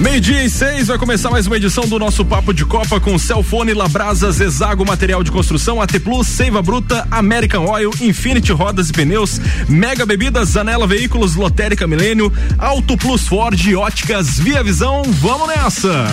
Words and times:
Meio-dia 0.00 0.42
e 0.42 0.48
seis, 0.48 0.88
vai 0.88 0.96
começar 0.96 1.30
mais 1.30 1.46
uma 1.46 1.58
edição 1.58 1.86
do 1.86 1.98
nosso 1.98 2.24
Papo 2.24 2.54
de 2.54 2.64
Copa 2.64 2.98
com 2.98 3.18
Celfone, 3.18 3.74
Labrasa, 3.74 4.32
Zezago, 4.32 4.82
Material 4.82 5.22
de 5.22 5.30
Construção, 5.30 5.80
AT 5.80 6.00
Plus, 6.00 6.26
Seiva 6.26 6.62
Bruta, 6.62 7.06
American 7.10 7.66
Oil, 7.66 7.90
Infinity 8.00 8.50
Rodas 8.50 8.88
e 8.88 8.92
Pneus, 8.94 9.38
Mega 9.68 10.06
Bebidas, 10.06 10.48
Zanela 10.48 10.86
Veículos, 10.86 11.34
Lotérica 11.34 11.86
Milênio, 11.86 12.32
Auto 12.58 12.96
Plus 12.96 13.28
Ford, 13.28 13.60
Óticas, 13.74 14.38
Via 14.38 14.62
Visão, 14.62 15.02
vamos 15.04 15.48
nessa! 15.48 16.06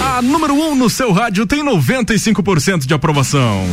A 0.00 0.20
número 0.20 0.54
1 0.54 0.70
um 0.70 0.74
no 0.74 0.90
seu 0.90 1.12
rádio 1.12 1.46
tem 1.46 1.64
95% 1.64 2.84
de 2.84 2.92
aprovação. 2.92 3.64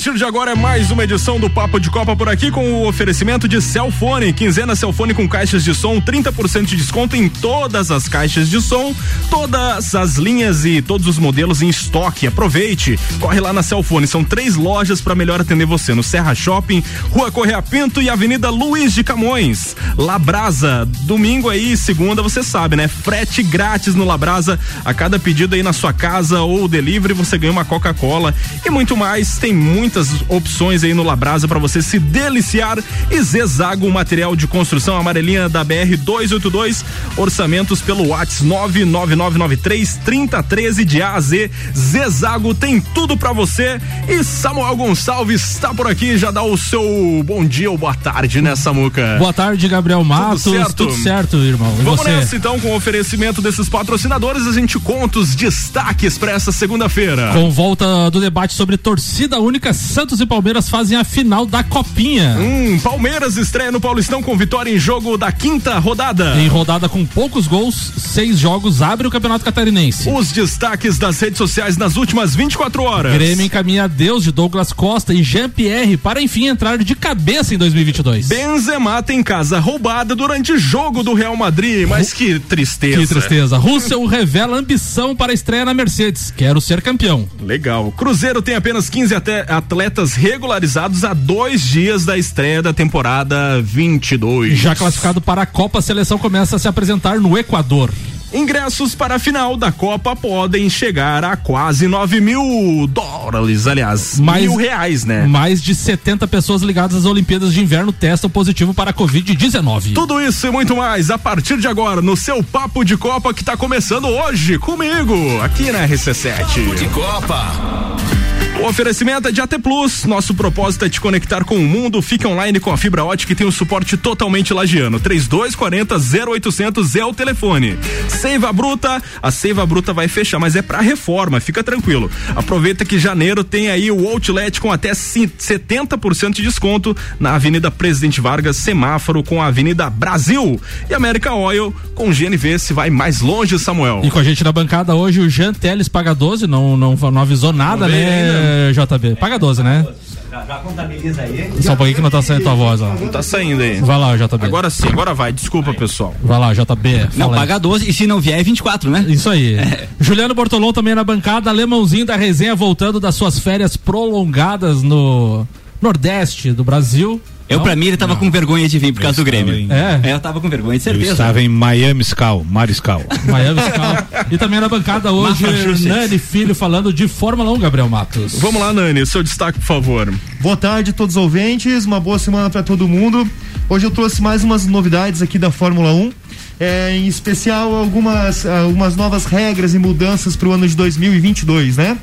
Partir 0.00 0.16
de 0.16 0.24
agora 0.24 0.52
é 0.52 0.54
mais 0.54 0.90
uma 0.90 1.04
edição 1.04 1.38
do 1.38 1.50
Papo 1.50 1.78
de 1.78 1.90
Copa 1.90 2.16
por 2.16 2.26
aqui 2.26 2.50
com 2.50 2.64
o 2.72 2.88
oferecimento 2.88 3.46
de 3.46 3.60
Celfone, 3.60 4.32
quinzena 4.32 4.74
Celfone 4.74 5.12
com 5.12 5.28
caixas 5.28 5.62
de 5.62 5.74
som, 5.74 6.00
30% 6.00 6.64
de 6.64 6.74
desconto 6.74 7.16
em 7.16 7.28
todas 7.28 7.90
as 7.90 8.08
caixas 8.08 8.48
de 8.48 8.62
som, 8.62 8.94
todas 9.28 9.94
as 9.94 10.16
linhas 10.16 10.64
e 10.64 10.80
todos 10.80 11.06
os 11.06 11.18
modelos 11.18 11.60
em 11.60 11.68
estoque. 11.68 12.26
Aproveite, 12.26 12.98
corre 13.18 13.40
lá 13.40 13.52
na 13.52 13.62
Celfone, 13.62 14.06
são 14.06 14.24
três 14.24 14.56
lojas 14.56 15.02
para 15.02 15.14
melhor 15.14 15.38
atender 15.38 15.66
você 15.66 15.92
no 15.92 16.02
Serra 16.02 16.34
Shopping, 16.34 16.82
Rua 17.10 17.30
Correia 17.30 17.60
Pinto 17.60 18.00
e 18.00 18.08
Avenida 18.08 18.48
Luiz 18.48 18.94
de 18.94 19.04
Camões. 19.04 19.76
Labrasa, 19.98 20.88
domingo 21.02 21.50
aí, 21.50 21.76
segunda, 21.76 22.22
você 22.22 22.42
sabe, 22.42 22.74
né? 22.74 22.88
Frete 22.88 23.42
grátis 23.42 23.94
no 23.94 24.06
Labrasa, 24.06 24.58
a 24.82 24.94
cada 24.94 25.18
pedido 25.18 25.54
aí 25.54 25.62
na 25.62 25.74
sua 25.74 25.92
casa 25.92 26.40
ou 26.40 26.66
delivery 26.66 27.12
você 27.12 27.36
ganha 27.36 27.52
uma 27.52 27.66
Coca-Cola 27.66 28.34
e 28.64 28.70
muito 28.70 28.96
mais. 28.96 29.36
Tem 29.36 29.52
muito 29.52 29.89
muitas 29.90 30.24
opções 30.28 30.84
aí 30.84 30.94
no 30.94 31.02
Labrasa 31.02 31.48
para 31.48 31.58
você 31.58 31.82
se 31.82 31.98
deliciar 31.98 32.78
e 33.10 33.20
Zezago 33.20 33.90
material 33.90 34.36
de 34.36 34.46
construção 34.46 34.96
amarelinha 34.96 35.48
da 35.48 35.64
BR 35.64 35.96
282, 35.98 36.84
orçamentos 37.16 37.82
pelo 37.82 38.06
WhatsApp 38.06 38.44
99993 38.44 39.98
3013 40.04 40.84
de 40.84 41.02
A 41.02 41.14
a 41.14 41.20
Z. 41.20 41.50
Zezago 41.76 42.54
tem 42.54 42.80
tudo 42.80 43.16
para 43.16 43.32
você 43.32 43.80
e 44.08 44.22
Samuel 44.22 44.76
Gonçalves 44.76 45.54
está 45.54 45.74
por 45.74 45.88
aqui, 45.88 46.16
já 46.16 46.30
dá 46.30 46.44
o 46.44 46.56
seu 46.56 47.24
bom 47.26 47.44
dia 47.44 47.68
ou 47.68 47.76
boa 47.76 47.94
tarde, 47.94 48.40
né, 48.40 48.54
Samuca? 48.54 49.16
Boa 49.18 49.32
tarde, 49.32 49.66
Gabriel 49.66 50.04
Matos. 50.04 50.44
Tudo 50.44 50.56
certo, 50.56 50.74
Tudo 50.74 51.02
certo 51.02 51.36
irmão. 51.38 51.74
E 51.80 51.82
Vamos 51.82 52.00
você? 52.00 52.10
nessa 52.10 52.36
então 52.36 52.60
com 52.60 52.68
o 52.68 52.76
oferecimento 52.76 53.42
desses 53.42 53.68
patrocinadores, 53.68 54.46
a 54.46 54.52
gente 54.52 54.78
conta 54.78 55.18
os 55.18 55.34
destaques 55.34 56.16
para 56.16 56.30
essa 56.30 56.52
segunda-feira. 56.52 57.32
Com 57.32 57.50
volta 57.50 58.08
do 58.08 58.20
debate 58.20 58.54
sobre 58.54 58.76
torcida 58.76 59.40
única 59.40 59.72
Santos 59.80 60.20
e 60.20 60.26
Palmeiras 60.26 60.68
fazem 60.68 60.96
a 60.96 61.04
final 61.04 61.46
da 61.46 61.62
Copinha. 61.62 62.36
Hum, 62.38 62.78
Palmeiras 62.80 63.36
estreia 63.36 63.72
no 63.72 63.80
Paulistão 63.80 64.22
com 64.22 64.36
vitória 64.36 64.70
em 64.70 64.78
jogo 64.78 65.16
da 65.16 65.32
quinta 65.32 65.78
rodada. 65.78 66.40
Em 66.40 66.46
rodada 66.48 66.88
com 66.88 67.04
poucos 67.04 67.46
gols, 67.46 67.92
seis 67.96 68.38
jogos 68.38 68.82
abre 68.82 69.06
o 69.06 69.10
Campeonato 69.10 69.44
Catarinense. 69.44 70.08
Os 70.08 70.30
destaques 70.32 70.98
das 70.98 71.18
redes 71.20 71.38
sociais 71.38 71.76
nas 71.76 71.96
últimas 71.96 72.34
24 72.34 72.82
horas. 72.82 73.12
Grêmio 73.12 73.44
encaminha 73.44 73.88
Deus 73.88 74.24
de 74.24 74.30
Douglas 74.30 74.72
Costa 74.72 75.12
e 75.14 75.22
Jean-Pierre 75.22 75.96
para 75.96 76.20
enfim 76.20 76.46
entrar 76.46 76.78
de 76.78 76.94
cabeça 76.94 77.54
em 77.54 77.58
2022. 77.58 78.28
Benzema 78.28 79.02
tem 79.02 79.22
casa 79.22 79.58
roubada 79.58 80.14
durante 80.14 80.58
jogo 80.58 81.02
do 81.02 81.14
Real 81.14 81.36
Madrid, 81.36 81.88
mas 81.88 82.12
que 82.12 82.38
tristeza. 82.38 83.00
Que 83.00 83.06
tristeza. 83.06 83.58
Russell 83.58 84.04
revela 84.06 84.58
ambição 84.58 85.16
para 85.16 85.32
a 85.32 85.34
estreia 85.34 85.64
na 85.64 85.74
Mercedes. 85.74 86.32
Quero 86.36 86.60
ser 86.60 86.82
campeão. 86.82 87.28
Legal. 87.42 87.92
Cruzeiro 87.92 88.42
tem 88.42 88.54
apenas 88.54 88.88
15 88.88 89.14
até 89.14 89.44
atletas 89.70 90.14
regularizados 90.14 91.04
a 91.04 91.14
dois 91.14 91.62
dias 91.62 92.04
da 92.04 92.18
estreia 92.18 92.60
da 92.60 92.72
temporada 92.72 93.62
22. 93.62 94.58
Já 94.58 94.74
classificado 94.74 95.20
para 95.20 95.42
a 95.42 95.46
Copa, 95.46 95.78
a 95.78 95.82
seleção 95.82 96.18
começa 96.18 96.56
a 96.56 96.58
se 96.58 96.66
apresentar 96.66 97.20
no 97.20 97.38
Equador. 97.38 97.88
Ingressos 98.32 98.96
para 98.96 99.14
a 99.14 99.18
final 99.20 99.56
da 99.56 99.70
Copa 99.70 100.16
podem 100.16 100.68
chegar 100.68 101.24
a 101.24 101.36
quase 101.36 101.86
9 101.86 102.20
mil 102.20 102.88
dólares, 102.88 103.68
aliás, 103.68 104.18
mais, 104.18 104.42
mil 104.42 104.56
reais, 104.56 105.04
né? 105.04 105.24
Mais 105.26 105.62
de 105.62 105.72
70 105.72 106.26
pessoas 106.26 106.62
ligadas 106.62 106.96
às 106.96 107.04
Olimpíadas 107.04 107.52
de 107.52 107.60
Inverno 107.60 107.92
testam 107.92 108.28
positivo 108.28 108.74
para 108.74 108.90
a 108.90 108.94
Covid-19. 108.94 109.94
Tudo 109.94 110.20
isso 110.20 110.48
e 110.48 110.50
muito 110.50 110.76
mais 110.76 111.10
a 111.10 111.18
partir 111.18 111.58
de 111.58 111.68
agora 111.68 112.02
no 112.02 112.16
seu 112.16 112.42
Papo 112.42 112.84
de 112.84 112.96
Copa 112.96 113.32
que 113.32 113.42
está 113.42 113.56
começando 113.56 114.08
hoje 114.08 114.58
comigo, 114.58 115.14
aqui 115.42 115.70
na 115.70 115.86
RC7. 115.86 116.38
Papo 116.38 116.74
de 116.74 116.88
Copa. 116.88 118.19
O 118.60 118.66
oferecimento 118.68 119.26
é 119.26 119.32
de 119.32 119.40
AT 119.40 119.58
Plus. 119.58 120.04
Nosso 120.04 120.34
propósito 120.34 120.84
é 120.84 120.88
te 120.88 121.00
conectar 121.00 121.44
com 121.44 121.56
o 121.56 121.66
mundo. 121.66 122.02
Fique 122.02 122.26
online 122.26 122.60
com 122.60 122.70
a 122.70 122.76
fibra 122.76 123.02
ótica 123.02 123.32
e 123.32 123.34
tem 123.34 123.46
o 123.46 123.48
um 123.48 123.52
suporte 123.52 123.96
totalmente 123.96 124.52
lagiano. 124.52 125.00
3240 125.00 125.96
0800 126.30 126.94
é 126.94 127.04
o 127.04 127.14
telefone. 127.14 127.78
Seiva 128.06 128.52
Bruta, 128.52 129.02
a 129.22 129.30
Seiva 129.30 129.64
Bruta 129.64 129.94
vai 129.94 130.08
fechar, 130.08 130.38
mas 130.38 130.56
é 130.56 130.62
para 130.62 130.82
reforma, 130.82 131.40
fica 131.40 131.64
tranquilo. 131.64 132.10
Aproveita 132.36 132.84
que 132.84 132.98
janeiro 132.98 133.42
tem 133.42 133.70
aí 133.70 133.90
o 133.90 134.06
outlet 134.06 134.60
com 134.60 134.70
até 134.70 134.90
70% 134.92 136.34
de 136.34 136.42
desconto 136.42 136.94
na 137.18 137.36
Avenida 137.36 137.70
Presidente 137.70 138.20
Vargas, 138.20 138.58
semáforo 138.58 139.22
com 139.22 139.40
a 139.40 139.46
Avenida 139.46 139.88
Brasil. 139.88 140.60
E 140.88 140.92
América 140.92 141.32
Oil 141.32 141.74
com 141.94 142.10
GNV 142.10 142.58
se 142.58 142.74
vai 142.74 142.90
mais 142.90 143.22
longe, 143.22 143.58
Samuel. 143.58 144.02
E 144.04 144.10
com 144.10 144.18
a 144.18 144.22
gente 144.22 144.44
na 144.44 144.52
bancada 144.52 144.94
hoje 144.94 145.20
o 145.20 145.30
Jean 145.30 145.54
Teles 145.54 145.88
paga 145.88 146.14
12, 146.14 146.46
não, 146.46 146.76
não, 146.76 146.94
não 146.94 147.22
avisou 147.22 147.54
nada, 147.54 147.88
né? 147.88 148.49
JB? 148.72 149.16
Paga 149.16 149.38
12, 149.38 149.62
né? 149.62 149.86
Já, 150.30 150.44
já 150.44 150.58
contabiliza 150.58 151.22
aí. 151.22 151.50
Só 151.60 151.72
um 151.72 151.76
pouquinho 151.76 151.96
que 151.96 152.02
não 152.02 152.10
tá 152.10 152.22
saindo 152.22 152.44
tua 152.44 152.54
voz, 152.54 152.80
ó. 152.80 152.94
Não 152.94 153.08
tá 153.08 153.22
saindo 153.22 153.62
aí. 153.62 153.80
Vai 153.80 153.98
lá, 153.98 154.16
JB. 154.16 154.44
Agora 154.46 154.70
sim, 154.70 154.86
agora 154.88 155.12
vai. 155.12 155.32
Desculpa, 155.32 155.74
pessoal. 155.74 156.14
Vai 156.22 156.38
lá, 156.38 156.54
JB. 156.54 157.08
Não, 157.16 157.30
paga 157.30 157.58
12 157.58 157.90
e 157.90 157.92
se 157.92 158.06
não 158.06 158.20
vier 158.20 158.38
é 158.38 158.42
24, 158.42 158.88
né? 158.90 159.04
Isso 159.08 159.28
aí. 159.28 159.54
É. 159.54 159.88
Juliano 159.98 160.32
Bortolão 160.32 160.72
também 160.72 160.94
na 160.94 161.02
bancada, 161.02 161.50
alemãozinho 161.50 162.06
da 162.06 162.14
resenha 162.14 162.54
voltando 162.54 163.00
das 163.00 163.16
suas 163.16 163.40
férias 163.40 163.76
prolongadas 163.76 164.82
no 164.82 165.46
Nordeste 165.82 166.52
do 166.52 166.62
Brasil. 166.62 167.20
Eu, 167.50 167.60
pra 167.60 167.74
mim, 167.74 167.86
ele 167.86 167.96
tava 167.96 168.12
não. 168.12 168.20
com 168.20 168.30
vergonha 168.30 168.68
de 168.68 168.78
vir 168.78 168.92
por 168.92 169.00
eu 169.00 169.02
causa 169.02 169.16
do 169.16 169.24
Grêmio. 169.24 169.52
Em... 169.52 169.66
É? 169.72 170.00
é? 170.04 170.12
Eu 170.12 170.20
tava 170.20 170.40
com 170.40 170.48
vergonha, 170.48 170.78
de 170.78 170.84
certeza. 170.84 171.06
Eu 171.06 171.12
estava 171.12 171.42
em 171.42 171.48
Miami 171.48 172.04
Scal, 172.04 172.46
Mariscal. 172.48 173.02
Miami 173.26 173.60
Scal. 173.60 174.26
e 174.30 174.38
também 174.38 174.60
na 174.60 174.68
bancada 174.68 175.10
hoje, 175.10 175.44
Nani 175.88 176.16
Filho 176.16 176.54
falando 176.54 176.92
de 176.92 177.08
Fórmula 177.08 177.50
1, 177.50 177.58
Gabriel 177.58 177.88
Matos. 177.88 178.38
Vamos 178.38 178.60
lá, 178.60 178.72
Nani, 178.72 179.04
seu 179.04 179.24
destaque, 179.24 179.58
por 179.58 179.66
favor. 179.66 180.14
Boa 180.40 180.56
tarde 180.56 180.90
a 180.90 180.92
todos 180.92 181.16
os 181.16 181.22
ouvintes, 181.22 181.84
uma 181.84 181.98
boa 181.98 182.20
semana 182.20 182.48
para 182.48 182.62
todo 182.62 182.86
mundo. 182.86 183.28
Hoje 183.68 183.84
eu 183.84 183.90
trouxe 183.90 184.22
mais 184.22 184.44
umas 184.44 184.64
novidades 184.66 185.20
aqui 185.20 185.36
da 185.36 185.50
Fórmula 185.50 185.92
1. 185.92 186.12
É, 186.60 186.94
em 186.94 187.08
especial 187.08 187.74
algumas, 187.74 188.46
algumas 188.46 188.94
novas 188.94 189.24
regras 189.24 189.74
e 189.74 189.78
mudanças 189.78 190.36
para 190.36 190.48
o 190.48 190.52
ano 190.52 190.68
de 190.68 190.76
2022, 190.76 191.78
né? 191.78 191.98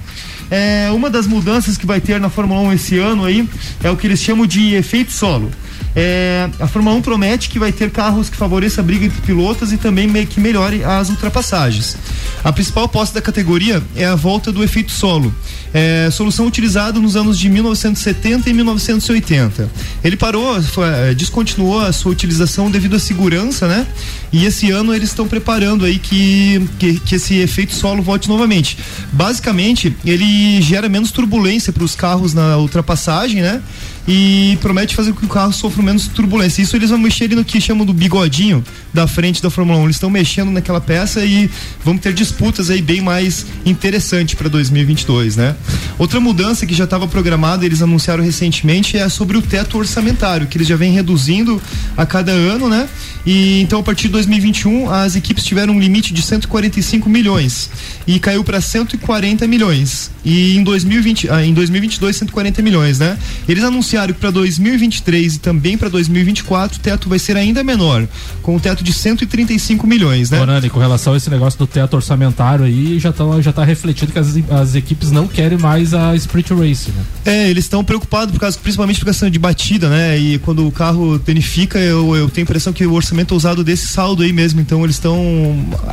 É, 0.50 0.90
uma 0.91 1.09
das 1.09 1.28
mudanças 1.28 1.78
que 1.78 1.85
vai 1.85 2.00
ter 2.00 2.19
na 2.19 2.30
Fórmula 2.30 2.62
1 2.62 2.74
esse 2.74 2.97
ano 2.97 3.25
aí 3.25 3.47
é 3.84 3.90
o 3.90 3.97
que 3.97 4.08
eles 4.08 4.22
chamam 4.22 4.46
de 4.46 4.75
efeito 4.75 5.12
solo. 5.12 5.52
É, 5.95 6.47
a 6.59 6.67
Fórmula 6.67 6.95
1 6.97 7.01
promete 7.01 7.49
que 7.49 7.57
vai 7.57 7.71
ter 7.71 7.89
carros 7.89 8.29
que 8.29 8.38
favoreçam 8.38 8.83
a 8.83 8.85
briga 8.85 9.05
entre 9.05 9.19
pilotos 9.21 9.73
e 9.73 9.77
também 9.77 10.07
que 10.27 10.39
melhore 10.39 10.83
as 10.83 11.09
ultrapassagens. 11.09 11.97
A 12.44 12.53
principal 12.53 12.83
aposta 12.83 13.15
da 13.15 13.21
categoria 13.21 13.81
é 13.95 14.06
a 14.06 14.15
volta 14.15 14.51
do 14.51 14.63
efeito 14.63 14.91
solo, 14.91 15.33
é, 15.74 16.09
solução 16.12 16.45
utilizada 16.45 17.00
nos 17.00 17.15
anos 17.15 17.38
de 17.38 17.50
1970 17.50 18.50
e 18.50 18.53
1980. 18.53 19.69
Ele 20.03 20.15
parou, 20.15 20.62
foi, 20.62 20.88
é, 20.88 21.13
descontinuou 21.13 21.80
a 21.80 21.91
sua 21.91 22.12
utilização 22.12 22.69
devido 22.69 22.95
à 22.95 23.00
segurança, 23.00 23.68
né? 23.68 23.88
E 24.31 24.45
esse 24.45 24.69
ano 24.69 24.94
eles 24.94 25.09
estão 25.09 25.27
preparando 25.27 25.83
aí 25.83 25.97
que, 25.97 26.68
que, 26.77 27.00
que 27.00 27.15
esse 27.15 27.38
efeito 27.39 27.73
solo 27.73 28.03
volte 28.03 28.30
novamente. 28.30 28.77
Basicamente, 29.12 29.95
ele 30.06 30.62
gera 30.62 30.88
menos 30.88 31.12
turbulência 31.12 31.73
para 31.73 31.83
os 31.83 31.95
carros 31.95 32.33
na 32.33 32.57
ultrapassagem, 32.57 33.41
né? 33.41 33.62
E 34.07 34.57
promete 34.62 34.95
fazer 34.95 35.12
com 35.12 35.19
que 35.19 35.25
o 35.25 35.30
carro 35.30 35.51
sofra 35.51 35.83
menos 35.83 36.07
turbulência. 36.07 36.62
Isso 36.62 36.75
eles 36.75 36.89
vão 36.89 36.98
mexer 36.98 37.25
ali 37.25 37.36
no 37.36 37.44
que 37.44 37.59
chamam 37.59 37.86
do 37.86 37.94
bigodinho 37.94 38.63
da 38.94 39.06
frente 39.06 39.42
da 39.42 39.50
Fórmula 39.50 39.80
1. 39.80 39.83
Eles 39.83 39.95
estão 39.98 40.09
mexendo 40.09 40.50
naquela 40.50 40.80
peça 40.80 41.25
e 41.25 41.50
vamos 41.83 42.01
ter 42.01 42.13
disputas 42.13 42.69
aí 42.69 42.81
bem 42.81 43.01
mais 43.01 43.45
interessantes 43.65 44.36
para 44.36 44.48
2022, 44.48 45.36
né? 45.36 45.56
Outra 46.00 46.19
mudança 46.19 46.65
que 46.65 46.74
já 46.74 46.86
estava 46.86 47.07
programada, 47.07 47.65
eles 47.65 47.81
anunciaram 47.81 48.24
recentemente, 48.24 48.98
é 48.98 49.09
sobre 49.09 49.36
o 49.36 49.42
teto 49.42 49.77
orçamentário, 49.77 50.48
que 50.48 50.57
eles 50.57 50.68
já 50.68 50.77
vêm 50.77 50.94
reduzindo 50.94 51.62
a 51.98 52.06
cada 52.06 52.31
ano, 52.31 52.69
né? 52.69 52.88
E 53.25 53.62
então 53.62 53.80
a 53.81 53.83
partir 53.83 54.04
de 54.04 54.13
2021 54.13 54.89
as 54.89 55.15
equipes 55.18 55.44
tiveram 55.44 55.74
um 55.74 55.80
limite 55.80 56.13
de 56.13 56.21
145 56.21 57.09
milhões 57.09 57.69
e 58.06 58.19
caiu 58.19 58.44
para 58.44 58.62
140 58.62 59.45
milhões. 59.48 60.12
E 60.24 60.56
em 60.56 60.63
2020, 60.63 61.30
ah, 61.30 61.45
em 61.45 61.54
2022 61.54 62.15
140 62.15 62.62
milhões, 62.62 63.00
né? 63.00 63.18
Eles 63.48 63.63
anunciaram 63.63 63.96
que 64.05 64.13
para 64.13 64.31
2023 64.31 65.35
e 65.35 65.39
também 65.39 65.77
para 65.77 65.89
2024 65.89 66.77
o 66.77 66.81
teto 66.81 67.09
vai 67.09 67.19
ser 67.19 67.35
ainda 67.35 67.63
menor, 67.63 68.07
com 68.41 68.55
um 68.55 68.59
teto 68.59 68.83
de 68.83 68.94
135 68.94 69.88
milhões, 69.88 70.29
né? 70.29 70.45
Nani, 70.45 70.69
com 70.69 70.79
relação 70.79 71.13
a 71.13 71.17
esse 71.17 71.29
negócio 71.29 71.57
do 71.59 71.67
teto 71.67 71.95
orçamentário 71.95 72.65
aí, 72.65 72.99
já 72.99 73.11
tá, 73.11 73.23
já 73.41 73.51
tá 73.51 73.63
refletido 73.63 74.11
que 74.11 74.19
as, 74.19 74.35
as 74.49 74.75
equipes 74.75 75.11
não 75.11 75.27
querem 75.27 75.57
mais 75.57 75.94
a 75.94 76.15
Sprint 76.15 76.53
Race, 76.53 76.91
né? 76.91 77.03
É, 77.25 77.49
eles 77.49 77.65
estão 77.65 77.83
preocupados 77.83 78.31
por 78.33 78.39
causa, 78.39 78.57
principalmente 78.57 78.99
por 78.99 79.05
questão 79.05 79.29
de 79.29 79.39
batida, 79.39 79.89
né? 79.89 80.17
E 80.17 80.39
quando 80.39 80.65
o 80.65 80.71
carro 80.71 81.19
danifica, 81.19 81.79
eu, 81.79 82.15
eu 82.15 82.29
tenho 82.29 82.44
a 82.44 82.47
impressão 82.47 82.71
que 82.71 82.85
o 82.85 82.94
orçamento 82.94 83.33
é 83.33 83.38
usado 83.38 83.63
desse 83.63 83.88
saldo 83.88 84.23
aí 84.23 84.31
mesmo, 84.31 84.61
então 84.61 84.83
eles 84.83 84.95
estão 84.95 85.17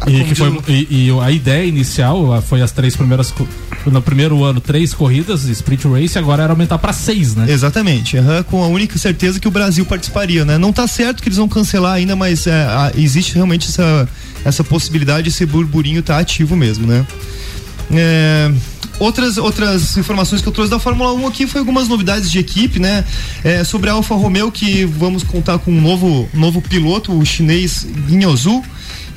e, 0.06 0.34
foi, 0.34 0.60
e, 0.68 1.08
e, 1.08 1.20
a 1.20 1.30
ideia 1.30 1.66
inicial 1.66 2.40
foi 2.42 2.62
as 2.62 2.72
três 2.72 2.96
primeiras 2.96 3.32
no 3.86 4.02
primeiro 4.02 4.42
ano 4.44 4.60
três 4.60 4.94
corridas 4.94 5.44
sprint 5.44 5.86
race 5.88 6.18
agora 6.18 6.42
era 6.42 6.52
aumentar 6.52 6.78
para 6.78 6.92
seis, 6.92 7.34
né? 7.34 7.50
Exatamente, 7.50 7.93
uhum, 7.98 8.42
com 8.44 8.64
a 8.64 8.68
única 8.68 8.98
certeza 8.98 9.38
que 9.38 9.48
o 9.48 9.50
Brasil 9.50 9.84
participaria, 9.84 10.44
né? 10.44 10.58
Não 10.58 10.72
tá 10.72 10.86
certo 10.86 11.22
que 11.22 11.28
eles 11.28 11.38
vão 11.38 11.48
cancelar 11.48 11.94
ainda, 11.94 12.16
mas 12.16 12.46
é, 12.46 12.52
a, 12.52 12.92
existe 12.96 13.34
realmente 13.34 13.68
essa 13.68 14.08
essa 14.44 14.62
possibilidade, 14.62 15.30
esse 15.30 15.46
burburinho 15.46 16.02
tá 16.02 16.18
ativo 16.18 16.54
mesmo, 16.54 16.86
né? 16.86 17.06
É, 17.90 18.52
outras, 18.98 19.38
outras 19.38 19.96
informações 19.96 20.42
que 20.42 20.48
eu 20.48 20.52
trouxe 20.52 20.70
da 20.70 20.78
Fórmula 20.78 21.12
1 21.14 21.26
aqui 21.26 21.46
foi 21.46 21.60
algumas 21.60 21.88
novidades 21.88 22.30
de 22.30 22.38
equipe, 22.38 22.78
né? 22.78 23.04
É, 23.42 23.64
sobre 23.64 23.90
a 23.90 23.94
Alfa 23.94 24.14
Romeo, 24.14 24.52
que 24.52 24.84
vamos 24.84 25.22
contar 25.22 25.58
com 25.58 25.70
um 25.70 25.80
novo, 25.80 26.28
novo 26.34 26.60
piloto, 26.60 27.16
o 27.16 27.24
chinês 27.24 27.86
Guinhozu. 28.06 28.62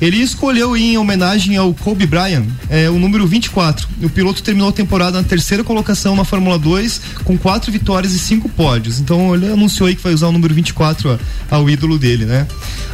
Ele 0.00 0.18
escolheu 0.18 0.76
em 0.76 0.96
homenagem 0.96 1.56
ao 1.56 1.74
Kobe 1.74 2.06
Bryant 2.06 2.44
é, 2.70 2.88
o 2.88 2.98
número 2.98 3.26
24. 3.26 3.88
O 4.02 4.08
piloto 4.08 4.42
terminou 4.42 4.68
a 4.68 4.72
temporada 4.72 5.18
na 5.18 5.24
terceira 5.24 5.64
colocação 5.64 6.14
na 6.14 6.24
Fórmula 6.24 6.58
2 6.58 7.00
com 7.24 7.36
quatro 7.36 7.72
vitórias 7.72 8.12
e 8.12 8.18
cinco 8.18 8.48
pódios. 8.48 9.00
Então 9.00 9.34
ele 9.34 9.46
anunciou 9.46 9.88
aí 9.88 9.96
que 9.96 10.02
vai 10.02 10.14
usar 10.14 10.28
o 10.28 10.32
número 10.32 10.54
24 10.54 11.18
ao 11.50 11.68
ídolo 11.68 11.98
dele, 11.98 12.24
né? 12.24 12.46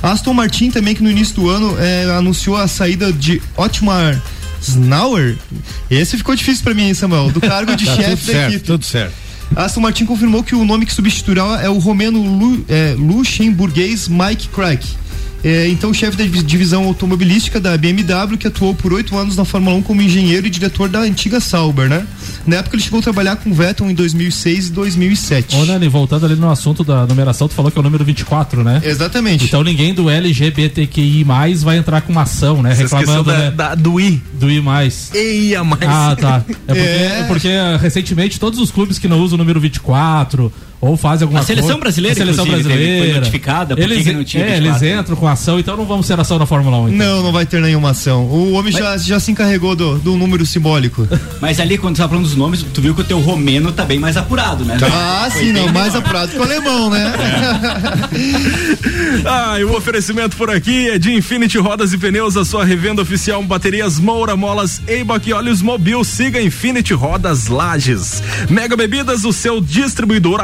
Aston 0.03 0.33
Martin 0.33 0.71
também 0.71 0.95
que 0.95 1.03
no 1.03 1.11
início 1.11 1.35
do 1.35 1.49
ano 1.49 1.77
é, 1.79 2.05
anunciou 2.17 2.57
a 2.57 2.67
saída 2.67 3.13
de 3.13 3.41
Otmar 3.57 4.21
Snauer. 4.61 5.37
Esse 5.91 6.17
ficou 6.17 6.35
difícil 6.35 6.65
para 6.65 6.75
mim, 6.75 6.85
hein, 6.85 6.95
Samuel, 6.95 7.31
do 7.31 7.41
cargo 7.41 7.77
de 7.77 7.85
tá 7.87 7.97
chefe 7.97 8.27
da 8.27 8.33
certo, 8.33 8.51
equipe. 8.51 8.67
Tudo 8.67 8.85
certo. 8.85 9.13
Aston 9.55 9.81
Martin 9.81 10.07
confirmou 10.07 10.43
que 10.43 10.55
o 10.55 10.65
nome 10.65 10.87
que 10.87 10.93
substituirá 10.93 11.61
é 11.63 11.69
o 11.69 11.79
romeno 11.79 12.21
Lu, 12.21 12.65
é, 12.69 12.95
luxemburguês 12.97 14.09
Mike 14.09 14.49
Crack. 14.49 14.87
É, 15.45 15.69
então, 15.69 15.91
o 15.91 15.95
chefe 15.95 16.17
da 16.17 16.25
divisão 16.25 16.85
automobilística 16.85 17.61
da 17.61 17.77
BMW, 17.77 18.39
que 18.39 18.47
atuou 18.47 18.75
por 18.75 18.95
oito 18.95 19.15
anos 19.17 19.37
na 19.37 19.45
Fórmula 19.45 19.77
1 19.77 19.83
como 19.83 20.01
engenheiro 20.01 20.47
e 20.47 20.51
diretor 20.51 20.89
da 20.89 21.01
antiga 21.01 21.39
Sauber, 21.39 21.87
né? 21.87 22.07
Na 22.47 22.57
época, 22.57 22.77
ele 22.77 22.83
chegou 22.83 23.01
a 23.01 23.03
trabalhar 23.03 23.37
com 23.37 23.53
Vettel 23.53 23.91
em 23.91 23.95
2006 23.95 24.69
e 24.69 24.73
2007. 24.73 25.57
Ô, 25.57 25.67
Nani, 25.67 25.87
voltando 25.87 26.25
ali 26.25 26.35
no 26.35 26.51
assunto 26.51 26.83
da 26.83 27.07
numeração, 27.07 27.47
tu 27.47 27.55
falou 27.55 27.71
que 27.71 27.77
é 27.77 27.81
o 27.81 27.83
número 27.83 28.05
24, 28.05 28.65
né? 28.65 28.81
Exatamente. 28.83 29.45
Então, 29.45 29.63
ninguém 29.63 29.93
do 29.93 30.09
LGBTQI 30.09 31.25
vai 31.63 31.77
entrar 31.77 32.01
com 32.01 32.11
uma 32.11 32.23
ação, 32.23 32.63
né? 32.63 32.75
Você 32.75 32.85
Reclamando 32.85 33.25
da, 33.25 33.39
né? 33.39 33.51
Da, 33.51 33.75
do 33.75 34.01
I. 34.01 34.23
Do 34.33 34.51
I. 34.51 34.63
Mais. 34.63 35.11
EIA 35.15 35.63
mais. 35.63 35.83
Ah, 35.83 36.17
tá. 36.19 36.45
É 36.67 36.75
porque, 36.75 36.81
é. 36.81 37.21
é 37.21 37.25
porque 37.25 37.49
recentemente 37.81 38.41
todos 38.41 38.59
os 38.59 38.71
clubes 38.71 38.99
que 38.99 39.07
não 39.07 39.21
usam 39.21 39.37
o 39.37 39.39
número 39.39 39.61
24 39.61 40.51
ou 40.81 40.97
fazem 40.97 41.25
alguma 41.25 41.41
coisa. 41.41 41.53
A 41.53 41.57
seleção 41.57 41.81
brasileira, 41.81 42.13
a 42.13 42.17
seleção 42.17 42.47
brasileira 42.47 43.05
foi 43.05 43.15
notificada, 43.15 43.75
eles, 43.79 44.07
não 44.07 44.25
tinha 44.25 44.45
é, 44.45 44.57
eles 44.57 44.83
entram 44.83 45.17
com 45.17 45.27
ação, 45.27 45.59
então 45.59 45.77
não 45.77 45.85
vamos 45.85 46.07
ter 46.07 46.19
ação 46.19 46.39
na 46.39 46.47
Fórmula 46.47 46.79
1. 46.79 46.89
Então. 46.89 47.07
Não, 47.07 47.23
não 47.23 47.33
vai 47.33 47.47
ter 47.47 47.61
nenhuma 47.61 47.91
ação. 47.91 48.25
O 48.25 48.53
homem 48.53 48.73
Mas... 48.73 48.83
já, 48.83 48.99
já 48.99 49.21
se 49.21 49.31
encarregou 49.31 49.75
do, 49.75 49.99
do 49.99 50.17
número 50.17 50.45
simbólico. 50.45 51.07
Mas 51.41 51.61
ali, 51.61 51.79
quando 51.79 51.97
você 51.97 52.03
tá 52.03 52.09
falando 52.09 52.25
dos 52.25 52.37
nomes, 52.37 52.63
tu 52.63 52.81
viu 52.81 52.95
que 52.95 53.01
o 53.01 53.05
teu 53.05 53.21
romeno 53.21 53.73
tá 53.73 53.85
bem 53.85 53.99
mais 53.99 54.17
apurado, 54.17 54.65
né? 54.65 54.77
Ah, 54.83 55.29
sim, 55.31 55.53
não, 55.53 55.73
mais 55.73 55.95
apurado 55.95 56.33
que 56.33 56.39
o 56.39 56.43
alemão, 56.43 56.91
né? 56.91 57.13
ah, 59.25 59.59
e 59.59 59.65
o 59.65 59.77
oferecimento 59.77 60.37
por 60.37 60.51
aqui 60.51 60.91
é 60.91 60.99
de 60.99 61.13
Infinity 61.13 61.59
Rodas 61.59 61.93
e 61.93 61.99
Pneus, 61.99 62.37
a 62.37 62.45
sua 62.45 62.65
revenda 62.65 63.03
oficial 63.03 63.43
baterias 63.43 63.99
Moura 63.99 64.37
Molas, 64.37 64.81
Eibach 64.87 65.29
e 65.29 65.33
Olhos 65.33 65.63
Mobil. 65.63 66.03
Siga 66.05 66.41
Infinity 66.41 66.95
Rodas 66.95 67.49
Lages. 67.49 68.23
Mega 68.51 68.77
Bebidas, 68.77 69.25
o 69.25 69.33
seu 69.33 69.61
distribuidor 69.61 70.41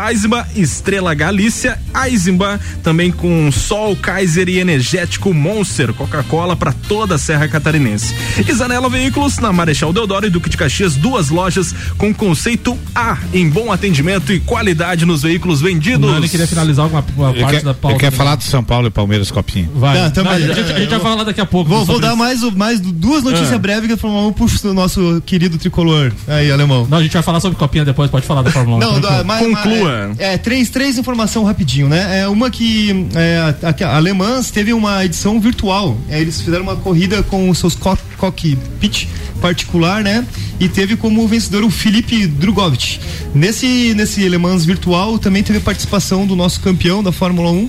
Estrela 0.55 1.15
Galícia, 1.15 1.79
Eisenbahn, 2.05 2.59
também 2.82 3.11
com 3.11 3.50
Sol, 3.50 3.97
Kaiser 3.97 4.49
e 4.49 4.59
Energético 4.59 5.32
Monster, 5.35 5.93
Coca-Cola 5.93 6.56
para 6.56 6.73
toda 6.73 7.17
a 7.17 7.19
Serra 7.19 7.49
Catarinense. 7.49 8.15
E 8.47 8.53
Zanela 8.53 8.88
Veículos, 8.88 9.38
na 9.38 9.53
Marechal 9.53 9.93
Deodoro 9.93 10.27
e 10.27 10.31
Duque 10.31 10.49
de 10.49 10.56
Caxias, 10.56 10.94
duas 10.94 11.31
lojas 11.31 11.75
com 11.99 12.12
conceito 12.15 12.79
A, 12.94 13.19
em 13.32 13.49
bom 13.49 13.73
atendimento 13.73 14.32
e 14.32 14.41
qualidade 14.41 15.05
nos 15.05 15.23
veículos 15.23 15.61
vendidos. 15.61 16.11
Nani 16.11 16.29
queria 16.29 16.47
finalizar 16.47 16.85
alguma 16.85 17.03
parte 17.03 17.38
quer, 17.38 17.62
da 17.62 17.75
pauta. 17.75 17.97
Ele 17.97 18.00
quer 18.00 18.12
falar 18.12 18.37
do 18.37 18.44
São 18.44 18.62
Paulo 18.62 18.87
e 18.87 18.91
Palmeiras 18.91 19.31
Copinha. 19.31 19.69
Vai. 19.75 19.94
Não, 19.94 20.25
Não, 20.25 20.31
a, 20.31 20.41
gente, 20.41 20.61
a, 20.61 20.79
gente, 20.79 20.91
vai 20.91 21.00
falar 21.00 21.25
daqui 21.25 21.41
a 21.41 21.47
pouco. 21.47 21.69
Vou, 21.69 21.85
vou 21.85 22.00
dar 22.00 22.17
mais, 22.17 22.43
mais 22.55 22.81
duas 22.81 23.23
notícias 23.23 23.53
é. 23.53 23.59
breves 23.59 23.87
que 23.87 23.93
a 23.94 23.97
Fórmula 23.97 24.26
1 24.29 24.33
pro 24.33 24.75
nosso 24.75 25.23
querido 25.26 25.59
tricolor 25.59 26.12
aí, 26.26 26.50
alemão. 26.50 26.87
Não, 26.88 26.99
a 26.99 27.03
gente 27.03 27.12
vai 27.12 27.23
falar 27.23 27.41
sobre 27.41 27.59
Copinha 27.59 27.85
depois, 27.85 28.11
pode 28.11 28.26
falar 28.26 28.43
da 28.43 28.50
Fórmula 28.50 28.87
1. 28.87 29.00
Não, 29.00 29.25
mas, 29.25 29.41
Conclua. 29.41 30.10
É, 30.19 30.39
três, 30.39 30.71
três 30.71 30.99
informações 30.99 31.47
rapidinho, 31.47 31.89
né? 31.89 32.21
É 32.21 32.29
uma 32.29 32.51
que 32.51 33.07
é, 33.15 33.55
a, 33.62 33.87
a, 33.87 33.97
Alemãs 33.97 34.51
teve 34.51 34.73
uma 34.73 35.05
edição 35.05 35.41
virtual. 35.41 35.97
É, 36.09 36.21
eles 36.21 36.41
fizeram 36.41 36.62
uma 36.62 36.77
corrida 36.77 37.23
com 37.23 37.49
os 37.49 37.59
seus 37.59 37.75
co 37.75 37.97
cockpit 38.17 39.09
particular, 39.41 40.03
né? 40.03 40.27
E 40.59 40.69
teve 40.69 40.97
como 40.97 41.27
vencedor 41.27 41.65
o 41.65 41.71
Felipe 41.71 42.27
Drugovich. 42.27 43.01
Nesse, 43.35 43.95
nesse 43.95 44.29
Le 44.29 44.39
virtual 44.67 45.19
também 45.19 45.43
teve 45.43 45.61
participação 45.61 46.27
do 46.27 46.37
nosso 46.37 46.61
campeão 46.61 47.03
da 47.03 47.11
Fórmula 47.12 47.51
1. 47.51 47.69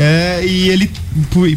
É, 0.00 0.44
e 0.46 0.68
ele 0.68 0.88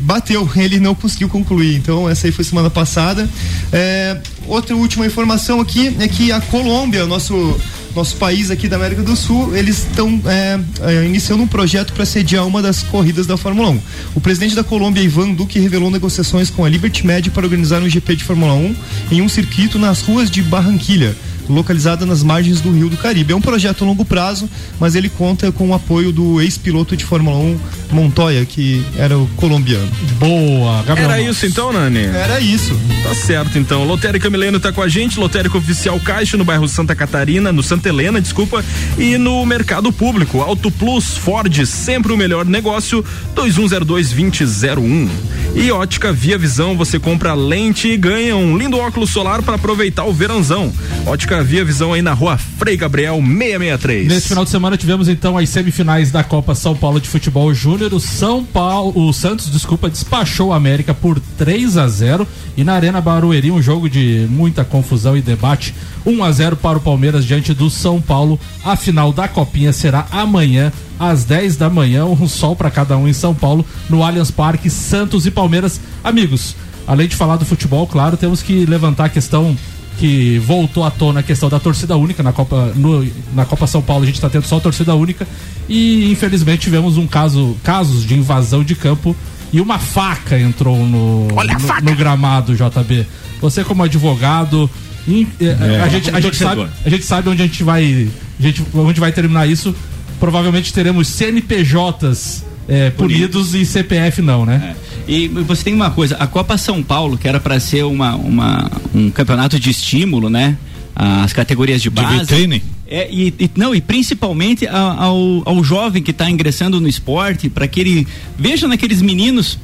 bateu, 0.01 0.49
ele 0.57 0.79
não 0.79 0.95
conseguiu 0.95 1.29
concluir. 1.29 1.75
Então, 1.75 2.09
essa 2.09 2.27
aí 2.27 2.31
foi 2.31 2.43
semana 2.43 2.71
passada. 2.71 3.29
É, 3.71 4.17
outra 4.47 4.75
última 4.75 5.05
informação 5.05 5.61
aqui 5.61 5.95
é 5.99 6.07
que 6.07 6.31
a 6.31 6.41
Colômbia, 6.41 7.05
nosso 7.05 7.55
nosso 7.95 8.15
país 8.17 8.51
aqui 8.51 8.67
da 8.67 8.75
América 8.75 9.01
do 9.03 9.15
Sul, 9.15 9.55
eles 9.55 9.79
estão 9.79 10.21
é, 10.25 10.59
é, 10.81 11.05
iniciando 11.05 11.43
um 11.43 11.47
projeto 11.47 11.93
para 11.93 12.05
sediar 12.05 12.45
uma 12.45 12.61
das 12.61 12.83
corridas 12.83 13.25
da 13.25 13.37
Fórmula 13.37 13.69
1. 13.69 13.81
O 14.15 14.21
presidente 14.21 14.55
da 14.55 14.63
Colômbia, 14.63 15.01
Ivan 15.01 15.31
Duque, 15.33 15.59
revelou 15.59 15.91
negociações 15.91 16.49
com 16.49 16.63
a 16.65 16.69
Liberty 16.69 17.05
Media 17.05 17.31
para 17.31 17.45
organizar 17.45 17.81
um 17.81 17.89
GP 17.89 18.15
de 18.15 18.23
Fórmula 18.23 18.53
1 18.53 18.75
em 19.11 19.21
um 19.21 19.29
circuito 19.29 19.77
nas 19.77 20.01
ruas 20.01 20.29
de 20.29 20.41
Barranquilha 20.41 21.15
localizada 21.49 22.05
nas 22.05 22.23
margens 22.23 22.61
do 22.61 22.71
Rio 22.71 22.89
do 22.89 22.97
Caribe. 22.97 23.33
É 23.33 23.35
um 23.35 23.41
projeto 23.41 23.83
a 23.83 23.87
longo 23.87 24.05
prazo, 24.05 24.49
mas 24.79 24.95
ele 24.95 25.09
conta 25.09 25.51
com 25.51 25.69
o 25.69 25.73
apoio 25.73 26.11
do 26.11 26.41
ex-piloto 26.41 26.95
de 26.95 27.05
Fórmula 27.05 27.37
1, 27.37 27.59
Montoya, 27.91 28.45
que 28.45 28.83
era 28.97 29.17
o 29.17 29.27
colombiano. 29.35 29.89
Boa, 30.19 30.83
Gabriel. 30.83 31.11
Era 31.11 31.21
isso 31.21 31.45
então, 31.45 31.73
Nani? 31.73 32.05
Era 32.05 32.39
isso. 32.39 32.77
Tá 33.03 33.13
certo 33.15 33.57
então. 33.57 33.83
Lotérica 33.83 34.29
Mileno 34.29 34.59
tá 34.59 34.71
com 34.71 34.81
a 34.81 34.87
gente, 34.87 35.19
Lotérica 35.19 35.57
Oficial 35.57 35.99
Caixa 35.99 36.37
no 36.37 36.45
bairro 36.45 36.67
Santa 36.67 36.95
Catarina, 36.95 37.51
no 37.51 37.63
Santa 37.63 37.89
Helena, 37.89 38.21
desculpa, 38.21 38.63
e 38.97 39.17
no 39.17 39.45
Mercado 39.45 39.91
Público. 39.91 40.41
Auto 40.41 40.71
Plus, 40.71 41.17
Ford, 41.17 41.65
sempre 41.65 42.11
o 42.11 42.17
melhor 42.17 42.45
negócio, 42.45 43.03
2102-2001. 43.35 45.09
E 45.55 45.71
Ótica 45.71 46.13
Via 46.13 46.37
Visão, 46.37 46.77
você 46.77 46.97
compra 46.97 47.33
lente 47.33 47.87
e 47.87 47.97
ganha 47.97 48.35
um 48.35 48.57
lindo 48.57 48.77
óculos 48.77 49.09
solar 49.09 49.41
para 49.41 49.55
aproveitar 49.55 50.05
o 50.05 50.13
verãozão. 50.13 50.71
Ótica 51.05 51.30
Via 51.39 51.63
Visão 51.63 51.93
aí 51.93 52.01
na 52.01 52.11
rua 52.11 52.37
Frei 52.37 52.75
Gabriel 52.75 53.15
663. 53.15 54.07
Nesse 54.09 54.27
final 54.27 54.43
de 54.43 54.49
semana 54.49 54.75
tivemos 54.75 55.07
então 55.07 55.37
as 55.37 55.47
semifinais 55.47 56.11
da 56.11 56.25
Copa 56.25 56.53
São 56.53 56.75
Paulo 56.75 56.99
de 56.99 57.07
Futebol 57.07 57.53
Júnior. 57.53 57.93
O 57.93 58.01
São 58.01 58.43
Paulo, 58.43 59.07
o 59.07 59.13
Santos, 59.13 59.49
desculpa, 59.49 59.89
despachou 59.89 60.49
o 60.49 60.53
América 60.53 60.93
por 60.93 61.21
3 61.37 61.77
a 61.77 61.87
0 61.87 62.27
e 62.57 62.65
na 62.65 62.73
Arena 62.73 62.99
Barueri 62.99 63.49
um 63.49 63.61
jogo 63.61 63.89
de 63.89 64.27
muita 64.29 64.65
confusão 64.65 65.15
e 65.15 65.21
debate. 65.21 65.73
1 66.05 66.21
a 66.21 66.31
0 66.33 66.57
para 66.57 66.77
o 66.77 66.81
Palmeiras 66.81 67.23
diante 67.23 67.53
do 67.53 67.69
São 67.69 68.01
Paulo. 68.01 68.37
A 68.65 68.75
final 68.75 69.13
da 69.13 69.29
Copinha 69.29 69.71
será 69.71 70.07
amanhã 70.11 70.71
às 70.99 71.23
10 71.23 71.55
da 71.55 71.69
manhã, 71.69 72.05
um 72.05 72.27
sol 72.27 72.57
para 72.57 72.69
cada 72.69 72.97
um 72.97 73.07
em 73.07 73.13
São 73.13 73.33
Paulo, 73.33 73.65
no 73.89 74.03
Allianz 74.03 74.29
Parque, 74.29 74.69
Santos 74.69 75.25
e 75.25 75.31
Palmeiras. 75.31 75.79
Amigos, 76.03 76.57
além 76.85 77.07
de 77.07 77.15
falar 77.15 77.37
do 77.37 77.45
futebol, 77.45 77.87
claro, 77.87 78.17
temos 78.17 78.43
que 78.43 78.65
levantar 78.65 79.05
a 79.05 79.09
questão 79.09 79.55
que 80.01 80.39
voltou 80.39 80.83
à 80.83 80.89
tona 80.89 81.19
a 81.19 81.23
questão 81.23 81.47
da 81.47 81.59
torcida 81.59 81.95
única 81.95 82.23
na 82.23 82.33
Copa, 82.33 82.73
no, 82.75 83.07
na 83.35 83.45
Copa 83.45 83.67
São 83.67 83.83
Paulo. 83.83 84.01
A 84.01 84.05
gente 84.07 84.15
está 84.15 84.27
tendo 84.31 84.47
só 84.47 84.59
torcida 84.59 84.95
única 84.95 85.27
e 85.69 86.11
infelizmente 86.11 86.61
tivemos 86.61 86.97
um 86.97 87.05
caso, 87.05 87.55
casos 87.63 88.03
de 88.03 88.15
invasão 88.15 88.63
de 88.63 88.73
campo 88.73 89.15
e 89.53 89.61
uma 89.61 89.77
faca 89.77 90.39
entrou 90.39 90.75
no, 90.75 91.27
no, 91.27 91.91
no 91.91 91.95
gramado, 91.95 92.55
JB. 92.55 93.05
Você 93.41 93.63
como 93.63 93.83
advogado, 93.83 94.67
in- 95.07 95.27
eh, 95.39 95.81
a, 95.83 95.87
gente, 95.87 96.09
a, 96.09 96.19
gente 96.19 96.35
sabe, 96.35 96.67
a 96.83 96.89
gente 96.89 97.05
sabe 97.05 97.29
onde 97.29 97.43
a 97.43 97.45
gente 97.45 97.63
vai, 97.63 98.09
a 98.39 98.41
gente, 98.41 98.65
onde 98.73 98.99
vai 98.99 99.11
terminar 99.11 99.47
isso. 99.47 99.75
Provavelmente 100.19 100.73
teremos 100.73 101.07
CNPJs 101.09 102.43
eh, 102.73 102.89
punidos 102.91 103.53
e 103.53 103.65
CPF 103.65 104.21
não, 104.21 104.45
né? 104.45 104.75
E 105.07 105.27
você 105.27 105.63
tem 105.65 105.73
uma 105.73 105.91
coisa, 105.91 106.15
a 106.17 106.25
Copa 106.27 106.57
São 106.57 106.81
Paulo, 106.81 107.17
que 107.17 107.27
era 107.27 107.39
para 107.39 107.59
ser 107.59 107.83
uma, 107.83 108.15
uma- 108.15 108.71
um 108.95 109.09
campeonato 109.11 109.59
de 109.59 109.69
estímulo, 109.69 110.29
né? 110.29 110.57
As 110.95 111.33
categorias 111.33 111.81
de 111.81 111.89
De 111.89 111.95
base. 111.95 112.19
vitrine? 112.19 112.61
É, 112.87 113.07
e, 113.11 113.33
e- 113.39 113.49
não, 113.55 113.73
e 113.73 113.81
principalmente 113.81 114.67
a- 114.67 114.79
ao, 115.05 115.41
ao 115.45 115.63
jovem 115.63 116.03
que 116.03 116.11
está 116.11 116.29
ingressando 116.29 116.79
no 116.79 116.87
esporte, 116.87 117.49
para 117.49 117.67
que 117.67 117.79
ele 117.79 118.07
veja 118.37 118.67
naqueles 118.67 119.01
meninos 119.01 119.57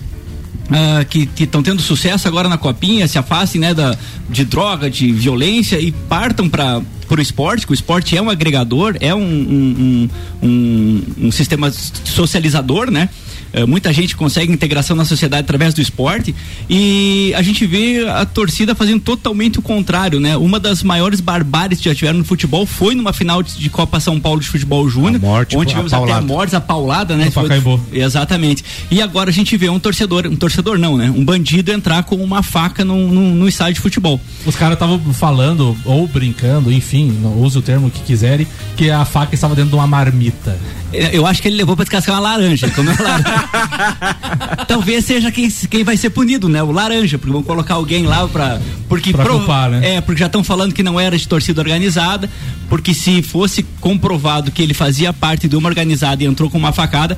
ah, 0.70 1.04
que 1.06 1.30
estão 1.40 1.62
tendo 1.64 1.82
sucesso 1.82 2.28
agora 2.28 2.48
na 2.50 2.58
copinha, 2.58 3.08
se 3.08 3.18
afastem 3.18 3.62
né, 3.62 3.74
da, 3.74 3.98
de 4.30 4.44
droga, 4.46 4.90
de 4.90 5.12
violência 5.12 5.80
e 5.80 5.92
partam 5.92 6.50
para 6.50 6.82
o 7.10 7.22
esporte, 7.22 7.66
que 7.66 7.72
o 7.72 7.74
esporte 7.74 8.16
é 8.18 8.22
um 8.22 8.30
agregador, 8.30 8.96
é 9.00 9.14
um, 9.16 9.20
um, 9.22 10.10
um, 10.44 10.48
um- 10.48 11.28
um 11.28 11.32
sistema 11.32 11.72
socializador, 11.72 12.92
né? 12.92 13.10
Eh, 13.54 13.66
muita 13.66 13.92
gente 13.94 14.16
consegue 14.16 14.52
integração 14.52 14.96
na 14.96 15.06
sociedade 15.06 15.42
através 15.42 15.74
do 15.74 15.82
esporte 15.82 16.34
e 16.70 17.34
a 17.36 17.42
gente 17.42 17.66
vê 17.66 18.08
a 18.08 18.26
torcida 18.26 18.76
fazendo 18.76 19.02
totalmente 19.02 19.60
o 19.60 19.62
contrário, 19.62 20.20
né? 20.20 20.36
Uma 20.38 20.60
das 20.60 20.84
maiores 20.84 21.20
barbáries 21.20 21.80
que 21.80 21.86
já 21.86 21.96
tiveram 21.96 22.20
no 22.20 22.26
futebol 22.26 22.66
foi 22.66 22.96
numa 22.96 23.14
final 23.14 23.42
de, 23.42 23.58
de 23.58 23.70
Copa 23.70 24.00
São 24.00 24.20
Paulo 24.20 24.40
de 24.42 24.48
Futebol 24.48 24.88
Júnior, 24.90 25.22
morte, 25.22 25.56
onde 25.56 25.68
a 25.68 25.70
tivemos 25.70 25.94
até 25.94 26.12
a 26.12 26.22
morte, 26.22 26.56
a 26.56 26.62
paulada, 26.62 27.16
né? 27.16 27.26
No 27.26 27.32
Foi-. 27.32 27.48
Exatamente. 27.92 28.64
E 28.92 29.02
agora 29.02 29.30
a 29.30 29.34
gente 29.34 29.56
vê 29.58 29.70
um 29.70 29.80
torcedor, 29.80 30.28
um 30.28 30.36
torcedor 30.36 30.78
não, 30.78 30.98
né? 30.98 31.12
Um 31.16 31.24
bandido 31.24 31.72
entrar 31.72 32.04
com 32.04 32.16
uma 32.16 32.44
faca 32.44 32.84
num, 32.84 33.08
num, 33.08 33.36
num 33.36 33.48
estádio 33.48 33.76
de 33.76 33.82
futebol. 33.82 34.20
Os 34.46 34.56
caras 34.56 34.74
estavam 34.74 35.00
falando, 35.14 35.76
ou 35.86 36.08
brincando, 36.08 36.72
enfim, 36.72 37.18
use 37.38 37.58
o 37.58 37.62
termo 37.62 37.90
que 37.90 38.02
quiserem, 38.02 38.48
que 38.76 38.90
a 38.90 39.06
faca 39.06 39.34
estava 39.34 39.56
dentro 39.56 39.72
de 39.72 39.76
uma 39.76 39.88
marmita. 39.88 40.58
Eu 40.94 41.26
acho 41.26 41.42
que 41.42 41.48
ele 41.48 41.58
levou 41.58 41.76
pra 41.76 41.84
descascar 41.84 42.16
uma 42.16 42.22
laranja. 42.22 42.70
comeu 42.72 42.94
uma 42.94 43.04
laranja. 43.04 43.28
Talvez 44.68 45.06
seja 45.06 45.32
quem, 45.32 45.50
quem 45.50 45.84
vai 45.84 45.98
ser 45.98 46.10
punido, 46.10 46.50
né? 46.50 46.62
O 46.64 46.72
laranja, 46.72 47.18
porque 47.18 47.32
vão 47.32 47.44
colocar 47.44 47.76
alguém 47.76 48.06
lá 48.06 48.28
pra. 48.28 48.60
Porque 48.88 49.12
Pra 49.12 49.26
culpar, 49.26 49.70
né? 49.70 49.96
É, 49.96 50.02
porque 50.02 50.20
já 50.20 50.28
estão 50.28 50.44
falando 50.44 50.74
que 50.74 50.84
não 50.84 51.00
era 51.00 51.18
de 51.18 51.28
torcida 51.28 51.62
organizada, 51.62 52.30
porque 52.70 52.94
se 52.94 53.22
fosse 53.22 53.64
comprovado 53.80 54.52
que 54.52 54.62
ele 54.62 54.74
fazia 54.74 55.12
parte 55.14 55.48
de 55.48 55.56
uma 55.56 55.70
organizada 55.70 56.24
e 56.24 56.26
entrou 56.26 56.50
com 56.50 56.58
uma 56.58 56.72
facada. 56.72 57.18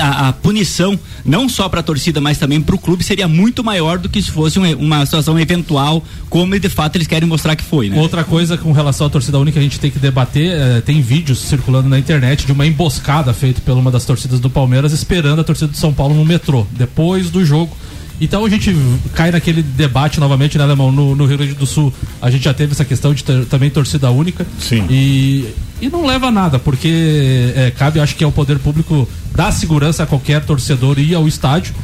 A, 0.00 0.28
a 0.28 0.32
punição, 0.32 0.98
não 1.24 1.48
só 1.48 1.68
para 1.68 1.80
a 1.80 1.82
torcida, 1.82 2.20
mas 2.20 2.36
também 2.38 2.60
para 2.60 2.74
o 2.74 2.78
clube, 2.78 3.02
seria 3.02 3.26
muito 3.26 3.64
maior 3.64 3.98
do 3.98 4.08
que 4.08 4.20
se 4.20 4.30
fosse 4.30 4.58
um- 4.58 4.76
uma 4.78 5.04
situação 5.06 5.38
eventual, 5.38 6.04
como 6.28 6.58
de 6.58 6.68
fato 6.68 6.96
eles 6.96 7.06
querem 7.06 7.28
mostrar 7.28 7.56
que 7.56 7.64
foi, 7.64 7.88
né? 7.88 7.98
Outra 7.98 8.22
coisa 8.22 8.56
com 8.58 8.72
relação 8.72 9.06
à 9.06 9.10
torcida 9.10 9.38
única 9.38 9.54
que 9.54 9.58
a 9.58 9.62
gente 9.62 9.80
tem 9.80 9.90
que 9.90 9.98
debater, 9.98 10.52
eh, 10.52 10.80
tem 10.82 11.00
vídeos 11.00 11.38
circulando 11.38 11.88
na 11.88 11.98
internet 11.98 12.44
de 12.46 12.52
uma 12.52 12.66
emboscada 12.66 13.32
feita 13.32 13.60
por 13.64 13.72
uma 13.76 13.90
das 13.90 14.04
torcidas 14.04 14.38
do 14.38 14.50
Palmeiras 14.50 14.92
esperando 14.92 15.40
a 15.40 15.44
torcida 15.44 15.68
do 15.68 15.76
São 15.76 15.92
Paulo 15.92 16.14
no 16.14 16.24
metrô, 16.24 16.66
depois 16.72 17.30
do 17.30 17.44
jogo. 17.44 17.74
Então 18.20 18.44
a 18.44 18.50
gente 18.50 18.76
cai 19.14 19.30
naquele 19.30 19.62
debate 19.62 20.20
novamente, 20.20 20.58
né, 20.58 20.64
Alemão? 20.64 20.92
No, 20.92 21.16
no 21.16 21.24
Rio 21.24 21.38
Grande 21.38 21.54
do 21.54 21.64
Sul 21.64 21.90
a 22.20 22.30
gente 22.30 22.44
já 22.44 22.52
teve 22.52 22.72
essa 22.72 22.84
questão 22.84 23.14
de 23.14 23.24
ter 23.24 23.46
também 23.46 23.70
torcida 23.70 24.10
única. 24.10 24.46
Sim. 24.58 24.84
E, 24.90 25.46
e 25.80 25.88
não 25.88 26.04
leva 26.04 26.30
nada, 26.30 26.58
porque 26.58 27.52
eh, 27.56 27.72
cabe, 27.76 28.00
acho 28.00 28.14
que 28.14 28.22
é 28.22 28.26
o 28.26 28.32
poder 28.32 28.58
público 28.58 29.08
dar 29.34 29.50
segurança 29.52 30.02
a 30.02 30.06
qualquer 30.06 30.44
torcedor 30.44 30.98
ir 30.98 31.14
ao 31.14 31.26
estádio 31.26 31.74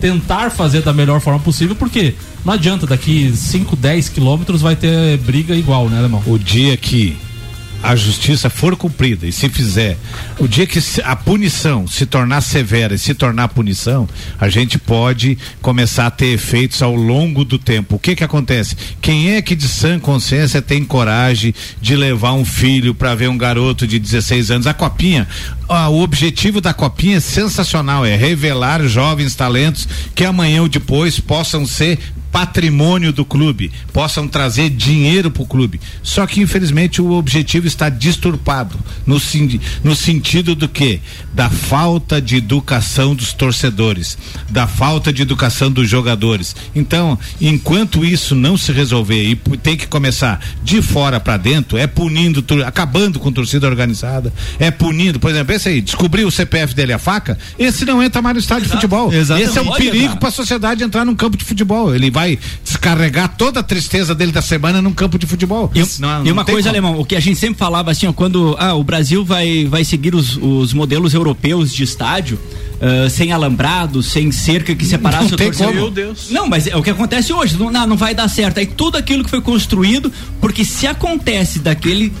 tentar 0.00 0.50
fazer 0.50 0.82
da 0.82 0.92
melhor 0.92 1.20
forma 1.20 1.40
possível, 1.40 1.74
porque 1.74 2.14
não 2.44 2.52
adianta, 2.52 2.86
daqui 2.86 3.32
5, 3.34 3.74
10 3.74 4.10
quilômetros 4.10 4.60
vai 4.60 4.76
ter 4.76 5.16
briga 5.18 5.54
igual, 5.54 5.88
né, 5.88 5.98
Alemão? 5.98 6.22
O 6.26 6.38
dia 6.38 6.76
que 6.76 7.16
a 7.86 7.94
justiça 7.94 8.50
for 8.50 8.76
cumprida 8.76 9.28
e 9.28 9.32
se 9.32 9.48
fizer, 9.48 9.96
o 10.40 10.48
dia 10.48 10.66
que 10.66 10.80
a 11.04 11.14
punição 11.14 11.86
se 11.86 12.04
tornar 12.04 12.40
severa 12.40 12.96
e 12.96 12.98
se 12.98 13.14
tornar 13.14 13.46
punição, 13.48 14.08
a 14.40 14.48
gente 14.48 14.76
pode 14.76 15.38
começar 15.62 16.06
a 16.06 16.10
ter 16.10 16.32
efeitos 16.32 16.82
ao 16.82 16.96
longo 16.96 17.44
do 17.44 17.58
tempo. 17.58 17.94
O 17.94 17.98
que 17.98 18.16
que 18.16 18.24
acontece? 18.24 18.76
Quem 19.00 19.36
é 19.36 19.42
que 19.42 19.54
de 19.54 19.68
sã 19.68 20.00
consciência 20.00 20.60
tem 20.60 20.84
coragem 20.84 21.54
de 21.80 21.94
levar 21.94 22.32
um 22.32 22.44
filho 22.44 22.92
para 22.92 23.14
ver 23.14 23.28
um 23.28 23.38
garoto 23.38 23.86
de 23.86 24.00
16 24.00 24.50
anos? 24.50 24.66
A 24.66 24.74
copinha, 24.74 25.28
ah, 25.68 25.88
o 25.88 26.02
objetivo 26.02 26.60
da 26.60 26.74
copinha 26.74 27.18
é 27.18 27.20
sensacional, 27.20 28.04
é 28.04 28.16
revelar 28.16 28.82
jovens 28.88 29.36
talentos 29.36 29.88
que 30.12 30.24
amanhã 30.24 30.62
ou 30.62 30.68
depois 30.68 31.20
possam 31.20 31.64
ser 31.64 32.00
patrimônio 32.36 33.14
do 33.14 33.24
clube, 33.24 33.72
possam 33.94 34.28
trazer 34.28 34.68
dinheiro 34.68 35.30
para 35.30 35.42
o 35.42 35.46
clube. 35.46 35.80
Só 36.02 36.26
que 36.26 36.42
infelizmente 36.42 37.00
o 37.00 37.12
objetivo 37.12 37.66
está 37.66 37.88
disturpado 37.88 38.78
no, 39.06 39.18
no 39.82 39.96
sentido 39.96 40.54
do 40.54 40.68
que? 40.68 41.00
Da 41.32 41.48
falta 41.48 42.20
de 42.20 42.36
educação 42.36 43.14
dos 43.14 43.32
torcedores, 43.32 44.18
da 44.50 44.66
falta 44.66 45.10
de 45.10 45.22
educação 45.22 45.72
dos 45.72 45.88
jogadores. 45.88 46.54
Então, 46.74 47.18
enquanto 47.40 48.04
isso 48.04 48.34
não 48.34 48.58
se 48.58 48.70
resolver 48.70 49.22
e 49.22 49.34
tem 49.56 49.74
que 49.74 49.86
começar 49.86 50.38
de 50.62 50.82
fora 50.82 51.18
para 51.18 51.38
dentro, 51.38 51.78
é 51.78 51.86
punindo, 51.86 52.44
acabando 52.66 53.18
com 53.18 53.32
torcida 53.32 53.66
organizada, 53.66 54.30
é 54.58 54.70
punindo, 54.70 55.18
por 55.18 55.30
exemplo, 55.30 55.54
esse 55.54 55.70
aí, 55.70 55.80
descobriu 55.80 56.28
o 56.28 56.30
CPF 56.30 56.74
dele 56.74 56.92
a 56.92 56.98
faca, 56.98 57.38
esse 57.58 57.86
não 57.86 58.02
entra 58.02 58.20
mais 58.20 58.34
no 58.34 58.40
estádio 58.40 58.64
de 58.64 58.72
futebol. 58.72 59.10
Exatamente. 59.10 59.48
Esse 59.48 59.58
é 59.58 59.62
um 59.62 59.72
perigo 59.72 60.18
para 60.18 60.28
a 60.28 60.32
sociedade 60.32 60.84
entrar 60.84 61.06
num 61.06 61.14
campo 61.14 61.38
de 61.38 61.44
futebol. 61.46 61.94
Ele 61.94 62.10
vai 62.10 62.25
descarregar 62.64 63.36
toda 63.36 63.60
a 63.60 63.62
tristeza 63.62 64.14
dele 64.14 64.32
da 64.32 64.42
semana 64.42 64.82
num 64.82 64.92
campo 64.92 65.18
de 65.18 65.26
futebol. 65.26 65.70
E, 65.74 65.80
Não- 66.00 66.22
e 66.22 66.24
não 66.26 66.32
uma 66.32 66.44
coisa, 66.44 66.70
como. 66.70 66.86
alemão, 66.86 67.00
o 67.00 67.04
que 67.04 67.14
a 67.14 67.20
gente 67.20 67.38
sempre 67.38 67.58
falava 67.58 67.90
assim, 67.90 68.06
ó, 68.06 68.12
quando 68.12 68.56
ah, 68.58 68.74
o 68.74 68.82
Brasil 68.82 69.24
vai, 69.24 69.66
vai 69.66 69.84
seguir 69.84 70.14
os, 70.14 70.36
os 70.36 70.72
modelos 70.72 71.14
europeus 71.14 71.72
de 71.72 71.82
estádio, 71.84 72.38
ah, 72.80 73.08
sem 73.08 73.32
alambrado, 73.32 74.02
sem 74.02 74.32
cerca 74.32 74.74
que 74.74 74.84
separasse 74.84 75.28
Não 75.28 75.34
o 75.34 75.36
tem 75.36 75.46
torcedor. 75.48 75.72
como. 75.72 75.82
Meu 75.84 75.90
Deus. 75.90 76.30
Não, 76.30 76.48
mas 76.48 76.66
é 76.66 76.74
o 76.76 76.82
que 76.82 76.90
acontece 76.90 77.32
hoje, 77.32 77.56
não, 77.56 77.70
não, 77.70 77.86
não 77.86 77.96
vai 77.96 78.14
dar 78.14 78.28
certo. 78.28 78.58
Aí 78.58 78.66
tudo 78.66 78.96
aquilo 78.96 79.22
que 79.22 79.30
foi 79.30 79.40
construído, 79.40 80.10
porque 80.40 80.64
se 80.64 80.86
acontece 80.86 81.58
daquele 81.58 82.12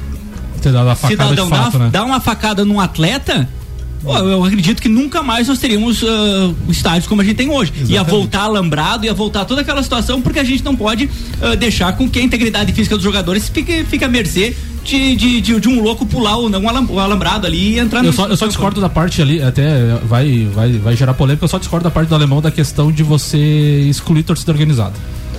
cidadão 0.62 1.44
de 1.48 1.50
fato, 1.56 1.78
dá, 1.78 1.84
né? 1.84 1.90
dá 1.92 2.04
uma 2.04 2.20
facada 2.20 2.64
num 2.64 2.80
atleta, 2.80 3.48
eu 4.04 4.44
acredito 4.44 4.80
que 4.80 4.88
nunca 4.88 5.22
mais 5.22 5.48
nós 5.48 5.58
teríamos 5.58 6.02
ah, 6.04 6.52
estádios 6.68 7.06
como 7.06 7.20
a 7.22 7.24
gente 7.24 7.36
tem 7.36 7.50
hoje. 7.50 7.72
Ia 7.86 8.02
voltar 8.02 8.42
alambrado, 8.42 9.04
ia 9.04 9.14
voltar 9.14 9.44
toda 9.44 9.60
aquela 9.62 9.82
situação, 9.82 10.20
porque 10.20 10.38
a 10.38 10.44
gente 10.44 10.64
não 10.64 10.76
pode 10.76 11.08
ah, 11.42 11.54
deixar 11.54 11.96
com 11.96 12.08
que 12.08 12.18
a 12.18 12.22
integridade 12.22 12.72
física 12.72 12.94
dos 12.96 13.04
jogadores 13.04 13.48
fique, 13.48 13.84
fique 13.84 14.04
à 14.04 14.08
mercê 14.08 14.54
de, 14.84 15.16
de, 15.16 15.40
de, 15.40 15.60
de 15.60 15.68
um 15.68 15.82
louco 15.82 16.06
pular 16.06 16.36
o, 16.36 16.48
não, 16.48 16.62
o 16.64 17.00
alambrado 17.00 17.46
ali 17.46 17.74
e 17.74 17.78
entrar 17.80 18.00
Eu 18.00 18.06
no- 18.06 18.12
só, 18.12 18.26
eu 18.28 18.36
só 18.36 18.46
discordo 18.46 18.80
da 18.80 18.88
parte 18.88 19.20
ali, 19.20 19.42
até 19.42 19.96
vai, 20.04 20.46
vai, 20.54 20.72
vai 20.72 20.96
gerar 20.96 21.12
polêmica, 21.14 21.44
eu 21.44 21.48
só 21.48 21.58
discordo 21.58 21.82
da 21.84 21.90
parte 21.90 22.08
do 22.08 22.14
alemão 22.14 22.40
da 22.40 22.50
questão 22.52 22.92
de 22.92 23.02
você 23.02 23.36
excluir 23.90 24.22
torcida 24.22 24.52
organizada. 24.52 24.94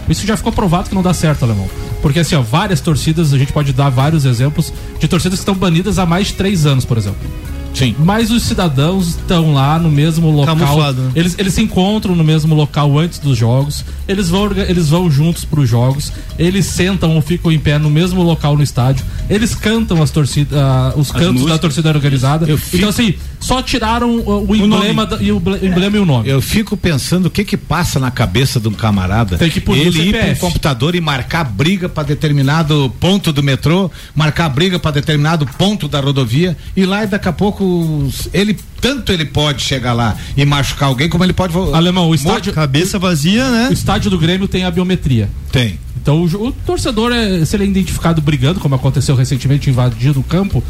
Isso 0.10 0.26
já 0.28 0.36
ficou 0.38 0.52
provado 0.54 0.90
que 0.90 0.96
não 0.96 1.02
dá 1.04 1.14
certo, 1.14 1.44
alemão. 1.44 1.68
Porque 2.02 2.20
assim, 2.20 2.36
ó, 2.36 2.42
várias 2.42 2.80
torcidas, 2.82 3.34
a 3.34 3.38
gente 3.38 3.52
pode 3.52 3.72
dar 3.74 3.90
vários 3.90 4.24
exemplos 4.26 4.72
de 5.00 5.08
torcidas 5.08 5.40
que 5.40 5.44
estão 5.44 5.56
banidas 5.56 5.98
há 6.00 6.06
mais 6.06 6.28
de 6.28 6.34
três 6.34 6.66
anos, 6.66 6.86
por 6.86 6.98
exemplo. 6.98 7.20
Sim. 7.78 7.96
Mas 8.00 8.32
os 8.32 8.44
cidadãos 8.44 9.10
estão 9.10 9.54
lá 9.54 9.78
no 9.78 9.90
mesmo 9.92 10.30
local. 10.32 10.56
Camuflado, 10.56 11.02
né? 11.02 11.12
Eles, 11.16 11.36
eles 11.38 11.54
se 11.54 11.62
encontram 11.62 12.16
no 12.16 12.24
mesmo 12.24 12.56
local 12.56 12.98
antes 12.98 13.20
dos 13.20 13.38
jogos. 13.38 13.84
Eles 14.08 14.30
vão, 14.30 14.50
eles 14.52 14.90
vão 14.90 15.10
juntos 15.12 15.46
para 15.46 15.60
os 15.60 15.70
jogos. 15.70 16.12
Eles 16.40 16.66
sentam 16.66 17.16
ou 17.16 17.22
ficam 17.22 17.52
em 17.52 17.60
pé 17.60 17.78
no 17.78 17.90
mesmo 17.90 18.24
local 18.24 18.56
no 18.58 18.64
estádio. 18.64 19.06
Eles 19.30 19.54
cantam 19.54 20.02
as 20.02 20.10
torcidas, 20.12 20.58
ah, 20.58 20.94
os 20.96 21.12
cantos 21.12 21.28
da 21.28 21.34
músicas. 21.34 21.60
torcida 21.60 21.90
organizada. 21.90 22.46
Fico- 22.58 22.78
Então, 22.78 22.90
assim, 22.90 23.14
só 23.40 23.62
tiraram 23.62 24.18
o, 24.20 24.48
o 24.52 24.56
emblema 24.56 25.06
da- 25.06 25.18
e 25.22 25.32
o 25.32 25.40
ble- 25.40 25.60
emblema 25.62 25.98
e 25.98 26.00
o 26.00 26.06
nome. 26.06 26.28
Eu 26.30 26.42
fico 26.42 26.76
pensando 26.78 27.26
o 27.28 27.30
que 27.30 27.44
que 27.44 27.58
passa 27.58 28.00
na 28.00 28.10
cabeça 28.10 28.60
de 28.60 28.68
um 28.68 28.72
camarada. 28.74 29.38
Tem 29.38 29.50
que 29.50 29.60
o 29.70 29.76
ele 29.76 29.90
ir 29.90 30.12
para 30.12 30.20
um 30.22 30.24
CPF. 30.24 30.42
computador 30.42 30.96
e 30.96 31.02
marcar 31.02 31.44
briga 31.44 31.90
para 31.90 32.04
determinado 32.04 32.92
ponto 33.00 33.32
do 33.34 33.44
metrô, 33.44 33.92
marcar 34.16 34.50
briga 34.50 34.80
para 34.80 34.92
determinado 34.92 35.46
ponto 35.58 35.88
da 35.88 36.00
rodovia 36.00 36.56
e 36.76 36.86
lá 36.86 37.04
e 37.04 37.08
daqui 37.08 37.28
a 37.28 37.34
pouco 37.34 37.67
ele 38.34 38.58
tanto 38.80 39.12
ele 39.12 39.26
pode 39.26 39.62
chegar 39.64 39.94
lá 39.94 40.16
e 40.36 40.46
machucar 40.46 40.90
alguém 40.90 41.10
como 41.10 41.24
ele 41.24 41.34
pode 41.34 41.54
Alemão, 41.74 42.10
o 42.10 42.16
estádio, 42.16 42.54
Cabeça 42.54 43.00
vazia, 43.00 43.50
né? 43.50 43.68
o 43.70 43.74
estádio 43.74 44.10
do 44.10 44.18
Grêmio 44.18 44.48
tem 44.48 44.64
a 44.64 44.72
biometria. 44.72 45.30
tem. 45.52 45.80
Então 46.02 46.22
o, 46.22 46.48
o 46.48 46.52
torcedor, 46.52 47.12
é, 47.12 47.44
se 47.44 47.56
ele 47.56 47.66
é 47.66 47.68
identificado 47.68 48.22
brigando, 48.22 48.60
como 48.60 48.76
aconteceu 48.76 49.16
recentemente, 49.16 49.70
invadindo 49.70 50.20
o 50.20 50.24
campo, 50.24 50.64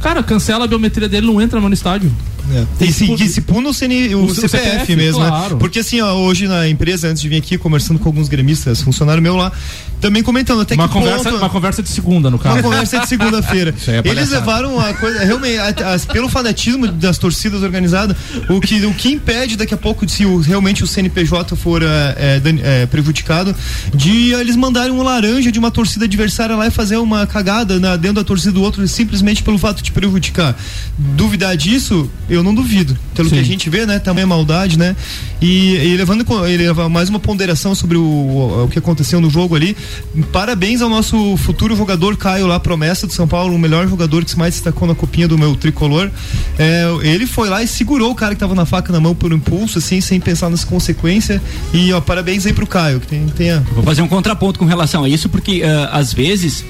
cara, 0.00 0.22
cancela 0.22 0.64
a 0.64 0.68
biometria 0.68 1.08
dele, 1.08 1.26
não 1.26 1.42
entra 1.42 1.60
mais 1.60 1.68
no 1.68 1.74
estádio. 1.74 2.10
É. 2.50 2.84
E, 2.84 2.92
se, 2.92 3.12
e 3.12 3.28
se 3.28 3.40
puna 3.40 3.68
o, 3.68 3.74
CN, 3.74 4.14
o, 4.14 4.24
o 4.24 4.34
CPF, 4.34 4.48
CPF, 4.48 4.96
mesmo, 4.96 5.22
né? 5.22 5.28
claro. 5.28 5.54
né? 5.54 5.60
Porque 5.60 5.80
assim, 5.80 6.00
ó, 6.00 6.14
hoje 6.14 6.46
na 6.46 6.68
empresa, 6.68 7.08
antes 7.08 7.20
de 7.20 7.28
vir 7.28 7.36
aqui, 7.36 7.58
conversando 7.58 7.98
com 7.98 8.08
alguns 8.08 8.28
gremistas, 8.28 8.82
funcionário 8.82 9.22
meu 9.22 9.36
lá, 9.36 9.52
também 10.00 10.22
comentando 10.22 10.60
até 10.60 10.74
uma 10.74 10.86
que 10.86 10.94
conversa, 10.94 11.24
ponto, 11.30 11.36
Uma 11.36 11.50
conversa 11.50 11.82
de 11.82 11.88
segunda, 11.88 12.30
no 12.30 12.38
caso. 12.38 12.56
Uma 12.56 12.62
conversa 12.62 13.00
de 13.00 13.08
segunda-feira. 13.08 13.74
é 13.88 14.08
Eles 14.08 14.30
levaram 14.30 14.78
a 14.78 14.94
coisa, 14.94 15.24
realmente, 15.24 15.58
a, 15.58 15.94
a, 15.94 15.98
pelo 16.12 16.28
fanatismo 16.28 16.86
das 16.86 17.18
torcidas 17.18 17.62
organizadas, 17.62 18.16
o 18.48 18.60
que, 18.60 18.86
o 18.86 18.94
que 18.94 19.10
impede 19.10 19.56
daqui 19.56 19.74
a 19.74 19.76
pouco, 19.76 20.08
se 20.08 20.24
o, 20.24 20.38
realmente 20.40 20.84
o 20.84 20.86
CNPJ 20.86 21.56
for 21.56 21.82
é, 21.82 22.40
é, 22.62 22.86
prejudicado, 22.86 23.54
de 23.94 24.32
eles 24.32 24.56
mandarem 24.56 24.92
um 24.92 25.02
laranja 25.02 25.50
de 25.50 25.58
uma 25.58 25.70
torcida 25.70 26.04
adversária 26.04 26.54
lá 26.54 26.66
e 26.66 26.70
fazer 26.70 26.96
uma 26.96 27.26
cagada 27.26 27.80
na, 27.80 27.96
dentro 27.96 28.16
da 28.16 28.24
torcida 28.24 28.52
do 28.52 28.62
outro, 28.62 28.86
simplesmente 28.86 29.42
pelo 29.42 29.58
fato 29.58 29.82
de 29.82 29.90
prejudicar. 29.90 30.56
Duvidar 30.96 31.56
disso, 31.56 32.08
eu 32.30 32.37
não 32.42 32.54
duvido. 32.54 32.96
Pelo 33.14 33.28
Sim. 33.28 33.36
que 33.36 33.40
a 33.40 33.44
gente 33.44 33.70
vê, 33.70 33.86
né? 33.86 33.98
Tamanha 33.98 34.26
maldade, 34.26 34.78
né? 34.78 34.94
E, 35.40 35.76
e 35.76 35.96
levando 35.96 36.24
ele 36.46 36.72
mais 36.90 37.08
uma 37.08 37.20
ponderação 37.20 37.74
sobre 37.74 37.96
o, 37.96 38.02
o, 38.02 38.64
o 38.64 38.68
que 38.68 38.78
aconteceu 38.78 39.20
no 39.20 39.30
jogo 39.30 39.54
ali, 39.54 39.76
Parabéns 40.32 40.82
ao 40.82 40.88
nosso 40.88 41.36
futuro 41.36 41.76
jogador 41.76 42.16
Caio 42.16 42.46
lá, 42.46 42.58
promessa 42.58 43.06
do 43.06 43.12
São 43.12 43.26
Paulo, 43.28 43.54
o 43.54 43.58
melhor 43.58 43.88
jogador 43.88 44.24
que 44.24 44.30
se 44.30 44.38
mais 44.38 44.54
destacou 44.54 44.86
na 44.86 44.94
copinha 44.94 45.28
do 45.28 45.38
meu 45.38 45.54
tricolor. 45.54 46.10
É, 46.58 46.84
ele 47.02 47.26
foi 47.26 47.48
lá 47.48 47.62
e 47.62 47.66
segurou 47.66 48.10
o 48.10 48.14
cara 48.14 48.34
que 48.34 48.40
tava 48.40 48.54
na 48.54 48.66
faca 48.66 48.92
na 48.92 49.00
mão 49.00 49.14
por 49.14 49.32
impulso, 49.32 49.78
assim, 49.78 50.00
sem 50.00 50.20
pensar 50.20 50.50
nas 50.50 50.64
consequências. 50.64 51.40
E 51.72 51.92
ó, 51.92 52.00
parabéns 52.00 52.46
aí 52.46 52.52
pro 52.52 52.66
Caio, 52.66 53.00
que 53.00 53.06
tem, 53.06 53.26
tenha. 53.28 53.60
Vou 53.72 53.82
fazer 53.82 54.02
um 54.02 54.08
contraponto 54.08 54.58
com 54.58 54.64
relação 54.64 55.04
a 55.04 55.08
isso, 55.08 55.28
porque 55.28 55.62
uh, 55.62 55.88
às 55.92 56.12
vezes 56.12 56.64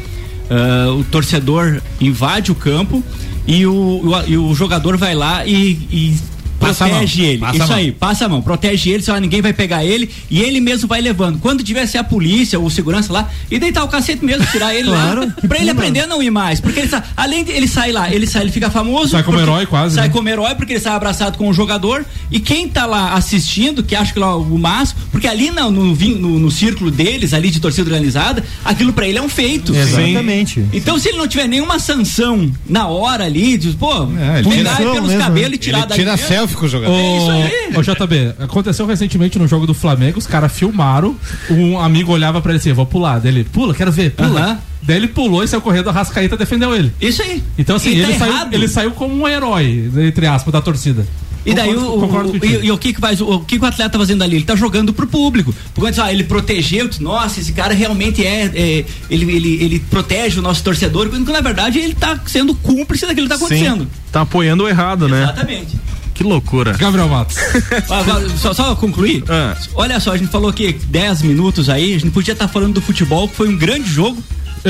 uh, 0.50 0.92
o 0.98 1.04
torcedor 1.04 1.80
invade 2.00 2.50
o 2.52 2.54
campo 2.54 3.02
e 3.48 3.66
o, 3.66 3.72
o, 3.72 4.22
e 4.26 4.36
o 4.36 4.54
jogador 4.54 4.98
vai 4.98 5.14
lá 5.14 5.46
e, 5.46 5.72
e 5.90 6.16
Passa 6.68 6.88
protege 6.88 7.22
ele. 7.22 7.38
Passa 7.38 7.64
Isso 7.64 7.72
aí, 7.72 7.92
passa 7.92 8.24
a 8.24 8.28
mão, 8.28 8.42
protege 8.42 8.90
ele, 8.90 9.02
só 9.02 9.18
ninguém 9.18 9.40
vai 9.40 9.52
pegar 9.52 9.84
ele 9.84 10.10
e 10.30 10.40
ele 10.40 10.60
mesmo 10.60 10.88
vai 10.88 11.00
levando. 11.00 11.38
Quando 11.38 11.62
tiver 11.62 11.86
ser 11.86 11.98
a 11.98 12.04
polícia 12.04 12.58
ou 12.58 12.68
segurança 12.68 13.12
lá, 13.12 13.30
e 13.50 13.58
deitar 13.58 13.84
o 13.84 13.88
cacete 13.88 14.24
mesmo, 14.24 14.46
tirar 14.46 14.74
ele 14.74 14.88
claro. 14.88 15.20
lá, 15.26 15.48
pra 15.48 15.58
ele 15.58 15.70
aprender 15.70 16.00
a 16.00 16.06
não 16.06 16.22
ir 16.22 16.30
mais. 16.30 16.60
Porque 16.60 16.80
ele 16.80 16.90
além 17.16 17.44
de 17.44 17.52
ele 17.52 17.68
sai 17.68 17.92
lá, 17.92 18.12
ele 18.12 18.26
sai, 18.26 18.42
ele 18.42 18.52
fica 18.52 18.70
famoso. 18.70 19.10
Sai 19.10 19.22
como 19.22 19.38
herói 19.38 19.66
quase. 19.66 19.94
Sai 19.94 20.08
né? 20.08 20.12
como 20.12 20.28
herói 20.28 20.54
porque 20.54 20.74
ele 20.74 20.80
sai 20.80 20.94
abraçado 20.94 21.38
com 21.38 21.48
o 21.48 21.52
jogador 21.52 22.04
e 22.30 22.40
quem 22.40 22.68
tá 22.68 22.86
lá 22.86 23.14
assistindo, 23.14 23.82
que 23.82 23.94
acha 23.94 24.12
que 24.12 24.18
lá 24.18 24.36
o 24.36 24.58
máximo, 24.58 25.00
porque 25.10 25.26
ali 25.26 25.50
no, 25.50 25.70
no, 25.70 25.94
no, 25.94 26.38
no 26.38 26.50
círculo 26.50 26.90
deles, 26.90 27.32
ali 27.32 27.50
de 27.50 27.60
torcida 27.60 27.88
organizada, 27.88 28.44
aquilo 28.64 28.92
pra 28.92 29.06
ele 29.06 29.18
é 29.18 29.22
um 29.22 29.28
feito. 29.28 29.74
Exatamente. 29.74 30.64
Então 30.72 30.98
se 30.98 31.08
ele 31.08 31.18
não 31.18 31.28
tiver 31.28 31.46
nenhuma 31.46 31.78
sanção 31.78 32.50
na 32.68 32.86
hora 32.88 33.24
ali, 33.24 33.56
diz, 33.56 33.74
pô, 33.74 33.92
é, 34.18 34.42
pegar 34.42 34.76
pelos 34.76 35.14
cabelos 35.14 35.54
e 35.54 35.58
tirar 35.58 35.84
ele 35.84 35.94
Tira 35.94 36.16
selfie 36.16 36.38
selfie 36.38 36.56
com 36.58 36.66
o 36.66 36.68
jogador. 36.68 36.94
É 36.94 37.16
isso 37.16 37.30
aí. 37.30 37.76
Ô, 37.76 37.82
JB, 37.82 38.34
aconteceu 38.38 38.86
recentemente 38.86 39.38
no 39.38 39.46
jogo 39.46 39.66
do 39.66 39.74
Flamengo, 39.74 40.18
os 40.18 40.26
caras 40.26 40.52
filmaram, 40.52 41.16
um 41.50 41.78
amigo 41.78 42.12
olhava 42.12 42.40
pra 42.40 42.52
ele 42.52 42.58
assim, 42.58 42.72
vou 42.72 42.86
pular. 42.86 43.18
Daí 43.18 43.32
ele, 43.32 43.44
pula, 43.44 43.74
quero 43.74 43.92
ver, 43.92 44.10
pula. 44.12 44.28
Uh 44.28 44.54
-huh. 44.54 44.58
Daí 44.82 44.96
ele 44.96 45.08
pulou 45.08 45.42
e 45.42 45.48
saiu 45.48 45.60
correndo, 45.60 45.88
a 45.90 45.92
Rascaíta 45.92 46.36
defendeu 46.36 46.74
ele. 46.74 46.92
Isso 47.00 47.22
aí. 47.22 47.42
Então 47.58 47.76
assim, 47.76 47.90
ele, 47.90 48.12
tá 48.12 48.18
saiu, 48.20 48.48
ele 48.52 48.68
saiu 48.68 48.90
como 48.92 49.14
um 49.14 49.28
herói, 49.28 49.90
entre 49.96 50.26
aspas, 50.26 50.52
da 50.52 50.60
torcida. 50.62 51.06
E 51.48 51.54
daí 51.54 51.72
concordo, 51.72 51.94
o, 51.94 52.00
concordo 52.00 52.32
o, 52.32 52.44
e, 52.44 52.66
e, 52.66 52.70
o 52.70 52.76
que 52.76 52.92
que 52.92 53.00
faz 53.00 53.20
o, 53.20 53.40
que, 53.40 53.58
que 53.58 53.64
o 53.64 53.66
atleta 53.66 53.90
tá 53.90 53.98
fazendo 53.98 54.22
ali? 54.22 54.36
Ele 54.36 54.44
tá 54.44 54.54
jogando 54.54 54.92
pro 54.92 55.06
público. 55.06 55.54
Porque 55.74 56.00
ah, 56.00 56.12
ele 56.12 56.24
protegeu, 56.24 56.88
nossa, 57.00 57.40
esse 57.40 57.52
cara 57.52 57.72
realmente 57.72 58.24
é, 58.24 58.44
é, 58.54 58.84
ele, 59.10 59.34
ele, 59.34 59.64
ele 59.64 59.80
protege 59.80 60.38
o 60.38 60.42
nosso 60.42 60.62
torcedor, 60.62 61.08
quando 61.08 61.32
na 61.32 61.40
verdade 61.40 61.78
ele 61.78 61.94
tá 61.94 62.20
sendo 62.26 62.54
cúmplice 62.54 63.06
daquilo 63.06 63.26
que 63.26 63.30
tá 63.30 63.36
acontecendo. 63.36 63.84
Sim, 63.84 63.90
tá 64.12 64.20
apoiando 64.20 64.64
o 64.64 64.68
errado, 64.68 65.06
Exatamente. 65.06 65.26
né? 65.26 65.32
Exatamente. 65.32 65.78
Que 66.18 66.24
loucura. 66.24 66.72
Gabriel 66.72 67.08
Matos. 67.08 67.36
só, 68.38 68.52
só 68.52 68.74
concluir. 68.74 69.22
Ah. 69.28 69.56
Olha 69.74 70.00
só, 70.00 70.12
a 70.12 70.16
gente 70.16 70.30
falou 70.30 70.50
aqui 70.50 70.72
10 70.72 71.22
minutos 71.22 71.70
aí, 71.70 71.94
a 71.94 71.98
gente 72.00 72.10
podia 72.10 72.32
estar 72.32 72.48
tá 72.48 72.52
falando 72.52 72.74
do 72.74 72.82
futebol, 72.82 73.28
que 73.28 73.36
foi 73.36 73.48
um 73.48 73.56
grande 73.56 73.88
jogo. 73.88 74.22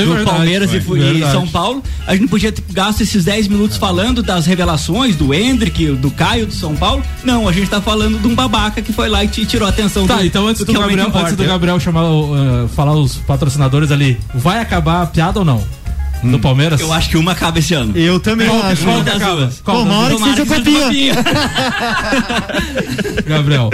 É 0.03 0.05
do 0.05 0.15
verdade, 0.15 0.37
Palmeiras 0.37 0.73
e, 0.73 0.77
e, 0.77 1.21
São 1.31 1.47
Paulo. 1.47 1.83
A 2.07 2.15
gente 2.15 2.29
podia 2.29 2.53
ter 2.53 2.63
gasto 2.73 3.01
esses 3.01 3.25
10 3.25 3.49
minutos 3.49 3.77
falando 3.77 4.23
das 4.23 4.47
revelações 4.47 5.17
do 5.17 5.33
Hendrick, 5.35 5.93
do 5.93 6.11
Caio, 6.11 6.47
do 6.47 6.53
São 6.53 6.75
Paulo. 6.75 7.03
Não, 7.25 7.49
a 7.49 7.53
gente 7.53 7.69
tá 7.69 7.81
falando 7.81 8.19
de 8.19 8.27
um 8.27 8.35
babaca 8.35 8.81
que 8.83 8.93
foi 8.93 9.09
lá 9.09 9.25
e 9.25 9.29
tirou 9.29 9.67
a 9.67 9.71
atenção 9.71 10.07
tá, 10.07 10.17
do, 10.17 10.25
então 10.25 10.47
antes 10.47 10.65
do, 10.65 10.73
do 10.73 10.79
Gabriel, 10.79 11.11
antes 11.15 11.37
do 11.37 11.45
Gabriel 11.45 11.81
chamar, 11.81 12.05
uh, 12.05 12.69
falar 12.75 12.95
os 12.95 13.17
patrocinadores 13.17 13.91
ali, 13.91 14.19
vai 14.35 14.61
acabar 14.61 15.03
a 15.03 15.07
piada 15.07 15.39
ou 15.39 15.45
não? 15.45 15.78
Hum. 16.23 16.33
Do 16.33 16.39
Palmeiras? 16.39 16.81
Eu 16.81 16.93
acho 16.93 17.11
que 17.11 17.17
uma 17.17 17.33
acaba 17.33 17.59
esse 17.59 17.75
ano. 17.75 17.97
Eu 17.97 18.19
também 18.19 18.49
qual, 18.49 18.63
acho. 18.63 18.85
Qual 18.85 19.03
das 19.03 19.23
duas? 19.23 19.61
Qual 19.61 19.83
uma 19.83 19.99
hora 19.99 20.17
que 20.17 20.23
seja 20.23 20.47
copinha. 20.47 21.15
Gabriel. 23.27 23.71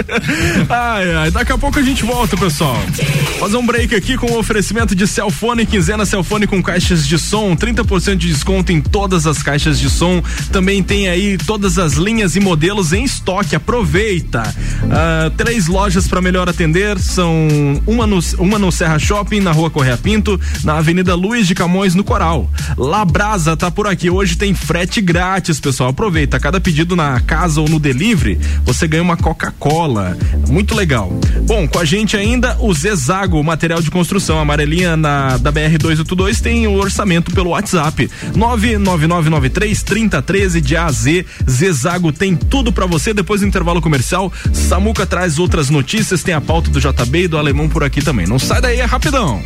Ai, 0.69 1.15
ai, 1.15 1.31
daqui 1.31 1.51
a 1.51 1.57
pouco 1.57 1.79
a 1.79 1.81
gente 1.81 2.03
volta, 2.03 2.37
pessoal. 2.37 2.77
Fazer 3.39 3.57
um 3.57 3.65
break 3.65 3.95
aqui 3.95 4.17
com 4.17 4.31
o 4.31 4.37
oferecimento 4.37 4.95
de 4.95 5.07
Celfone, 5.07 5.65
quinzena 5.65 6.05
Celfone 6.05 6.45
com 6.45 6.61
caixas 6.61 7.07
de 7.07 7.17
som, 7.17 7.55
30% 7.55 8.15
de 8.15 8.27
desconto 8.27 8.71
em 8.71 8.81
todas 8.81 9.25
as 9.25 9.41
caixas 9.41 9.79
de 9.79 9.89
som. 9.89 10.21
Também 10.51 10.83
tem 10.83 11.07
aí 11.07 11.37
todas 11.37 11.77
as 11.77 11.93
linhas 11.93 12.35
e 12.35 12.39
modelos 12.39 12.93
em 12.93 13.03
estoque. 13.03 13.55
Aproveita. 13.55 14.43
Uh, 14.83 15.29
três 15.31 15.67
lojas 15.67 16.07
para 16.07 16.21
melhor 16.21 16.49
atender 16.49 16.99
são 16.99 17.47
uma 17.87 18.05
no, 18.05 18.19
uma 18.37 18.59
no 18.59 18.71
Serra 18.71 18.99
Shopping, 18.99 19.39
na 19.39 19.51
rua 19.51 19.69
Correia 19.69 19.97
Pinto, 19.97 20.39
na 20.63 20.77
Avenida 20.77 21.15
Luiz 21.15 21.47
de 21.47 21.55
Camões, 21.55 21.95
no 21.95 22.03
Coral. 22.03 22.34
Natal. 22.35 22.49
Labrasa 22.77 23.55
tá 23.55 23.71
por 23.71 23.87
aqui. 23.87 24.09
Hoje 24.09 24.35
tem 24.35 24.53
frete 24.53 24.99
grátis, 24.99 25.59
pessoal. 25.59 25.89
Aproveita. 25.89 26.39
Cada 26.39 26.59
pedido 26.59 26.95
na 26.95 27.19
casa 27.21 27.61
ou 27.61 27.69
no 27.69 27.79
delivery, 27.79 28.37
você 28.63 28.87
ganha 28.87 29.03
uma 29.03 29.15
Coca-Cola. 29.15 30.17
Muito 30.49 30.75
legal. 30.75 31.11
Bom, 31.43 31.67
com 31.67 31.79
a 31.79 31.85
gente 31.85 32.17
ainda 32.17 32.57
o 32.59 32.73
Zezago, 32.73 33.41
material 33.43 33.81
de 33.81 33.89
construção. 33.89 34.39
Amarelinha 34.39 34.97
na, 34.97 35.37
da 35.37 35.51
BR 35.51 35.77
282 35.79 36.41
tem 36.41 36.67
o 36.67 36.73
orçamento 36.73 37.31
pelo 37.31 37.51
WhatsApp. 37.51 38.09
99993 38.35 39.83
3013 39.83 40.61
de 40.61 40.75
A 40.75 40.85
a 40.85 40.91
Z. 40.91 41.25
Zezago 41.49 42.11
tem 42.11 42.35
tudo 42.35 42.71
para 42.71 42.85
você. 42.85 43.13
Depois 43.13 43.41
do 43.41 43.47
intervalo 43.47 43.81
comercial, 43.81 44.31
Samuca 44.51 45.05
traz 45.05 45.39
outras 45.39 45.69
notícias. 45.69 46.23
Tem 46.23 46.33
a 46.33 46.41
pauta 46.41 46.69
do 46.69 46.79
JB 46.79 47.23
e 47.23 47.27
do 47.27 47.37
Alemão 47.37 47.69
por 47.69 47.83
aqui 47.83 48.01
também. 48.01 48.27
Não 48.27 48.39
sai 48.39 48.61
daí, 48.61 48.79
é 48.79 48.85
rapidão. 48.85 49.41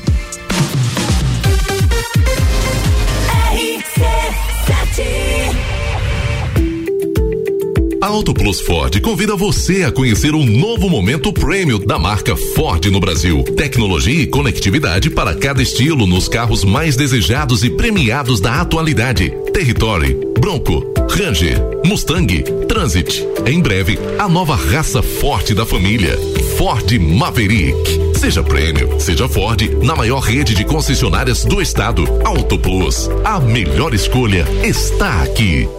A 5.00 5.29
Auto 8.10 8.34
Plus 8.34 8.60
Ford 8.60 9.00
convida 9.02 9.36
você 9.36 9.84
a 9.84 9.92
conhecer 9.92 10.34
um 10.34 10.44
novo 10.44 10.90
momento 10.90 11.32
prêmio 11.32 11.78
da 11.78 12.00
marca 12.00 12.36
Ford 12.36 12.84
no 12.88 13.00
Brasil. 13.00 13.44
Tecnologia 13.56 14.24
e 14.24 14.26
conectividade 14.26 15.12
para 15.12 15.36
cada 15.36 15.62
estilo 15.62 16.08
nos 16.08 16.28
carros 16.28 16.64
mais 16.64 16.96
desejados 16.96 17.64
e 17.64 17.70
premiados 17.70 18.40
da 18.40 18.62
atualidade. 18.62 19.32
Territory, 19.54 20.18
Bronco, 20.40 20.84
Ranger, 21.08 21.62
Mustang, 21.86 22.44
Transit. 22.68 23.24
Em 23.46 23.62
breve, 23.62 24.00
a 24.18 24.28
nova 24.28 24.56
raça 24.56 25.04
forte 25.04 25.54
da 25.54 25.64
família. 25.64 26.18
Ford 26.58 26.92
Maverick. 27.00 28.18
Seja 28.18 28.42
prêmio, 28.42 29.00
seja 29.00 29.30
Ford, 29.30 29.62
na 29.84 29.96
maior 29.96 30.22
rede 30.22 30.56
de 30.56 30.66
concessionárias 30.66 31.46
do 31.46 31.62
estado. 31.62 32.06
Auto 32.26 32.58
Plus. 32.58 33.08
A 33.24 33.40
melhor 33.40 33.94
escolha 33.94 34.48
está 34.64 35.22
aqui. 35.22 35.70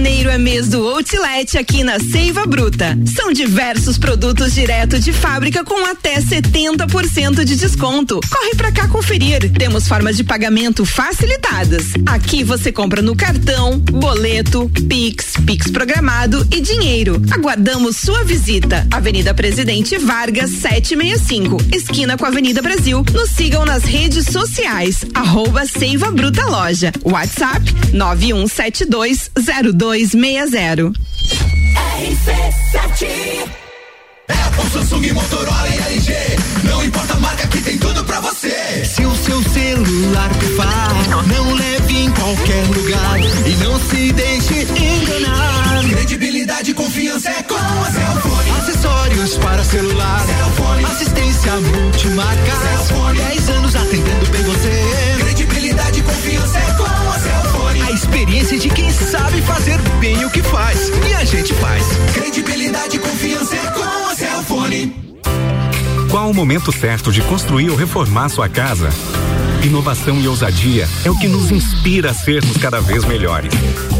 Janeiro 0.00 0.30
é 0.30 0.38
mês 0.38 0.68
do 0.68 0.88
Outlet 0.88 1.58
aqui 1.58 1.84
na 1.84 2.00
Seiva 2.00 2.46
Bruta. 2.46 2.98
São 3.14 3.34
diversos 3.34 3.98
produtos 3.98 4.54
direto 4.54 4.98
de 4.98 5.12
fábrica 5.12 5.62
com 5.62 5.84
até 5.84 6.18
70% 6.18 7.44
de 7.44 7.54
desconto. 7.54 8.18
Corre 8.30 8.54
pra 8.56 8.72
cá 8.72 8.88
conferir. 8.88 9.52
Temos 9.52 9.86
formas 9.86 10.16
de 10.16 10.24
pagamento 10.24 10.86
facilitadas. 10.86 11.88
Aqui 12.06 12.42
você 12.42 12.72
compra 12.72 13.02
no 13.02 13.14
cartão, 13.14 13.78
boleto, 13.78 14.70
Pix, 14.88 15.34
Pix 15.44 15.70
programado 15.70 16.48
e 16.50 16.62
dinheiro. 16.62 17.20
Aguardamos 17.30 17.98
sua 17.98 18.24
visita. 18.24 18.86
Avenida 18.90 19.34
Presidente 19.34 19.98
Vargas 19.98 20.48
765, 20.48 21.58
esquina 21.74 22.16
com 22.16 22.24
a 22.24 22.28
Avenida 22.28 22.62
Brasil. 22.62 23.04
Nos 23.12 23.28
sigam 23.28 23.66
nas 23.66 23.84
redes 23.84 24.24
sociais. 24.24 25.04
Arroba 25.12 25.66
Seiva 25.66 26.10
Bruta 26.10 26.46
Loja. 26.46 26.90
WhatsApp 27.04 27.60
9172 27.92 29.30
0260. 29.90 30.92
RC7 31.98 33.50
Apple, 34.28 34.70
Samsung, 34.72 35.12
Motorola 35.12 35.68
e 35.68 35.78
LG. 35.78 36.14
Não 36.64 36.84
importa 36.84 37.14
a 37.14 37.16
marca 37.20 37.46
que 37.48 37.60
tem 37.60 37.76
tudo 37.78 38.04
pra 38.04 38.20
você. 38.20 38.84
Se 38.84 39.04
o 39.04 39.14
seu 39.16 39.42
celular 39.42 40.30
pifar, 40.38 41.26
não 41.26 41.54
leve 41.54 41.98
em 41.98 42.10
qualquer 42.12 42.66
lugar 42.68 43.20
e 43.20 43.56
não 43.64 43.80
se 43.80 44.12
deixe 44.12 44.62
enganar. 44.62 45.84
Credibilidade 45.88 46.70
e 46.70 46.74
confiança 46.74 47.30
é 47.30 47.42
com 47.42 47.56
a 47.56 47.90
Cellfone. 47.90 48.50
Acessórios 48.58 49.38
para 49.38 49.64
celular. 49.64 50.24
Cellfone. 50.24 50.84
Assistência 50.84 51.52
multimarca. 51.56 52.52
Cellfone. 52.62 53.18
10 53.18 53.48
anos 53.50 53.74
atendendo 53.74 54.26
bem 54.30 54.42
você. 54.44 54.84
Credibilidade 55.18 55.98
e 55.98 56.02
confiança 56.02 56.58
é 56.58 56.72
com 56.74 56.84
a 56.84 57.18
Cellfone 57.18 57.29
experiência 58.00 58.58
de 58.58 58.70
quem 58.70 58.90
sabe 58.90 59.42
fazer 59.42 59.78
bem 60.00 60.24
o 60.24 60.30
que 60.30 60.42
faz. 60.42 60.90
E 61.06 61.12
a 61.12 61.24
gente 61.24 61.52
faz. 61.54 61.84
Credibilidade 62.14 62.96
e 62.96 62.98
confiança 62.98 63.54
é 63.54 63.70
com 63.72 64.08
a 64.08 64.14
Celfone. 64.14 65.20
Qual 66.10 66.30
o 66.30 66.34
momento 66.34 66.72
certo 66.72 67.12
de 67.12 67.20
construir 67.20 67.68
ou 67.68 67.76
reformar 67.76 68.30
sua 68.30 68.48
casa? 68.48 68.88
Inovação 69.62 70.18
e 70.18 70.26
ousadia 70.26 70.88
é 71.04 71.10
o 71.10 71.18
que 71.18 71.28
nos 71.28 71.50
inspira 71.50 72.12
a 72.12 72.14
sermos 72.14 72.56
cada 72.56 72.80
vez 72.80 73.04
melhores. 73.04 73.52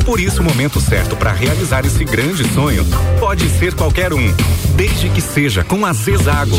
Por 0.07 0.19
isso, 0.19 0.41
o 0.41 0.45
momento 0.45 0.81
certo 0.81 1.15
para 1.15 1.33
realizar 1.33 1.85
esse 1.85 2.03
grande 2.03 2.49
sonho 2.55 2.87
pode 3.19 3.47
ser 3.51 3.75
qualquer 3.75 4.15
um, 4.15 4.35
desde 4.77 5.11
que 5.11 5.21
seja 5.21 5.63
com 5.63 5.85
a 5.85 5.93
Zezago. 5.93 6.57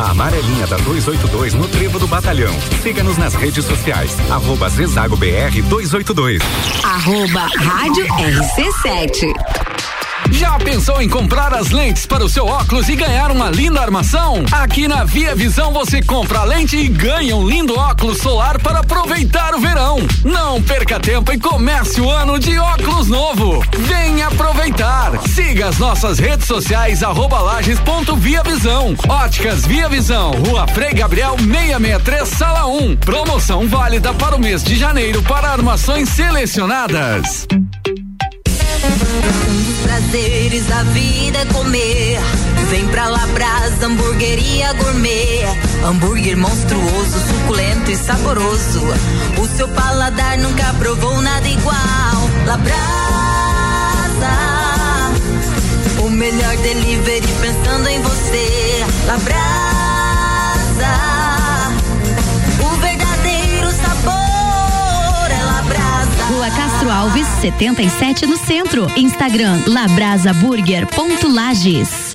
A 0.00 0.12
amarelinha 0.12 0.66
da 0.66 0.78
282 0.78 1.52
no 1.52 1.68
Trevo 1.68 1.98
do 1.98 2.06
Batalhão. 2.06 2.54
Siga-nos 2.82 3.18
nas 3.18 3.34
redes 3.34 3.66
sociais. 3.66 4.16
Arroba 4.30 4.70
Zezago 4.70 5.14
BR 5.14 5.60
282. 5.68 6.40
Arroba 6.82 7.46
Rádio 7.58 8.06
RC7. 8.06 9.69
Já 10.30 10.58
pensou 10.58 11.00
em 11.02 11.08
comprar 11.08 11.52
as 11.54 11.70
lentes 11.70 12.06
para 12.06 12.24
o 12.24 12.28
seu 12.28 12.46
óculos 12.46 12.88
e 12.88 12.96
ganhar 12.96 13.30
uma 13.30 13.50
linda 13.50 13.80
armação? 13.80 14.44
Aqui 14.52 14.86
na 14.86 15.04
Via 15.04 15.34
Visão 15.34 15.72
você 15.72 16.02
compra 16.02 16.40
a 16.40 16.44
lente 16.44 16.76
e 16.76 16.88
ganha 16.88 17.36
um 17.36 17.48
lindo 17.48 17.78
óculos 17.78 18.18
solar 18.18 18.58
para 18.58 18.80
aproveitar 18.80 19.54
o 19.54 19.60
verão. 19.60 19.98
Não 20.24 20.62
perca 20.62 21.00
tempo 21.00 21.32
e 21.32 21.38
comece 21.38 22.00
o 22.00 22.10
ano 22.10 22.38
de 22.38 22.58
óculos 22.58 23.08
novo. 23.08 23.64
Venha 23.78 24.28
aproveitar. 24.28 25.12
Siga 25.28 25.68
as 25.68 25.78
nossas 25.78 26.18
redes 26.18 26.46
sociais 26.46 27.02
arroba. 27.02 27.30
Óticas 29.08 29.66
Via 29.66 29.88
Visão, 29.88 30.32
Rua 30.32 30.66
Frei 30.68 30.92
Gabriel 30.92 31.36
663, 31.38 32.28
Sala 32.28 32.66
1. 32.66 32.96
Promoção 32.96 33.66
válida 33.68 34.12
para 34.14 34.36
o 34.36 34.38
mês 34.38 34.62
de 34.62 34.76
janeiro 34.76 35.22
para 35.22 35.50
armações 35.50 36.08
selecionadas. 36.08 37.46
Um 39.48 39.62
dos 39.62 39.78
prazeres 39.78 40.66
da 40.66 40.82
vida 40.84 41.38
é 41.38 41.44
comer. 41.46 42.20
Vem 42.70 42.86
pra 42.88 43.08
Labrasa, 43.08 43.86
hamburgueria 43.86 44.72
gourmet. 44.74 45.44
Hambúrguer 45.84 46.36
monstruoso, 46.36 47.18
suculento 47.18 47.90
e 47.90 47.96
saboroso. 47.96 48.80
O 49.38 49.56
seu 49.56 49.68
paladar 49.68 50.38
nunca 50.38 50.72
provou 50.74 51.20
nada 51.20 51.48
igual. 51.48 52.30
Labrasa, 52.46 52.80
o 56.04 56.10
melhor 56.10 56.56
delivery 56.58 57.26
pensando 57.40 57.88
em 57.88 58.00
você. 58.02 58.84
Labrasa, 59.06 59.69
Castro 66.80 66.96
Alves, 66.96 67.28
77 67.42 68.26
no 68.26 68.38
centro. 68.38 68.86
Instagram 68.96 69.62
labrasaburger.lages. 69.66 72.14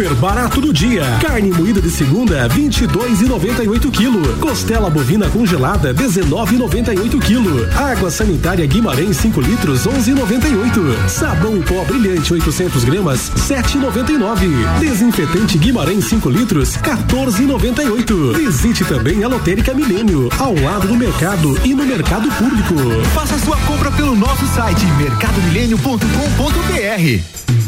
Super 0.00 0.14
barato 0.14 0.62
do 0.62 0.72
dia. 0.72 1.04
Carne 1.20 1.52
moída 1.52 1.78
de 1.78 1.90
segunda, 1.90 2.48
22 2.48 3.20
e 3.20 3.26
98 3.26 3.90
quilo. 3.90 4.34
Costela 4.38 4.88
bovina 4.88 5.28
congelada, 5.28 5.92
19 5.92 6.54
e 6.54 6.58
98 6.58 7.18
quilo. 7.18 7.68
Água 7.76 8.10
sanitária 8.10 8.66
Guimarães 8.66 9.18
5 9.18 9.38
litros, 9.42 9.86
11 9.86 10.10
e 10.10 10.14
98. 10.14 10.80
Sabão 11.06 11.54
em 11.54 11.60
pó 11.60 11.84
brilhante 11.84 12.32
800 12.32 12.82
gramas, 12.82 13.30
7 13.46 13.76
e 13.76 13.80
99. 13.80 14.48
Desinfetante 14.78 15.58
Guimarães 15.58 16.06
5 16.06 16.30
litros, 16.30 16.78
14 16.78 17.42
e 17.42 17.46
98. 17.46 18.32
Visite 18.32 18.86
também 18.86 19.22
a 19.22 19.28
Lotérica 19.28 19.74
Milênio, 19.74 20.30
ao 20.38 20.54
lado 20.54 20.88
do 20.88 20.96
mercado 20.96 21.60
e 21.62 21.74
no 21.74 21.84
mercado 21.84 22.26
público. 22.36 22.74
Faça 23.12 23.38
sua 23.38 23.58
compra 23.66 23.92
pelo 23.92 24.16
nosso 24.16 24.46
site 24.46 24.86
mercadomilênio.com.br. 24.96 27.39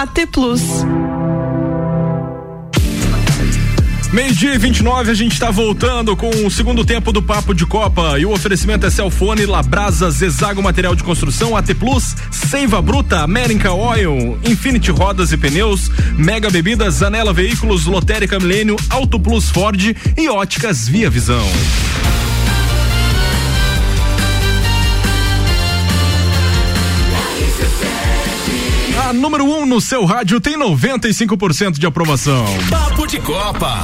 AT 0.00 0.26
Plus. 0.32 0.62
Meio-dia 4.10 4.54
e 4.54 4.58
29, 4.58 5.10
a 5.10 5.14
gente 5.14 5.32
está 5.34 5.50
voltando 5.50 6.16
com 6.16 6.30
o 6.30 6.50
segundo 6.50 6.86
tempo 6.86 7.12
do 7.12 7.22
Papo 7.22 7.54
de 7.54 7.66
Copa 7.66 8.18
e 8.18 8.24
o 8.24 8.32
oferecimento 8.32 8.86
é 8.86 8.90
Celfone, 8.90 9.44
Labrasa, 9.44 10.10
Zezago 10.10 10.62
Material 10.62 10.96
de 10.96 11.04
Construção, 11.04 11.54
AT 11.54 11.74
Plus, 11.74 12.16
Seiva 12.30 12.80
Bruta, 12.80 13.18
American 13.20 13.78
Oil, 13.78 14.38
Infinity 14.42 14.90
Rodas 14.90 15.32
e 15.32 15.36
Pneus, 15.36 15.90
Mega 16.16 16.48
Bebidas, 16.48 16.94
Zanela 16.94 17.34
Veículos, 17.34 17.84
Lotérica 17.84 18.40
Milênio, 18.40 18.76
Auto 18.88 19.20
Plus 19.20 19.50
Ford 19.50 19.94
e 20.16 20.28
Óticas 20.30 20.88
Via 20.88 21.10
Visão. 21.10 21.44
A 29.10 29.12
número 29.12 29.44
1 29.44 29.62
um 29.62 29.66
no 29.66 29.80
seu 29.80 30.04
rádio 30.04 30.40
tem 30.40 30.56
95% 30.56 31.80
de 31.80 31.84
aprovação. 31.84 32.44
Papo 32.70 33.08
de 33.08 33.18
Copa. 33.18 33.82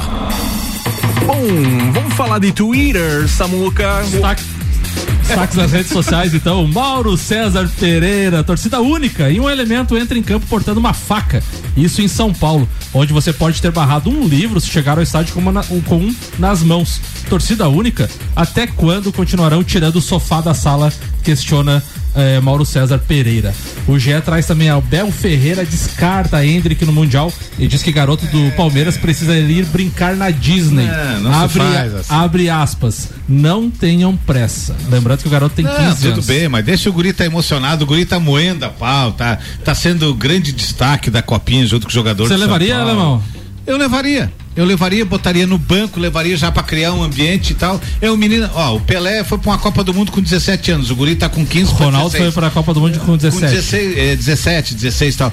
Bom, 1.25 1.91
vamos 1.91 2.13
falar 2.13 2.39
de 2.39 2.53
Twitter, 2.53 3.27
Samuca. 3.27 4.03
Destaques 5.27 5.55
nas 5.57 5.69
redes 5.73 5.91
sociais, 5.91 6.33
então. 6.33 6.65
Mauro 6.65 7.17
César 7.17 7.69
Pereira, 7.77 8.41
torcida 8.41 8.79
única. 8.79 9.29
E 9.29 9.37
um 9.37 9.49
elemento 9.49 9.97
entra 9.97 10.17
em 10.17 10.23
campo 10.23 10.47
portando 10.47 10.79
uma 10.79 10.93
faca. 10.93 11.43
Isso 11.75 12.01
em 12.01 12.07
São 12.07 12.33
Paulo, 12.33 12.65
onde 12.93 13.11
você 13.11 13.33
pode 13.33 13.61
ter 13.61 13.69
barrado 13.71 14.09
um 14.09 14.25
livro 14.25 14.61
se 14.61 14.67
chegar 14.69 14.95
ao 14.97 15.03
estádio 15.03 15.33
com, 15.33 15.41
uma, 15.41 15.59
um- 15.69 15.81
com 15.81 15.97
um 15.97 16.15
nas 16.39 16.63
mãos. 16.63 17.01
Torcida 17.29 17.67
única. 17.67 18.09
Até 18.33 18.65
quando 18.65 19.11
continuarão 19.11 19.61
tirando 19.61 19.97
o 19.97 20.01
sofá 20.01 20.39
da 20.39 20.53
sala? 20.53 20.93
Questiona 21.21 21.83
eh, 22.17 22.39
Mauro 22.41 22.65
César 22.65 22.97
Pereira. 22.99 23.53
O 23.87 23.97
GE 23.97 24.19
traz 24.21 24.45
também 24.45 24.69
Abel 24.69 25.11
Ferreira 25.11 25.63
descarta 25.63 26.43
Hendrick 26.45 26.83
no 26.83 26.91
Mundial 26.91 27.31
e 27.57 27.67
diz 27.67 27.81
que 27.83 27.91
garoto 27.91 28.25
do 28.25 28.51
Palmeiras 28.55 28.97
precisa 28.97 29.37
ir 29.37 29.65
brincar 29.65 30.15
na 30.15 30.29
Disney. 30.31 30.85
É, 30.87 31.19
não 31.21 31.31
abre, 31.33 31.59
faz 31.59 31.95
assim. 31.95 32.13
abre 32.13 32.49
aspas. 32.49 33.09
Não 33.29 33.69
tenham 33.69 34.17
pressa. 34.17 34.75
Lembrando 34.89 35.21
que 35.21 35.27
o 35.27 35.31
garoto 35.31 35.55
tem 35.55 35.65
15 35.65 35.81
Não, 35.81 35.95
tudo 35.95 36.11
anos. 36.13 36.25
bem, 36.25 36.49
mas 36.49 36.65
deixa 36.65 36.89
o 36.89 36.93
guri 36.93 37.13
tá 37.13 37.25
emocionado, 37.25 37.83
o 37.83 37.87
guri 37.87 38.05
tá 38.05 38.19
moendo 38.19 38.65
a 38.65 38.69
pau, 38.69 39.11
tá, 39.11 39.37
tá 39.63 39.73
sendo 39.75 40.09
o 40.09 40.13
grande 40.13 40.51
destaque 40.51 41.09
da 41.09 41.21
copinha 41.21 41.65
junto 41.65 41.83
com 41.85 41.91
o 41.91 41.93
jogador 41.93 42.27
Você 42.27 42.35
levaria. 42.35 42.77
Alemão? 42.77 43.21
Eu 43.65 43.77
levaria. 43.77 44.31
Eu 44.57 44.65
levaria, 44.65 45.05
botaria 45.05 45.45
no 45.45 45.57
banco, 45.59 45.99
levaria 45.99 46.35
já 46.35 46.51
pra 46.51 46.63
criar 46.63 46.91
um 46.91 47.03
ambiente 47.03 47.51
e 47.51 47.53
tal. 47.53 47.79
É 48.01 48.09
o 48.09 48.17
menino, 48.17 48.49
ó, 48.55 48.75
o 48.75 48.81
Pelé 48.81 49.23
foi 49.23 49.37
pra 49.37 49.51
uma 49.51 49.57
Copa 49.59 49.83
do 49.83 49.93
Mundo 49.93 50.11
com 50.11 50.19
17 50.19 50.71
anos, 50.71 50.89
o 50.89 50.95
guri 50.95 51.15
tá 51.15 51.29
com 51.29 51.45
15 51.45 51.75
pra 51.75 51.85
Ronaldo 51.85 52.09
16. 52.09 52.33
foi 52.33 52.41
pra 52.41 52.49
Copa 52.49 52.73
do 52.73 52.81
Mundo 52.81 52.99
com 52.99 53.15
17. 53.15 53.45
Com 53.45 53.51
16, 53.51 53.97
é, 53.97 54.15
17, 54.15 54.73
16 54.73 55.13
e 55.13 55.17
tal. 55.17 55.31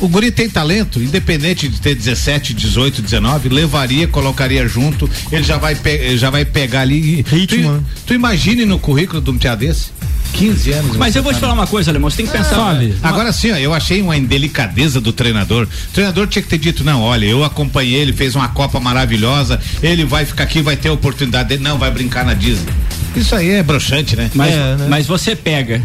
O 0.00 0.08
guri 0.08 0.30
tem 0.30 0.48
talento, 0.48 1.02
independente 1.02 1.68
de 1.68 1.80
ter 1.80 1.94
17, 1.96 2.54
18, 2.54 3.02
19, 3.02 3.48
levaria, 3.48 4.06
colocaria 4.06 4.66
junto, 4.68 5.10
ele 5.32 5.42
já 5.42 5.56
vai, 5.58 5.76
já 6.16 6.30
vai 6.30 6.44
pegar 6.44 6.82
ali. 6.82 7.24
Ritmo, 7.28 7.78
tu, 7.78 8.06
tu 8.06 8.14
imagine 8.14 8.64
no 8.64 8.78
currículo 8.78 9.20
de 9.20 9.30
um 9.30 9.38
piá 9.38 9.54
desse? 9.54 9.86
15 10.34 10.72
anos. 10.72 10.96
Mas 10.96 11.14
eu 11.14 11.22
vou 11.22 11.32
te 11.32 11.36
tá- 11.36 11.42
falar 11.42 11.52
uma 11.52 11.66
coisa, 11.66 11.90
Alemão, 11.90 12.10
você 12.10 12.18
tem 12.18 12.26
que 12.26 12.32
pensar. 12.32 12.56
Fale. 12.56 12.96
Agora 13.02 13.32
sim, 13.32 13.52
ó, 13.52 13.56
eu 13.56 13.72
achei 13.72 14.02
uma 14.02 14.16
indelicadeza 14.16 15.00
do 15.00 15.12
treinador. 15.12 15.64
O 15.66 15.92
treinador 15.92 16.26
tinha 16.26 16.42
que 16.42 16.48
ter 16.48 16.58
dito, 16.58 16.82
não, 16.82 17.00
olha, 17.02 17.24
eu 17.24 17.44
acompanhei 17.44 17.94
ele, 17.94 18.12
fez 18.12 18.34
uma 18.34 18.43
Copa 18.48 18.78
maravilhosa, 18.80 19.60
ele 19.82 20.04
vai 20.04 20.24
ficar 20.24 20.44
aqui, 20.44 20.60
vai 20.62 20.76
ter 20.76 20.88
a 20.88 20.92
oportunidade 20.92 21.48
dele, 21.50 21.62
não, 21.62 21.78
vai 21.78 21.90
brincar 21.90 22.24
na 22.24 22.34
Disney. 22.34 22.72
Isso 23.16 23.34
aí 23.34 23.50
é 23.50 23.62
broxante, 23.62 24.16
né? 24.16 24.30
Mas, 24.34 24.52
É, 24.54 24.76
né? 24.76 24.86
mas 24.88 25.06
você 25.06 25.34
pega. 25.36 25.80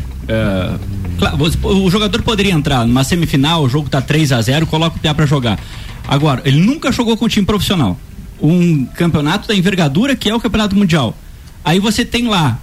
você- 1.38 1.58
o 1.64 1.90
jogador 1.90 2.22
poderia 2.22 2.54
entrar 2.54 2.86
numa 2.86 3.04
semifinal, 3.04 3.64
o 3.64 3.70
jogo 3.70 3.90
tá 3.90 4.02
3 4.02 4.32
a 4.32 4.42
0 4.42 4.66
coloca 4.66 4.96
o 4.98 5.00
Piá 5.00 5.14
pra 5.14 5.26
jogar. 5.26 5.60
Agora, 6.08 6.42
ele 6.46 6.60
nunca 6.60 6.92
jogou 6.92 7.16
com 7.18 7.28
time 7.28 7.46
profissional. 7.46 8.00
Um 8.42 8.86
campeonato 8.86 9.48
da 9.48 9.56
envergadura 9.56 10.16
que 10.16 10.30
é 10.30 10.34
o 10.36 10.40
campeonato 10.40 10.76
mundial. 10.76 11.16
Aí 11.64 11.80
você 11.80 12.06
tem 12.06 12.28
lá 12.28 12.58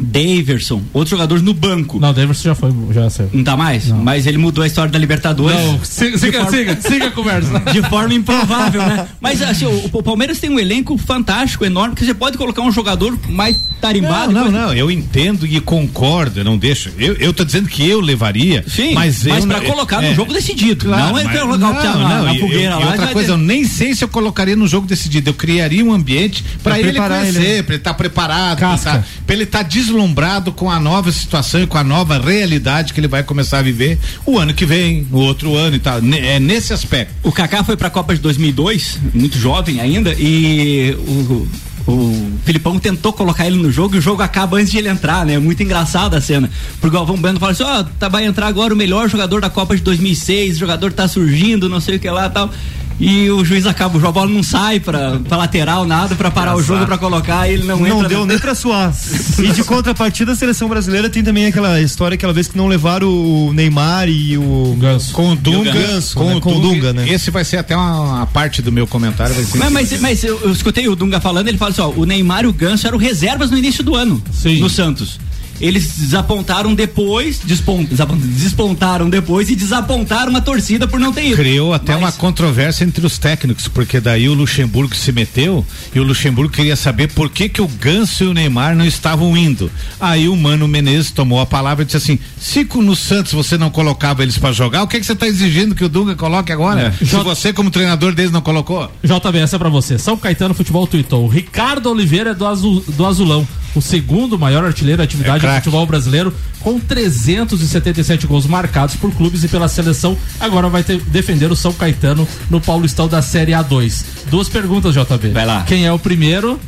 Daverson, 0.00 0.82
outros 0.92 1.10
jogadores 1.10 1.42
no 1.42 1.54
banco. 1.54 1.98
Não, 2.00 2.10
o 2.10 2.12
Daverson 2.12 2.42
já 2.44 2.54
foi, 2.54 2.72
já 2.92 3.08
saiu. 3.10 3.30
Não 3.32 3.44
tá 3.44 3.56
mais? 3.56 3.88
Mas 3.88 4.26
ele 4.26 4.38
mudou 4.38 4.62
a 4.64 4.66
história 4.66 4.90
da 4.90 4.98
Libertadores. 4.98 5.58
Não, 5.58 5.84
siga, 5.84 6.18
siga, 6.18 6.38
forma- 6.44 6.50
siga, 6.58 6.78
siga 6.80 7.06
a 7.06 7.10
conversa. 7.10 7.60
De 7.72 7.82
forma 7.88 8.14
improvável, 8.14 8.82
né? 8.82 9.06
Mas 9.20 9.40
assim, 9.42 9.66
o, 9.66 9.90
o 9.92 10.02
Palmeiras 10.02 10.38
tem 10.38 10.50
um 10.50 10.58
elenco 10.58 10.96
fantástico, 10.98 11.64
enorme, 11.64 11.94
que 11.94 12.04
você 12.04 12.14
pode 12.14 12.36
colocar 12.36 12.62
um 12.62 12.72
jogador 12.72 13.16
mais 13.28 13.56
tarimbado. 13.80 14.32
Não, 14.32 14.44
não, 14.44 14.50
coisa- 14.52 14.66
não, 14.66 14.74
eu 14.74 14.90
entendo 14.90 15.46
e 15.46 15.60
concordo, 15.60 16.40
eu 16.40 16.44
não 16.44 16.56
deixo. 16.58 16.90
Eu, 16.98 17.14
eu 17.14 17.32
tô 17.32 17.44
dizendo 17.44 17.68
que 17.68 17.88
eu 17.88 18.00
levaria, 18.00 18.64
Sim, 18.68 18.94
mas, 18.94 19.24
mas 19.24 19.42
eu 19.42 19.48
pra 19.48 19.60
não- 19.60 19.66
colocar 19.66 20.00
no 20.02 20.14
jogo 20.14 20.32
decidido, 20.32 20.88
não 20.88 21.18
é 21.18 21.24
mas- 21.24 21.40
colocar 21.40 21.70
o 21.70 21.74
cara 21.74 21.98
na- 21.98 22.22
na 22.22 22.34
e- 22.34 22.38
fogueira 22.40 22.62
e 22.62 22.68
lá, 22.68 22.90
outra 22.90 23.06
coisa, 23.08 23.28
tem- 23.32 23.40
eu 23.40 23.46
nem 23.46 23.64
sei 23.64 23.94
se 23.94 24.04
eu 24.04 24.08
colocaria 24.08 24.56
no 24.56 24.66
jogo 24.66 24.86
decidido. 24.86 25.30
Eu 25.30 25.34
criaria 25.34 25.84
um 25.84 25.92
ambiente 25.92 26.42
Pra 26.62 26.72
para 26.72 26.78
ele 26.80 26.88
ele, 26.90 26.98
conhecer, 26.98 27.38
né? 27.56 27.62
para 27.62 27.74
ele 27.74 27.80
estar 27.80 27.94
preparado, 27.94 28.58
pra 28.58 28.68
Casca. 28.70 28.90
tá- 28.92 29.04
pra 29.26 29.34
ele 29.34 29.44
estar 29.44 29.62
deslumbrado 29.82 30.52
com 30.52 30.70
a 30.70 30.78
nova 30.78 31.10
situação 31.10 31.62
e 31.62 31.66
com 31.66 31.76
a 31.76 31.84
nova 31.84 32.18
realidade 32.18 32.92
que 32.92 33.00
ele 33.00 33.08
vai 33.08 33.22
começar 33.22 33.58
a 33.58 33.62
viver 33.62 33.98
o 34.24 34.38
ano 34.38 34.54
que 34.54 34.64
vem, 34.64 35.06
o 35.10 35.18
outro 35.18 35.54
ano 35.56 35.76
e 35.76 35.78
tal. 35.78 35.98
É 35.98 36.38
nesse 36.38 36.72
aspecto. 36.72 37.12
O 37.22 37.32
Kaká 37.32 37.64
foi 37.64 37.76
pra 37.76 37.90
Copa 37.90 38.14
de 38.14 38.20
2002, 38.20 38.98
muito 39.12 39.36
jovem 39.36 39.80
ainda, 39.80 40.14
e 40.18 40.96
o, 41.06 41.48
o 41.86 42.32
Filipão 42.44 42.78
tentou 42.78 43.12
colocar 43.12 43.46
ele 43.46 43.56
no 43.56 43.72
jogo 43.72 43.96
e 43.96 43.98
o 43.98 44.02
jogo 44.02 44.22
acaba 44.22 44.56
antes 44.56 44.70
de 44.70 44.78
ele 44.78 44.88
entrar, 44.88 45.26
né? 45.26 45.38
Muito 45.38 45.62
engraçada 45.62 46.16
a 46.16 46.20
cena. 46.20 46.48
Porque 46.80 46.86
o 46.86 46.90
Galvão 46.90 47.16
Bueno 47.16 47.40
fala 47.40 47.52
assim: 47.52 47.64
ó, 47.64 47.82
tá, 47.82 48.08
vai 48.08 48.24
entrar 48.24 48.46
agora 48.46 48.72
o 48.72 48.76
melhor 48.76 49.08
jogador 49.08 49.40
da 49.40 49.50
Copa 49.50 49.74
de 49.74 49.82
2006, 49.82 50.56
o 50.56 50.60
jogador 50.60 50.92
tá 50.92 51.08
surgindo, 51.08 51.68
não 51.68 51.80
sei 51.80 51.96
o 51.96 51.98
que 51.98 52.08
lá 52.08 52.28
tal. 52.30 52.50
E 53.00 53.28
o 53.30 53.44
juiz 53.44 53.66
acaba, 53.66 53.96
o 53.96 54.00
jogo 54.00 54.10
a 54.10 54.22
bola 54.22 54.30
não 54.30 54.42
sai 54.42 54.78
pra, 54.78 55.18
pra 55.26 55.36
lateral, 55.36 55.84
nada, 55.84 56.14
pra 56.14 56.30
parar 56.30 56.54
o 56.54 56.62
jogo 56.62 56.86
pra 56.86 56.96
colocar, 56.96 57.48
e 57.48 57.54
ele 57.54 57.64
não, 57.64 57.78
Não, 57.80 57.86
entra. 57.96 58.08
deu 58.08 58.20
no- 58.20 58.26
nem 58.26 58.38
pra 58.38 58.54
suar. 58.54 58.92
E 59.42 59.48
de 59.52 59.64
contrapartida, 59.64 60.32
a 60.32 60.36
seleção 60.36 60.68
brasileira 60.68 61.10
tem 61.10 61.22
também 61.22 61.46
aquela 61.46 61.80
história, 61.80 62.14
aquela 62.14 62.32
vez 62.32 62.46
que 62.48 62.56
não 62.56 62.68
levaram 62.68 63.08
o 63.08 63.52
Neymar 63.52 64.08
e 64.08 64.38
o 64.38 64.76
Ganso. 64.78 65.12
Com 65.12 65.32
o 65.32 65.36
Dunga, 65.36 65.72
Ganso, 65.72 66.14
com, 66.16 66.26
né? 66.28 66.34
o 66.36 66.40
Com 66.40 66.56
o 66.56 66.60
Dunga, 66.60 66.92
né? 66.92 67.08
Esse 67.08 67.30
vai 67.30 67.44
ser 67.44 67.56
até 67.56 67.74
uma, 67.76 68.00
uma 68.00 68.26
parte 68.26 68.62
do 68.62 68.70
meu 68.70 68.86
comentário. 68.86 69.34
Vai 69.34 69.44
ser 69.44 69.58
Mas, 69.58 69.72
mas, 69.72 70.00
mas 70.00 70.24
eu, 70.24 70.40
eu 70.42 70.52
escutei 70.52 70.86
o 70.88 70.94
Dunga 70.94 71.20
falando, 71.20 71.48
ele 71.48 71.58
fala 71.58 71.70
assim: 71.72 71.80
ó, 71.80 71.88
o 71.88 72.04
Neymar 72.04 72.44
e 72.44 72.46
o 72.48 72.52
Ganso 72.52 72.86
eram 72.86 72.98
reservas 72.98 73.50
no 73.50 73.58
início 73.58 73.82
do 73.82 73.94
ano 73.96 74.22
Sim. 74.32 74.60
no 74.60 74.70
Santos. 74.70 75.18
Eles 75.62 75.96
desapontaram 75.96 76.74
depois, 76.74 77.40
despon- 77.44 77.84
desapon- 77.84 78.16
despontaram 78.18 79.08
depois 79.08 79.48
e 79.48 79.54
desapontaram 79.54 80.34
a 80.36 80.40
torcida 80.40 80.88
por 80.88 80.98
não 80.98 81.12
ter 81.12 81.26
ido. 81.28 81.36
Criou 81.36 81.72
até 81.72 81.92
Mas- 81.92 82.02
uma 82.02 82.12
controvérsia 82.12 82.84
entre 82.84 83.06
os 83.06 83.16
técnicos, 83.16 83.68
porque 83.68 84.00
daí 84.00 84.28
o 84.28 84.34
Luxemburgo 84.34 84.94
se 84.96 85.12
meteu 85.12 85.64
e 85.94 86.00
o 86.00 86.02
Luxemburgo 86.02 86.52
queria 86.52 86.74
saber 86.74 87.12
por 87.12 87.30
que 87.30 87.48
que 87.48 87.62
o 87.62 87.68
Ganso 87.68 88.24
e 88.24 88.26
o 88.26 88.34
Neymar 88.34 88.74
não 88.74 88.84
estavam 88.84 89.36
indo. 89.36 89.70
Aí 90.00 90.28
o 90.28 90.34
Mano 90.36 90.66
Menezes 90.66 91.12
tomou 91.12 91.40
a 91.40 91.46
palavra 91.46 91.82
e 91.82 91.86
disse 91.86 91.96
assim: 91.96 92.18
se 92.38 92.64
no 92.74 92.96
Santos 92.96 93.32
você 93.32 93.56
não 93.56 93.70
colocava 93.70 94.22
eles 94.24 94.36
pra 94.36 94.50
jogar, 94.50 94.82
o 94.82 94.88
que 94.88 94.98
que 94.98 95.06
você 95.06 95.14
tá 95.14 95.28
exigindo 95.28 95.74
que 95.76 95.84
o 95.84 95.88
Dunga 95.88 96.16
coloque 96.16 96.50
agora? 96.50 96.92
Se 96.98 97.04
J- 97.04 97.22
você 97.22 97.52
como 97.52 97.70
treinador 97.70 98.12
deles 98.14 98.32
não 98.32 98.40
colocou? 98.40 98.90
JB, 99.04 99.38
essa 99.38 99.54
é 99.54 99.58
pra 99.60 99.68
você. 99.68 99.96
São 99.98 100.16
Caetano 100.16 100.54
Futebol 100.54 100.86
tweetou. 100.88 101.28
Ricardo 101.28 101.88
Oliveira 101.90 102.30
é 102.30 102.34
do, 102.34 102.46
azul, 102.46 102.82
do 102.88 103.06
Azulão. 103.06 103.46
O 103.74 103.80
segundo 103.80 104.38
maior 104.38 104.64
artilheiro 104.64 104.98
da 104.98 105.04
atividade 105.04 105.44
É 105.46 105.48
do 105.50 105.54
futebol 105.56 105.86
brasileiro, 105.86 106.32
com 106.60 106.78
377 106.78 108.26
gols 108.26 108.46
marcados 108.46 108.96
por 108.96 109.10
clubes 109.12 109.42
e 109.44 109.48
pela 109.48 109.68
seleção. 109.68 110.16
Agora 110.38 110.68
vai 110.68 110.82
ter- 110.82 111.00
defender 111.00 111.50
o 111.50 111.56
São 111.56 111.72
Caetano 111.72 112.26
no 112.50 112.60
Paulistão 112.60 113.08
da 113.08 113.22
Série 113.22 113.52
A2. 113.52 114.04
Duas 114.30 114.48
perguntas, 114.48 114.94
JB. 114.94 115.28
Vai 115.30 115.46
lá. 115.46 115.62
Quem 115.62 115.86
é 115.86 115.92
o 115.92 115.98
primeiro? 115.98 116.60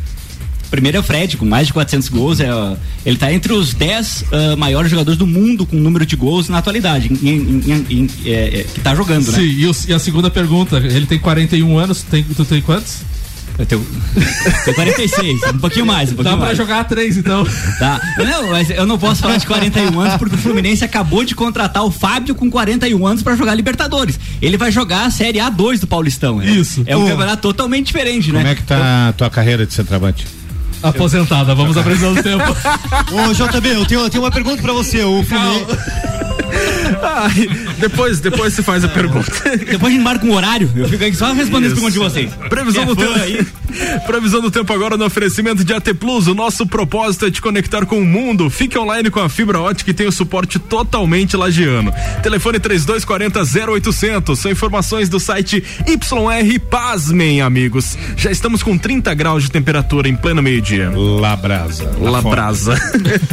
Primeiro 0.71 0.97
é 0.97 1.01
o 1.01 1.03
Fred, 1.05 1.37
com 1.37 1.45
mais 1.45 1.69
de 1.69 1.73
400 1.73 2.09
gols. 2.09 2.41
É, 2.41 2.49
ele 3.07 3.17
tá 3.17 3.33
entre 3.33 3.53
os 3.53 3.75
10 3.75 4.25
ah, 4.33 4.57
maiores 4.57 4.91
jogadores 4.91 5.17
do 5.17 5.27
mundo 5.27 5.65
com 5.65 5.77
número 5.77 6.05
de 6.05 6.17
gols 6.17 6.49
na 6.49 6.59
atualidade, 6.59 7.13
em- 7.13 7.63
em- 7.65 7.87
em- 7.91 8.11
é, 8.25 8.61
é, 8.61 8.67
que 8.75 8.81
tá 8.81 8.93
jogando, 8.95 9.31
né? 9.31 9.39
Sim, 9.39 9.45
e, 9.45 9.67
o- 9.69 9.77
e 9.87 9.93
a 9.93 9.99
segunda 10.01 10.31
pergunta, 10.31 10.79
ele 10.79 11.07
tem 11.07 11.19
41 11.19 11.79
anos, 11.79 12.03
tem, 12.03 12.25
tu 12.25 12.45
tem 12.45 12.61
quantos? 12.61 13.03
Eu 13.57 13.65
tenho, 13.67 13.87
tenho 14.65 14.75
46, 14.75 15.43
um 15.55 15.59
pouquinho 15.59 15.87
mais, 15.87 16.11
um 16.11 16.13
Dá 16.13 16.17
pouquinho 16.17 16.37
pra 16.39 16.47
mais. 16.47 16.59
jogar 16.59 16.81
a 16.81 16.85
três, 16.85 17.17
então. 17.17 17.47
Tá. 17.79 18.01
Não, 18.19 18.51
mas 18.51 18.69
eu 18.71 18.85
não 18.85 18.99
posso 18.99 19.23
falar 19.23 19.37
de 19.37 19.47
41 19.47 20.01
anos 20.01 20.17
porque 20.17 20.35
o 20.35 20.39
Fluminense 20.39 20.85
acabou 20.85 21.25
de 21.25 21.37
contratar 21.37 21.85
o 21.85 21.91
Fábio 21.91 22.35
com 22.35 22.51
41 22.51 23.07
anos 23.07 23.23
pra 23.23 23.37
jogar 23.37 23.55
Libertadores. 23.55 24.19
Ele 24.43 24.57
vai 24.57 24.73
jogar 24.73 25.07
a 25.07 25.11
Série 25.11 25.39
A2 25.39 25.79
do 25.79 25.87
Paulistão. 25.87 26.43
É, 26.43 26.47
Isso. 26.47 26.83
É 26.85 26.97
um 26.97 27.03
Pô. 27.03 27.11
campeonato 27.11 27.43
totalmente 27.43 27.87
diferente, 27.87 28.33
né? 28.33 28.41
Como 28.41 28.53
é 28.53 28.55
que 28.57 28.63
tá 28.65 29.09
a 29.09 29.13
tua 29.13 29.31
carreira 29.31 29.65
de 29.65 29.73
centroavante? 29.73 30.27
Aposentada, 30.83 31.55
vamos 31.55 31.77
previsão 31.79 32.13
do 32.13 32.23
tempo. 32.23 32.45
Ô, 32.45 33.33
JB, 33.33 33.69
eu 33.69 33.87
tenho, 33.87 34.01
eu 34.01 34.11
tenho 34.11 34.23
uma 34.25 34.31
pergunta 34.31 34.61
pra 34.61 34.73
você. 34.73 35.03
O 35.05 35.23
Fluminense. 35.23 35.65
Depois, 37.79 38.21
depois 38.21 38.55
você 38.55 38.63
faz 38.63 38.85
a 38.85 38.89
pergunta. 38.89 39.31
Depois 39.57 39.93
a 39.93 39.97
gente 39.97 40.03
marca 40.03 40.27
um 40.27 40.33
horário. 40.33 40.71
Eu 40.75 40.89
fico 40.89 41.05
aqui 41.05 41.17
só 41.17 41.33
respondendo 41.33 41.73
as 41.73 41.73
perguntas 41.73 41.93
de 41.93 41.99
vocês. 41.99 42.31
Previsão 42.49 42.83
é 42.83 42.87
do 42.87 42.95
fã 42.95 43.07
tempo. 43.07 43.21
aí? 43.21 43.47
Previsão 44.07 44.41
do 44.41 44.51
tempo 44.51 44.73
agora 44.73 44.97
no 44.97 45.05
oferecimento 45.05 45.65
de 45.65 45.73
AT 45.73 45.95
Plus. 45.95 46.27
O 46.27 46.35
nosso 46.35 46.67
propósito 46.67 47.27
é 47.27 47.31
te 47.31 47.41
conectar 47.41 47.87
com 47.87 47.99
o 47.99 48.05
mundo. 48.05 48.49
Fique 48.49 48.79
online 48.79 49.11
com 49.11 49.21
a 49.21 49.29
fibra 49.29 49.61
ótica 49.61 49.91
e 49.91 49.95
tem 49.95 50.07
o 50.07 50.13
suporte 50.13 50.59
totalmente 50.59 51.37
lagiano. 51.37 51.93
Telefone 52.23 52.59
3240 52.59 53.41
0800. 53.73 54.39
São 54.39 54.51
informações 54.51 55.09
do 55.09 55.19
site 55.19 55.63
YR 55.87 56.61
Pasmem, 56.71 57.41
amigos. 57.41 57.97
Já 58.17 58.31
estamos 58.31 58.63
com 58.63 58.77
30 58.77 59.13
graus 59.15 59.45
de 59.45 59.51
temperatura 59.51 60.09
em 60.09 60.17
pleno 60.17 60.43
meio-dia. 60.43 60.91
Labrasa. 60.95 61.91
Labrasa. 61.99 62.75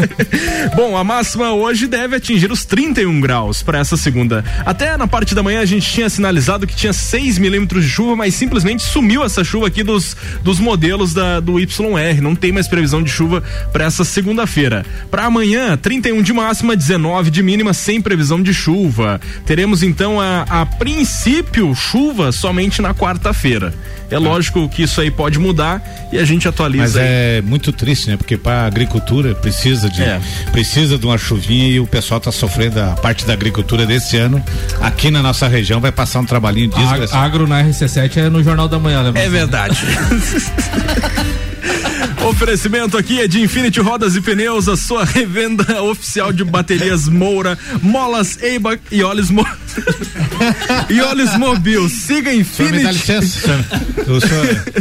Bom, 0.75 0.97
a 0.97 1.04
máxima 1.04 1.54
hoje 1.54 1.88
deve 1.88 2.15
atingir 2.15 2.51
os 2.51 2.65
31 2.65 3.19
graus 3.19 3.62
para 3.62 3.80
essa 3.80 3.97
segunda. 3.97 4.31
Até 4.65 4.96
na 4.98 5.08
parte 5.08 5.36
da 5.36 5.44
manhã 5.44 5.62
a 5.62 5.65
gente 5.65 5.89
tinha 5.91 6.10
sinalizado 6.10 6.65
que 6.65 6.76
tinha 6.76 6.94
6 6.94 7.38
milímetros 7.38 7.84
de 7.84 7.89
chuva, 7.89 8.15
mas 8.15 8.34
simplesmente 8.34 8.84
sumiu 8.84 9.24
essa 9.24 9.44
chuva 9.44 9.67
aqui 9.67 9.84
dos, 9.84 10.15
dos 10.44 10.60
modelos 10.60 11.13
da, 11.13 11.39
do 11.39 11.60
YR. 11.60 12.22
Não 12.22 12.36
tem 12.36 12.52
mais 12.52 12.67
previsão 12.67 13.04
de 13.04 13.10
chuva 13.10 13.44
para 13.72 13.86
essa 13.86 14.04
segunda-feira. 14.04 14.86
Para 15.10 15.26
amanhã, 15.26 15.78
31 15.78 16.22
de 16.22 16.34
máxima, 16.34 16.76
19 16.76 17.30
de 17.30 17.44
mínima, 17.44 17.74
sem 17.74 18.02
previsão 18.02 18.41
de 18.41 18.54
chuva. 18.54 19.20
Teremos 19.46 19.84
então 19.84 20.20
a, 20.20 20.46
a 20.50 20.65
princípio 20.65 21.74
chuva 21.76 22.32
somente 22.32 22.82
na 22.82 22.94
quarta-feira. 22.94 23.74
É 24.12 24.19
lógico 24.19 24.67
que 24.69 24.84
isso 24.84 25.00
aí 25.02 25.10
pode 25.10 25.39
mudar 25.39 25.82
e 26.12 26.17
a 26.19 26.26
gente 26.26 26.47
atualiza 26.47 26.84
Mas 26.84 26.95
aí. 26.97 27.04
é 27.08 27.41
muito 27.41 27.71
triste, 27.71 28.10
né? 28.10 28.17
Porque 28.17 28.38
para 28.38 28.65
agricultura 28.65 29.34
precisa 29.34 29.89
de 29.89 30.02
É. 30.04 30.19
precisa 30.52 30.97
de 30.97 31.06
uma 31.06 31.17
chuvinha 31.17 31.67
e 31.69 31.80
o 31.80 31.88
pessoal 31.88 32.19
tá 32.19 32.32
sofrendo 32.32 32.80
a 32.82 32.88
parte 32.93 33.26
da 33.26 33.34
agricultura 33.34 33.86
desse 33.86 34.17
ano. 34.17 34.43
Aqui 34.82 35.10
na 35.10 35.21
nossa 35.21 35.47
região 35.47 35.80
vai 35.80 35.91
passar 35.91 36.19
um 36.19 36.26
trabalhinho 36.26 36.69
desgraçado. 36.69 37.21
A- 37.21 37.26
Agro 37.26 37.47
na 37.47 37.63
RC7 37.63 38.17
é 38.17 38.30
no 38.30 38.43
Jornal 38.43 38.67
da 38.67 38.78
Manhã, 38.80 39.12
né? 39.12 39.24
É 39.26 39.30
verdade. 39.30 39.78
Oferecimento 42.28 42.97
aqui 42.97 43.19
é 43.21 43.28
de 43.28 43.41
Infinity 43.41 43.80
Rodas 43.80 44.15
e 44.15 44.21
Pneus, 44.21 44.67
a 44.67 44.78
sua 44.78 45.04
revenda 45.04 45.82
oficial 45.84 46.32
de 46.32 46.43
baterias 46.43 47.08
Moura, 47.08 47.58
Molas 47.82 48.38
Eiba 48.41 48.78
e 48.91 49.04
Olhos 49.04 49.30
Mo... 49.30 49.45
e 50.89 51.02
Mobil. 51.38 51.88
Siga 51.89 52.30
Só 52.43 52.63
me 52.63 52.71
dá 52.71 52.91
Infinity. 52.91 52.93
licença. 52.93 53.65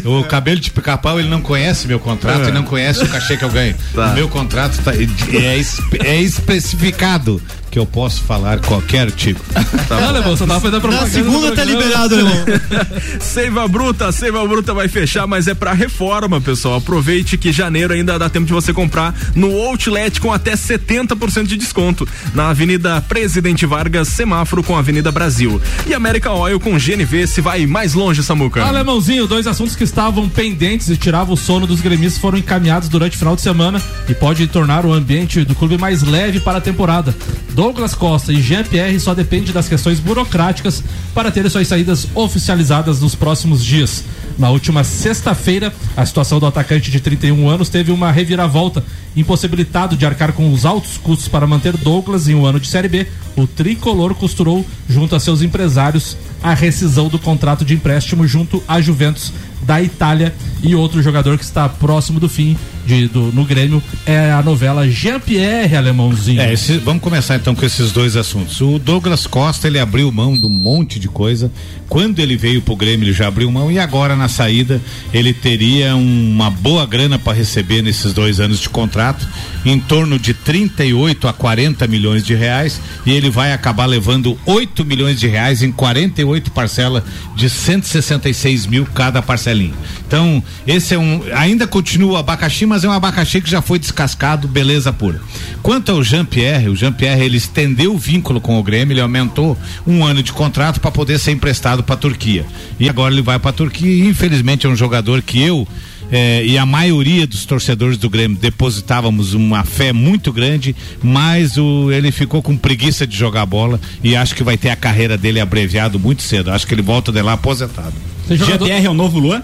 sou- 0.03 0.21
o 0.21 0.25
cabelo 0.25 0.61
de 0.61 0.71
pica-pau, 0.71 1.19
ele 1.19 1.29
não 1.29 1.41
conhece 1.41 1.87
meu 1.87 1.99
contrato 2.01 2.45
É. 2.47 2.49
e 2.49 2.53
não 2.53 2.63
conhece 2.63 3.03
o 3.05 3.09
cachê 3.09 3.37
que 3.37 3.45
eu 3.45 3.51
ganho. 3.51 3.75
Tá. 3.95 4.11
O 4.11 4.15
meu 4.15 4.29
contrato 4.29 4.79
tá- 4.83 4.93
é, 4.95 5.61
é 6.07 6.21
especificado 6.23 7.41
que 7.71 7.79
eu 7.79 7.87
posso 7.87 8.23
falar 8.23 8.61
qualquer 8.61 9.11
tipo. 9.11 9.41
Tá 9.89 10.01
bom, 10.01 10.13
Lebão, 10.13 10.37
só 10.37 10.47
tava 10.47 10.61
fazendo 10.61 10.81
propaganda. 10.81 11.07
Na 11.07 11.13
segunda 11.13 11.53
tá 11.57 11.65
liberado, 11.65 12.15
irmão. 12.15 12.45
Seiva 13.19 13.67
Bruta, 13.67 14.07
a 14.07 14.13
Seiva 14.13 14.47
Bruta 14.47 14.73
vai 14.73 14.89
fechar, 14.89 15.27
mas 15.27 15.49
é 15.49 15.55
pra 15.55 15.73
reforma, 15.73 16.41
pessoal. 16.41 16.77
Aproveite 16.77 17.37
que 17.37 17.51
janeiro 17.51 17.93
ainda 17.93 18.19
dá 18.19 18.29
tempo 18.29 18.47
de 18.47 18.53
você 18.53 18.73
comprar 18.73 19.15
no 19.35 19.51
Outlet 19.61 20.21
com 20.21 20.33
até 20.33 20.53
70% 20.53 21.47
de 21.47 21.57
desconto. 21.57 22.07
Na 22.35 22.51
Avenida 22.51 23.01
Presidente 23.01 23.67
Vargas, 23.67 24.09
semáforo 24.09 24.63
com 24.63 24.77
a 24.77 24.79
Avenida 24.79 25.11
Brasil. 25.11 25.61
E 25.87 25.95
América 25.95 26.33
Oil 26.33 26.61
com 26.61 26.79
GNV 26.79 27.27
se 27.27 27.41
vai 27.41 27.67
mais 27.67 27.95
longe, 27.95 28.23
Samuca. 28.23 28.65
Alemãozinho, 28.65 29.27
dois 29.27 29.47
assuntos 29.47 29.75
que 29.75 29.85
estavam 29.85 30.29
pendentes 30.29 30.89
e 30.89 30.97
tiravam 30.97 31.35
o 31.35 31.37
sono 31.37 31.67
dos 31.67 31.81
gremistas 31.81 32.21
foram 32.21 32.39
encaminhados 32.39 32.89
durante 32.89 33.17
o 33.17 33.19
final 33.19 33.35
de 33.35 33.43
semana 33.43 33.83
e 34.09 34.15
pode 34.15 34.47
tornar 34.47 34.85
o 34.85 34.93
ambiente 34.93 35.45
do 35.45 35.55
clube 35.55 35.79
mais 35.79 36.03
leve 36.03 36.41
para 36.41 36.59
a 36.59 36.61
temporada. 36.61 37.15
Douglas 37.61 37.95
Costa 37.95 38.33
e 38.33 38.41
Jean-Pierre 38.41 38.99
só 38.99 39.13
depende 39.13 39.53
das 39.53 39.69
questões 39.69 40.01
burocráticas 40.01 40.83
para 41.15 41.31
ter 41.31 41.47
suas 41.51 41.69
saídas 41.69 42.09
oficializadas 42.15 43.03
nos 43.03 43.15
próximos 43.15 43.63
dias. 43.63 44.03
Na 44.39 44.49
última 44.49 44.83
sexta-feira, 44.83 45.71
a 45.95 46.07
situação 46.07 46.41
do 46.41 46.47
atacante 46.47 46.91
de 46.91 47.01
31 47.01 47.51
anos 47.51 47.69
teve 47.69 47.93
uma 47.93 48.11
reviravolta. 48.11 48.83
Impossibilitado 49.15 49.95
de 49.95 50.07
arcar 50.07 50.33
com 50.33 50.51
os 50.51 50.65
altos 50.65 50.97
custos 50.97 51.29
para 51.29 51.47
manter 51.47 51.77
Douglas 51.77 52.29
em 52.29 52.35
um 52.35 52.47
ano 52.47 52.59
de 52.59 52.67
Série 52.67 52.89
B, 52.89 53.07
o 53.37 53.47
tricolor 53.47 54.15
costurou, 54.15 54.65
junto 54.89 55.15
a 55.15 55.21
seus 55.21 55.43
empresários, 55.43 56.17
a 56.43 56.55
rescisão 56.55 57.09
do 57.09 57.19
contrato 57.19 57.63
de 57.63 57.75
empréstimo 57.75 58.27
junto 58.27 58.65
à 58.67 58.81
Juventus 58.81 59.35
da 59.63 59.81
Itália. 59.83 60.35
E 60.63 60.75
outro 60.75 61.03
jogador 61.03 61.39
que 61.39 61.45
está 61.45 61.69
próximo 61.69 62.21
do 62.21 62.29
fim 62.29 62.55
de, 62.87 63.09
do, 63.09 63.33
no 63.33 63.45
Grêmio 63.47 63.83
é 64.05 64.31
a 64.31 64.43
novela 64.43 64.87
Jean-Pierre 64.89 65.75
Alemãozinho. 65.75 66.41
É, 66.41 66.53
esse- 66.53 66.77
vamos 66.79 67.03
começar 67.03 67.37
então 67.37 67.55
com 67.55 67.65
esses 67.65 67.93
dois 67.93 68.15
assuntos. 68.15 68.61
O 68.61 68.79
Douglas 68.79 69.27
Costa, 69.27 69.67
ele 69.69 69.79
abriu 69.79 70.11
mão 70.13 70.37
de 70.39 70.47
um 70.47 70.51
monte 70.51 70.99
de 70.99 71.09
coisa. 71.09 71.51
Quando 71.89 72.19
ele 72.21 72.37
veio 72.37 72.61
pro 72.61 72.77
Grêmio, 72.77 73.07
ele 73.07 73.13
já 73.15 73.29
abriu 73.29 73.51
mão 73.51 73.73
e 73.73 73.79
agora 73.79 74.15
na 74.15 74.29
saída 74.29 74.81
ele 75.15 75.33
teria 75.33 75.97
uma 75.97 76.51
boa 76.51 76.85
grana 76.87 77.19
para 77.19 77.33
receber 77.33 77.81
nesses 77.83 78.13
dois 78.13 78.39
anos 78.39 78.61
de 78.61 78.69
contrato, 78.69 79.27
em 79.65 79.81
torno 79.81 80.19
de 80.19 80.35
38 80.35 81.27
a 81.27 81.33
40 81.33 81.87
milhões 81.87 82.23
de 82.25 82.35
reais, 82.35 82.81
e 83.07 83.11
ele 83.13 83.31
vai 83.31 83.53
acabar 83.53 83.87
levando 83.87 84.39
8 84.47 84.85
milhões 84.85 85.19
de 85.19 85.27
reais 85.27 85.63
em 85.63 85.73
48 85.73 86.51
parcelas 86.51 87.03
de 87.35 87.49
166 87.49 88.67
mil 88.67 88.87
cada 88.87 89.21
parcelinha. 89.51 89.75
Então, 90.07 90.43
esse 90.67 90.95
é 90.95 90.99
um. 90.99 91.23
Ainda 91.35 91.67
continua 91.67 92.13
o 92.13 92.17
abacaxi, 92.17 92.67
mas 92.67 92.85
é 92.85 92.89
um 92.89 92.93
abacaxi 92.93 93.41
que 93.41 93.51
já 93.51 93.61
foi 93.61 93.79
descascado, 93.79 94.49
beleza 94.49 94.93
pura. 94.93 95.21
Quanto 95.63 95.93
ao 95.93 96.03
Jean-Pierre, 96.03 96.69
o 96.69 96.77
Jean-Pierre 96.77 97.25
ele 97.25 97.37
estendeu 97.37 97.95
o 97.95 97.99
vínculo 97.99 98.41
com 98.41 98.59
o 98.59 98.63
Grêmio, 98.63 98.95
ele 98.95 99.01
aumentou 99.01 99.57
um 99.87 100.05
ano 100.05 100.23
de 100.23 100.33
contrato 100.33 100.81
para 100.81 100.91
poder 100.91 101.19
ser 101.19 101.33
emprestado 101.33 101.83
para 101.83 101.95
a 101.95 101.99
Turquia. 101.99 102.47
E 102.79 102.89
agora 102.89 103.13
ele 103.13 103.23
vai 103.23 103.39
para 103.39 103.51
a 103.51 103.55
Turquia 103.55 103.91
e 103.91 104.09
infelizmente 104.09 104.67
é 104.67 104.69
um 104.69 104.77
jogador 104.77 105.23
que 105.23 105.41
eu 105.41 105.67
eh, 106.11 106.45
e 106.45 106.59
a 106.59 106.67
maioria 106.67 107.27
dos 107.27 107.45
torcedores 107.45 107.97
do 107.97 108.11
Grêmio 108.11 108.37
depositávamos 108.37 109.33
uma 109.33 109.65
fé 109.65 109.93
muito 109.93 110.33
grande, 110.33 110.75
mas 111.03 111.57
o, 111.57 111.91
ele 111.93 112.11
ficou 112.11 112.43
com 112.43 112.57
preguiça 112.57 113.07
de 113.07 113.17
jogar 113.17 113.47
bola 113.47 113.81
e 114.03 114.17
acho 114.17 114.35
que 114.35 114.43
vai 114.43 114.57
ter 114.57 114.71
a 114.71 114.77
carreira 114.77 115.17
dele 115.17 115.39
abreviado 115.39 116.01
muito 116.01 116.23
cedo. 116.23 116.51
Acho 116.51 116.67
que 116.67 116.75
ele 116.75 116.83
volta 116.83 117.13
de 117.13 117.23
lá 117.23 117.35
aposentado. 117.35 117.95
GPR 118.37 118.87
é 118.87 118.91
o 118.91 118.95
novo 118.95 119.19
Luan? 119.19 119.43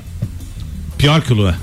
Pior 0.99 1.21
que 1.21 1.33
o 1.33 1.37
Luan. 1.37 1.55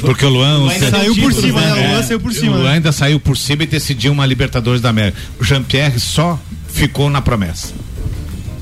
Porque 0.00 0.24
o 0.24 0.28
Luan, 0.28 0.58
Luan 0.58 0.70
ainda 0.72 0.90
Saiu 0.90 1.16
por 1.16 1.32
cima, 1.32 1.60
né? 1.60 1.66
né? 1.74 1.86
O 1.88 1.90
Luan 1.90 2.02
saiu 2.04 2.20
por 2.20 2.32
cima, 2.32 2.56
O 2.56 2.60
Luan 2.60 2.70
ainda 2.70 2.92
saiu 2.92 3.20
por 3.20 3.36
cima 3.36 3.62
e 3.64 3.66
decidiu 3.66 4.12
uma 4.12 4.24
Libertadores 4.24 4.80
da 4.80 4.90
América. 4.90 5.18
O 5.40 5.44
Jean-Pierre 5.44 5.98
só 5.98 6.38
ficou 6.68 7.10
na 7.10 7.20
promessa. 7.20 7.72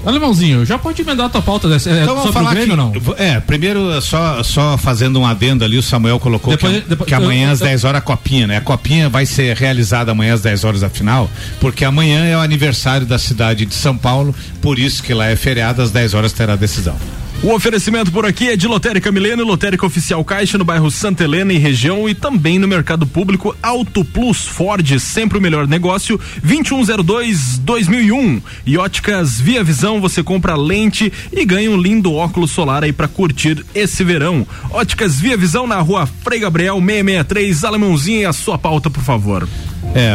Alemãozinho, 0.07 0.67
já 0.67 0.77
pode 0.77 1.01
emendar 1.01 1.27
a 1.27 1.29
tua 1.31 1.41
pauta 1.41 1.67
dessa, 1.67 1.89
é, 1.89 2.03
Então 2.03 2.15
vamos 2.15 2.25
sobre 2.25 2.41
o 2.41 2.43
falar 2.43 2.55
Grêmio 2.55 2.73
ou 2.73 2.77
não? 2.77 2.91
que, 2.93 3.23
É, 3.23 3.41
primeiro 3.41 4.01
só, 4.03 4.43
só 4.43 4.77
fazendo 4.77 5.19
um 5.19 5.27
adendo 5.27 5.65
ali, 5.65 5.79
o 5.79 5.83
Samuel 5.83 6.21
colocou 6.21 6.53
Depois- 6.53 6.83
que, 6.83 6.89
depois- 6.91 7.09
que 7.09 7.15
amanhã 7.15 7.47
eu- 7.49 7.53
às 7.53 7.61
eu- 7.61 7.67
10 7.67 7.85
horas 7.85 7.99
a 7.99 8.03
copinha, 8.03 8.47
né? 8.47 8.59
A 8.59 8.61
copinha 8.61 9.09
vai 9.09 9.25
ser 9.25 9.57
realizada 9.57 10.13
amanhã 10.13 10.35
às 10.35 10.43
10 10.43 10.63
horas 10.63 10.83
a 10.83 10.91
final, 10.91 11.31
porque 11.59 11.87
amanhã 11.87 12.23
é 12.27 12.37
o 12.37 12.41
aniversário 12.41 13.07
da 13.07 13.19
cidade 13.19 13.65
de 13.65 13.75
São 13.75 13.97
Paulo, 13.97 14.35
por 14.61 14.79
isso 14.79 15.03
que 15.03 15.15
lá 15.15 15.27
é 15.27 15.37
feriado, 15.37 15.81
às 15.81 15.91
10 15.91 16.13
horas 16.13 16.33
terá 16.35 16.53
a 16.53 16.57
decisão. 16.57 16.97
O 17.43 17.53
oferecimento 17.53 18.11
por 18.11 18.25
aqui 18.25 18.49
é 18.49 18.57
de 18.57 18.67
Lotérica 18.67 19.13
Milênio, 19.13 19.45
Lotérica 19.45 19.85
Oficial 19.85 20.25
Caixa 20.25 20.57
no 20.57 20.65
bairro 20.65 20.91
Santa 20.91 21.25
Helena 21.25 21.53
e 21.53 21.59
região 21.59 22.09
e 22.09 22.15
também 22.15 22.59
no 22.59 22.67
mercado 22.67 23.07
público 23.07 23.55
Auto 23.63 24.03
Plus 24.03 24.47
Ford, 24.47 24.99
sempre 24.99 25.37
o 25.37 25.41
melhor 25.41 25.69
negócio, 25.69 26.19
2102-2001. 26.47 28.43
E 28.65 28.79
óticas 28.79 29.39
Via 29.39 29.63
Visão, 29.63 30.01
você 30.01 30.23
compra 30.23 30.57
lente 30.57 31.13
e 31.31 31.45
ganha 31.45 31.71
um 31.71 31.77
lindo 31.77 32.15
óculos 32.15 32.51
solar 32.51 32.83
aí 32.83 32.95
pra 32.95 33.09
curtir 33.09 33.63
esse 33.75 34.03
verão. 34.03 34.47
Óticas 34.71 35.21
Via 35.21 35.37
Visão 35.37 35.67
na 35.67 35.81
rua 35.81 36.07
Frei 36.07 36.41
Gabriel 36.41 36.77
663, 36.77 37.65
Alemãozinho 37.65 38.23
e 38.23 38.27
a 38.27 38.33
sua 38.33 38.57
pauta, 38.57 38.89
por 38.89 39.03
favor. 39.03 39.47
É, 39.93 40.15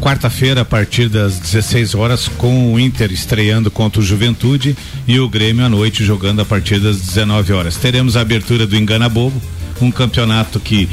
quarta-feira, 0.00 0.62
a 0.62 0.64
partir 0.64 1.08
das 1.08 1.38
16 1.38 1.94
horas, 1.94 2.26
com 2.26 2.72
o 2.72 2.80
Inter 2.80 3.12
estreando 3.12 3.70
contra 3.70 4.00
o 4.00 4.04
Juventude 4.04 4.76
e 5.06 5.20
o 5.20 5.28
Grêmio 5.28 5.64
à 5.64 5.68
noite 5.68 6.04
jogando 6.04 6.40
a 6.40 6.44
partir 6.44 6.80
das 6.80 7.00
19 7.00 7.52
horas. 7.52 7.76
Teremos 7.76 8.16
a 8.16 8.20
abertura 8.20 8.66
do 8.66 8.76
Engana 8.76 9.08
Bobo, 9.08 9.40
um 9.80 9.90
campeonato 9.90 10.58
que 10.58 10.88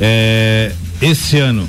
é, 0.00 0.72
esse 1.00 1.38
ano 1.38 1.68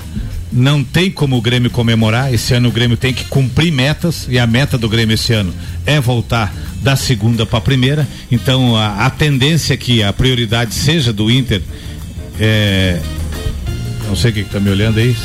não 0.51 0.83
tem 0.83 1.09
como 1.09 1.35
o 1.35 1.41
Grêmio 1.41 1.71
comemorar. 1.71 2.31
Esse 2.31 2.53
ano 2.53 2.69
o 2.69 2.71
Grêmio 2.71 2.95
tem 2.95 3.11
que 3.11 3.25
cumprir 3.25 3.71
metas 3.71 4.27
e 4.29 4.37
a 4.37 4.45
meta 4.45 4.77
do 4.77 4.87
Grêmio 4.87 5.15
esse 5.15 5.33
ano 5.33 5.53
é 5.85 5.99
voltar 5.99 6.53
da 6.81 6.95
segunda 6.95 7.45
para 7.45 7.57
a 7.57 7.61
primeira. 7.61 8.07
Então 8.31 8.77
a, 8.77 9.05
a 9.05 9.09
tendência 9.09 9.73
é 9.73 9.77
que 9.77 10.03
a 10.03 10.13
prioridade 10.13 10.75
seja 10.75 11.11
do 11.11 11.31
Inter. 11.31 11.61
É, 12.39 12.99
não 14.07 14.15
sei 14.15 14.31
o 14.31 14.33
que, 14.33 14.43
tá 14.43 14.59
me 14.59 14.69
olhando 14.69 14.97
aí. 14.99 15.15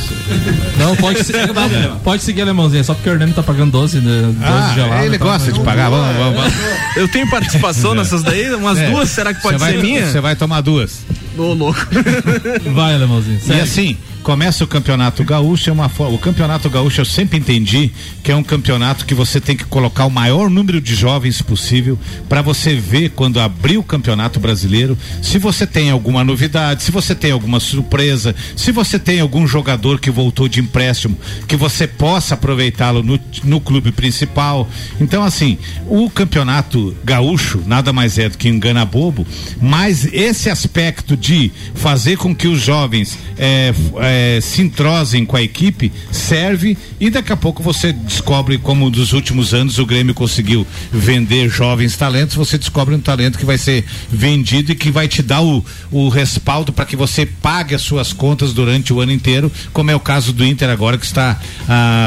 Não, 0.78 0.94
pode, 0.96 1.22
se- 1.24 1.32
não, 1.32 1.98
pode 2.04 2.22
seguir 2.22 2.42
Alemãozinho, 2.42 2.80
é 2.80 2.84
só 2.84 2.94
porque 2.94 3.08
o 3.08 3.12
Hernani 3.12 3.32
tá 3.32 3.42
pagando 3.42 3.72
12, 3.72 4.00
né, 4.00 4.22
12 4.22 4.36
Ah, 4.42 4.72
gelado. 4.74 5.04
ele 5.04 5.18
tal, 5.18 5.28
gosta 5.28 5.46
mas- 5.50 5.58
de 5.58 5.64
pagar. 5.64 5.90
Vamos, 5.90 6.16
vamos, 6.16 6.36
vamos. 6.40 6.52
Eu 6.96 7.08
tenho 7.08 7.28
participação 7.30 7.94
nessas 7.94 8.22
daí, 8.22 8.54
umas 8.54 8.78
É. 8.78 8.90
duas, 8.90 9.08
será 9.10 9.34
que 9.34 9.42
pode 9.42 9.58
vai- 9.58 9.72
ser 9.74 9.82
minha? 9.82 10.06
Você 10.06 10.20
vai 10.20 10.34
tomar 10.36 10.60
duas. 10.60 11.00
Ô, 11.38 11.54
louco. 11.54 11.80
Vai, 12.74 12.94
Alemãozinho. 12.94 13.38
E 13.38 13.40
segue. 13.40 13.60
assim, 13.60 13.96
começa 14.22 14.62
o 14.62 14.66
campeonato 14.66 15.24
gaúcho, 15.24 15.70
é 15.70 15.72
uma 15.72 15.90
o 15.98 16.18
campeonato 16.18 16.68
gaúcho 16.68 17.00
eu 17.00 17.04
sempre 17.06 17.38
entendi 17.38 17.90
que 18.22 18.30
é 18.30 18.36
um 18.36 18.42
campeonato 18.42 19.06
que 19.06 19.14
você 19.14 19.40
tem 19.40 19.56
que 19.56 19.64
colocar 19.64 20.04
o 20.04 20.10
maior 20.10 20.50
número 20.50 20.82
de 20.82 20.94
jovens 20.94 21.40
possível 21.40 21.98
para 22.28 22.42
você 22.42 22.74
ver 22.74 23.10
quando 23.10 23.40
abrir 23.40 23.78
o 23.78 23.82
campeonato 23.82 24.38
brasileiro 24.38 24.98
se 25.22 25.38
você 25.38 25.66
tem 25.66 25.90
alguma 25.90 26.22
novidade, 26.22 26.82
se 26.82 26.90
você 26.90 27.14
tem 27.14 27.30
alguma 27.30 27.58
surpresa, 27.58 28.34
se 28.54 28.70
você 28.70 28.98
tem 28.98 29.20
algum 29.20 29.46
jogador 29.46 29.98
que 29.98 30.10
voltou 30.10 30.46
de 30.46 30.60
empréstimo 30.60 31.16
que 31.46 31.56
você 31.56 31.86
possa 31.86 32.34
aproveitá-lo 32.34 33.02
no, 33.02 33.18
no 33.44 33.60
clube 33.60 33.92
principal. 33.92 34.68
Então 35.00 35.24
assim, 35.24 35.56
o 35.86 36.10
campeonato 36.10 36.94
gaúcho 37.02 37.62
nada 37.64 37.92
mais 37.92 38.18
é 38.18 38.28
do 38.28 38.36
que 38.36 38.48
engana 38.48 38.84
bobo, 38.84 39.26
mas 39.60 40.06
esse 40.12 40.50
aspecto 40.50 41.16
de 41.16 41.27
fazer 41.74 42.16
com 42.16 42.34
que 42.34 42.48
os 42.48 42.60
jovens 42.62 43.18
f- 43.36 43.76
eh, 44.00 44.38
se 44.40 44.62
entrosem 44.62 45.24
com 45.24 45.36
a 45.36 45.42
equipe 45.42 45.92
serve 46.10 46.76
e 47.00 47.10
daqui 47.10 47.32
a 47.32 47.36
pouco 47.36 47.62
você 47.62 47.92
descobre 47.92 48.58
como 48.58 48.88
nos 48.90 49.12
últimos 49.12 49.52
anos 49.54 49.78
o 49.78 49.86
Grêmio 49.86 50.14
conseguiu 50.14 50.66
vender 50.92 51.48
jovens 51.48 51.96
talentos, 51.96 52.34
você 52.36 52.56
descobre 52.58 52.94
um 52.94 53.00
talento 53.00 53.38
que 53.38 53.44
vai 53.44 53.58
ser 53.58 53.84
vendido 54.10 54.72
e 54.72 54.74
que 54.74 54.90
vai 54.90 55.06
te 55.08 55.22
dar 55.22 55.42
o, 55.42 55.64
o 55.90 56.08
respaldo 56.08 56.72
para 56.72 56.84
que 56.86 56.96
você 56.96 57.26
pague 57.26 57.74
as 57.74 57.82
suas 57.82 58.12
contas 58.12 58.52
durante 58.52 58.92
o 58.92 59.00
ano 59.00 59.12
inteiro, 59.12 59.50
como 59.72 59.90
é 59.90 59.94
o 59.94 60.00
caso 60.00 60.32
do 60.32 60.44
Inter 60.44 60.70
agora 60.70 60.96
que 60.98 61.06
está 61.06 61.38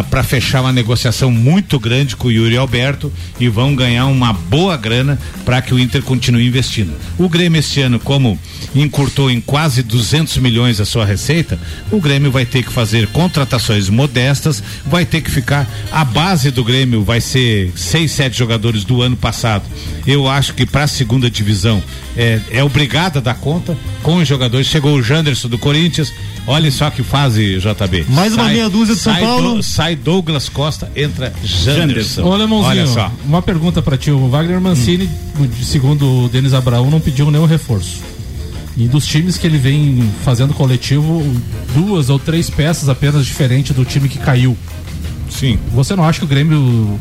para 0.10 0.24
fechar 0.24 0.62
uma 0.62 0.74
negociação 0.74 1.32
muito 1.32 1.80
grande 1.80 2.16
com 2.16 2.28
o 2.28 2.32
Yuri 2.32 2.58
Alberto 2.58 3.12
e 3.40 3.48
vão 3.48 3.76
ganhar 3.76 4.06
uma 4.08 4.34
boa 4.34 4.76
grana 4.78 5.20
para 5.46 5.62
que 5.62 5.74
o 5.74 5.80
Inter 5.80 6.02
continue 6.02 6.46
investindo. 6.48 6.94
O 7.18 7.30
Grêmio 7.30 7.60
este 7.60 7.82
ano, 7.82 8.00
como 8.00 8.40
encurtou 8.76 9.11
em 9.30 9.42
quase 9.42 9.84
200 9.84 10.38
milhões 10.38 10.80
a 10.80 10.86
sua 10.86 11.06
receita, 11.06 11.60
o 11.92 12.00
Grêmio 12.00 12.32
vai 12.32 12.46
ter 12.46 12.64
que 12.64 12.72
fazer 12.72 13.08
contratações 13.08 13.90
modestas, 13.90 14.64
vai 14.86 15.06
ter 15.06 15.22
que 15.22 15.30
ficar 15.32 15.68
a 15.92 16.04
base 16.06 16.52
do 16.52 16.64
Grêmio 16.64 17.04
vai 17.04 17.20
ser 17.22 17.72
seis, 17.76 18.12
sete 18.12 18.38
jogadores 18.38 18.84
do 18.84 19.02
ano 19.02 19.16
passado. 19.18 19.64
Eu 20.08 20.28
acho 20.28 20.54
que 20.54 20.66
para 20.66 20.84
a 20.84 20.88
segunda 20.88 21.30
divisão 21.30 21.82
é, 22.18 22.40
é 22.52 22.64
obrigada 22.64 23.20
a 23.20 23.22
dar 23.22 23.36
conta 23.36 23.78
com 24.04 24.16
os 24.18 24.28
jogadores. 24.28 24.68
Chegou 24.68 24.96
o 24.96 25.04
Janderson 25.04 25.48
do 25.48 25.58
Corinthians, 25.58 26.12
olha 26.48 26.72
só 26.72 26.90
que 26.90 27.04
fase 27.04 27.58
JB. 27.60 28.06
Mais 28.10 28.34
uma 28.34 28.46
meia 28.46 28.70
dúzia 28.70 28.96
de 28.96 29.02
São 29.02 29.14
sai 29.14 29.22
Paulo. 29.22 29.56
Do- 29.56 29.64
sai 29.64 29.96
Douglas 29.96 30.50
Costa, 30.50 30.92
entra 30.96 31.34
Janderson. 31.44 32.24
Ô, 32.24 32.34
Alemãozinho, 32.34 32.70
Olha 32.72 32.88
só. 32.88 33.12
uma 33.26 33.42
pergunta 33.42 33.82
pra 33.82 33.98
ti. 33.98 34.12
O 34.12 34.28
Wagner 34.30 34.60
Mancini, 34.62 35.10
Hum. 35.40 35.48
segundo 35.64 36.26
o 36.26 36.30
Denis 36.30 36.54
Abraão, 36.54 36.90
não 36.90 37.00
pediu 37.00 37.30
nenhum 37.32 37.46
reforço. 37.46 38.11
E 38.78 38.88
dos 38.88 39.06
times 39.06 39.38
que 39.38 39.46
ele 39.46 39.58
vem 39.58 40.10
fazendo 40.24 40.54
coletivo, 40.54 41.24
duas 41.74 42.10
ou 42.10 42.18
três 42.18 42.50
peças 42.50 42.88
apenas 42.90 43.26
diferentes 43.26 43.76
do 43.76 43.84
time 43.84 44.08
que 44.08 44.18
caiu. 44.18 44.58
Sim. 45.30 45.60
Você 45.74 45.96
não 45.96 46.04
acha 46.04 46.20
que 46.20 46.26
o 46.26 46.28
Grêmio 46.28 47.00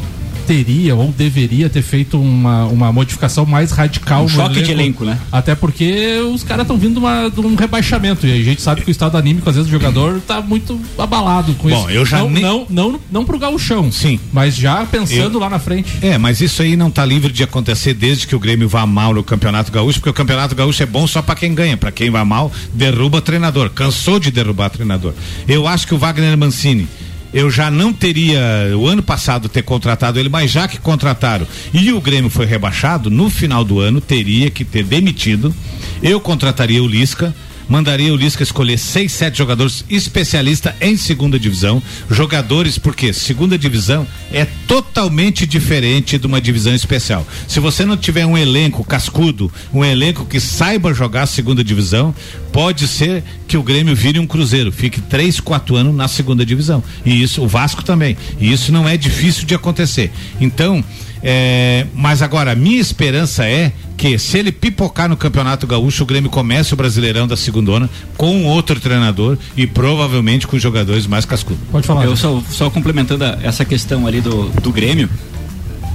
teria 0.51 0.97
ou 0.97 1.13
deveria 1.13 1.71
ter 1.71 1.81
feito 1.81 2.21
uma, 2.21 2.65
uma 2.65 2.93
modificação 2.93 3.47
mais 3.47 3.71
radical 3.71 4.23
Um 4.23 4.25
no 4.25 4.29
choque 4.31 4.61
de 4.63 4.73
elenco, 4.73 5.05
né? 5.05 5.17
Até 5.31 5.55
porque 5.55 6.19
os 6.35 6.43
caras 6.43 6.65
estão 6.65 6.77
vindo 6.77 6.95
de, 6.95 6.99
uma- 6.99 7.29
de 7.31 7.39
um 7.41 7.55
rebaixamento 7.55 8.27
e 8.27 8.33
a 8.33 8.43
gente 8.43 8.61
sabe 8.61 8.81
que 8.81 8.89
o 8.89 8.91
estado 8.91 9.17
anímico, 9.17 9.49
às 9.49 9.55
vezes, 9.55 9.71
do 9.71 9.73
jogador 9.73 10.21
tá 10.27 10.41
muito 10.41 10.81
abalado 10.99 11.55
com 11.55 11.69
Bom, 11.69 11.83
isso. 11.89 11.91
eu 11.91 12.05
já 12.05 12.19
não, 12.19 12.31
nem- 12.31 12.43
não, 12.43 12.67
não, 12.69 13.01
não 13.13 13.25
pro 13.25 13.39
gauchão. 13.39 13.93
Sim. 13.93 14.19
Mas 14.33 14.57
já 14.57 14.85
pensando 14.87 15.35
Eu- 15.35 15.41
lá 15.41 15.49
na 15.49 15.61
frente. 15.61 15.93
É, 16.03 16.19
mas 16.19 16.41
isso 16.41 16.63
aí 16.63 16.75
não 16.75 16.89
está 16.89 17.05
livre 17.05 17.33
de 17.33 17.45
acontecer 17.45 17.95
desde 17.95 18.27
que 18.27 18.35
o 18.35 18.41
Grêmio 18.41 18.69
vá 18.69 18.85
mal 18.85 19.15
no 19.15 19.23
Campeonato 19.23 19.71
Gaúcho, 19.71 20.01
porque 20.01 20.11
o 20.11 20.15
Campeonato 20.15 20.57
Gaúcho 20.57 20.83
é 20.83 20.87
bom 20.87 21.07
só 21.07 21.23
para 21.23 21.37
quem 21.37 21.55
ganha, 21.55 21.77
para 21.77 21.93
quem 21.93 22.11
vai 22.11 22.25
mal, 22.25 22.51
derruba 22.75 23.21
treinador. 23.23 23.71
Cansou 23.71 24.19
de 24.19 24.33
derrubar 24.33 24.69
treinador. 24.71 25.15
Eu 25.47 25.69
acho 25.69 25.87
que 25.87 25.95
o 25.95 25.99
Wagner 25.99 26.37
Mancini 26.37 26.89
eu 27.33 27.51
já 27.51 27.71
não 27.71 27.93
teria 27.93 28.41
o 28.77 28.87
ano 28.87 29.03
passado 29.03 29.49
ter 29.49 29.63
contratado 29.63 30.19
ele, 30.19 30.29
mas 30.29 30.51
já 30.51 30.67
que 30.67 30.79
contrataram 30.79 31.47
e 31.73 31.93
o 31.93 32.01
Grêmio 32.01 32.31
foi 32.31 32.47
rebaixado, 32.47 33.11
no 33.11 33.31
final 33.31 33.65
do 33.65 33.81
ano 33.81 34.01
teria 34.01 34.51
que 34.51 34.65
ter 34.65 34.85
demitido. 34.85 35.55
Eu 36.03 36.21
contrataria 36.21 36.83
o 36.83 36.87
Lisca, 36.87 37.35
mandaria 37.71 38.13
o 38.13 38.17
Lisca 38.17 38.43
escolher 38.43 38.77
seis, 38.77 39.13
sete 39.13 39.39
jogadores 39.39 39.85
especialistas 39.89 40.75
em 40.81 40.97
segunda 40.97 41.39
divisão. 41.39 41.81
Jogadores, 42.11 42.77
porque 42.77 43.13
segunda 43.13 43.57
divisão 43.57 44.07
é 44.33 44.45
totalmente 44.67 45.47
diferente 45.47 46.19
de 46.19 46.27
uma 46.27 46.41
divisão 46.41 46.75
especial. 46.75 47.27
Se 47.47 47.61
você 47.61 47.87
não 47.87 47.97
tiver 47.97 48.27
um 48.27 48.37
elenco 48.37 48.85
cascudo, 48.85 49.51
um 49.73 49.85
elenco 49.85 50.27
que 50.27 50.41
saiba 50.41 50.93
jogar 50.93 51.27
segunda 51.27 51.63
divisão, 51.63 52.13
pode 52.53 52.89
ser 52.89 53.23
que 53.47 53.57
o 53.57 53.63
Grêmio 53.63 53.95
vire 53.95 54.19
um 54.19 54.27
Cruzeiro, 54.27 54.73
fique 54.73 55.01
três, 55.01 55.39
quatro 55.39 55.77
anos 55.77 55.95
na 55.95 56.09
segunda 56.09 56.45
divisão. 56.45 56.83
E 57.07 57.23
isso, 57.23 57.43
o 57.43 57.49
Vasco 57.49 57.85
também. 57.85 58.17
E 58.41 58.53
isso 58.53 58.73
não 58.73 58.89
é 58.89 58.97
difícil 58.97 59.47
de 59.47 59.55
acontecer. 59.55 60.11
Então, 60.41 60.85
é, 61.23 61.87
mas 61.95 62.23
agora, 62.23 62.53
a 62.53 62.55
minha 62.55 62.81
esperança 62.81 63.45
é 63.45 63.73
que 63.97 64.19
se 64.19 64.39
ele 64.39 64.51
pipocar 64.51 65.09
no 65.09 65.17
Campeonato 65.17 65.67
Gaúcho, 65.67 66.03
o 66.05 66.07
Grêmio 66.07 66.31
comece 66.31 66.73
o 66.73 66.77
Brasileirão 66.77 67.29
da 67.29 67.37
segunda 67.37 67.89
com 68.17 68.45
outro 68.47 68.81
treinador 68.81 69.37
e 69.57 69.67
provavelmente 69.67 70.47
com 70.47 70.59
jogadores 70.59 71.07
mais 71.07 71.25
cascudos. 71.27 71.63
Pode 71.71 71.87
falar. 71.87 72.05
Eu 72.07 72.17
só, 72.17 72.43
só 72.51 72.71
complementando 72.71 73.25
a- 73.25 73.39
essa 73.43 73.65
questão 73.65 74.07
ali 74.07 74.21
do, 74.23 74.49
do 74.63 74.73
Grêmio, 74.73 75.09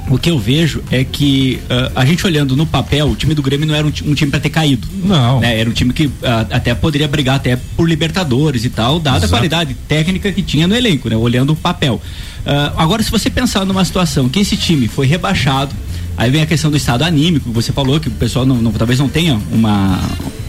o 0.10 0.18
que 0.18 0.30
eu 0.30 0.38
vejo 0.38 0.84
é 0.92 1.04
que 1.04 1.60
ah, 1.70 1.92
a 1.96 2.06
gente 2.06 2.26
olhando 2.26 2.56
no 2.56 2.66
papel, 2.66 3.08
o 3.10 3.16
time 3.16 3.34
do 3.34 3.42
Grêmio 3.42 3.66
não 3.68 3.74
era 3.76 3.86
um, 3.86 3.92
um 4.06 4.14
time 4.14 4.30
para 4.30 4.40
ter 4.40 4.50
caído. 4.50 4.88
Não. 5.04 5.40
Né? 5.40 5.60
Era 5.60 5.70
um 5.70 5.74
time 5.74 5.92
que 5.94 6.10
ah, 6.24 6.46
até 6.52 6.74
poderia 6.76 7.08
brigar 7.08 7.36
até 7.38 7.56
por 7.76 7.88
Libertadores 7.90 8.66
e 8.66 8.70
tal, 8.70 9.00
dada 9.00 9.18
Exato. 9.18 9.34
a 9.34 9.38
qualidade 9.38 9.74
técnica 9.88 10.32
que 10.32 10.42
tinha 10.42 10.68
no 10.68 10.76
elenco, 10.76 11.10
né? 11.10 11.16
Olhando 11.18 11.54
o 11.54 11.56
papel. 11.56 12.02
Ah, 12.46 12.74
agora, 12.78 13.02
se 13.02 13.10
você 13.10 13.30
pensar 13.30 13.66
numa 13.66 13.84
situação 13.84 14.30
que 14.30 14.40
esse 14.40 14.56
time 14.56 14.88
foi 14.88 15.08
rebaixado, 15.08 15.76
aí 16.16 16.30
vem 16.30 16.42
a 16.42 16.46
questão 16.46 16.70
do 16.70 16.78
estado 16.78 17.04
anímico, 17.04 17.50
que 17.50 17.56
você 17.56 17.72
falou 17.72 18.00
que 18.00 18.08
o 18.08 18.12
pessoal 18.12 18.46
não, 18.46 18.58
não- 18.62 18.72
talvez 18.72 19.00
não 19.00 19.10
tenha 19.10 19.40
uma, 19.52 20.00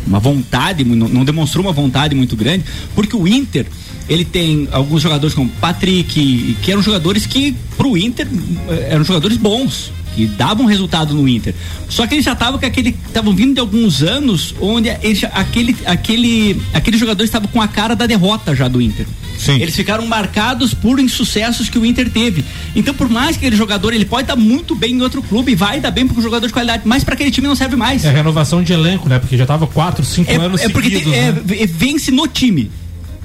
uma 0.06 0.20
vontade, 0.20 0.84
não, 0.84 1.24
demonstrou 1.24 1.64
uma 1.64 1.72
vontade 1.72 2.14
muito 2.14 2.36
grande, 2.36 2.64
porque 2.94 3.16
o 3.16 3.26
Inter 3.26 3.66
ele 4.08 4.24
tem 4.24 4.68
alguns 4.70 5.02
jogadores 5.02 5.34
como 5.34 5.50
Patrick, 5.60 6.56
que 6.62 6.70
eram 6.70 6.80
jogadores 6.80 7.26
que 7.26 7.54
pro 7.76 7.96
Inter 7.96 8.28
eh, 8.68 8.88
eram 8.90 9.04
jogadores 9.04 9.36
bons, 9.36 9.90
que 10.16 10.26
davam 10.26 10.66
resultado 10.66 11.14
no 11.14 11.28
Inter. 11.28 11.54
Só 11.88 12.06
que 12.06 12.14
eles 12.14 12.24
já 12.24 12.32
estavam 12.32 12.58
com 12.58 12.64
aquele 12.66 12.96
estavam 13.06 13.34
vindo 13.34 13.54
de 13.54 13.60
alguns 13.60 14.02
anos 14.02 14.54
onde 14.60 14.88
eles, 15.02 15.18
já- 15.18 15.28
aquele 15.28 15.76
aquele 15.84 16.60
aquele 16.72 16.96
jogador 16.98 17.22
estava 17.22 17.46
com 17.46 17.60
a 17.62 17.68
cara 17.68 17.94
da 17.94 18.06
derrota 18.06 18.54
já 18.56 18.66
do 18.66 18.80
Inter. 18.80 19.06
Sim. 19.38 19.60
Eles 19.60 19.76
ficaram 19.76 20.06
marcados 20.06 20.72
por 20.72 20.98
insucessos 20.98 21.68
que 21.68 21.78
o 21.78 21.84
Inter 21.84 22.08
teve. 22.10 22.42
Então, 22.74 22.94
por 22.94 23.08
mais 23.10 23.36
que 23.36 23.44
aquele 23.44 23.56
jogador 23.56 23.92
ele 23.92 24.06
pode 24.06 24.26
dar 24.26 24.36
muito 24.36 24.74
bem 24.74 24.94
em 24.94 25.02
outro 25.02 25.20
clube, 25.22 25.54
vai 25.54 25.78
dar 25.78 25.90
bem 25.90 26.06
porque 26.06 26.20
o 26.20 26.22
jogador 26.22 26.46
de 26.46 26.52
qualidade, 26.54 26.82
mas 26.86 27.04
para 27.04 27.12
aquele 27.14 27.30
time 27.30 27.46
não 27.46 27.54
serve 27.54 27.76
mais. 27.76 28.02
É 28.04 28.10
renovação 28.10 28.62
de 28.62 28.72
elenco, 28.72 29.08
né? 29.10 29.18
Porque 29.18 29.36
já 29.36 29.44
tava 29.44 29.66
quatro, 29.66 30.02
cinco 30.06 30.30
É, 30.32 30.36
anos 30.36 30.62
é 30.62 30.68
porque 30.70 30.88
seguidos, 30.88 31.12
tem- 31.12 31.20
é, 31.22 31.32
né? 31.32 31.40
v- 31.44 31.66
vence 31.66 32.10
no 32.10 32.26
time. 32.26 32.70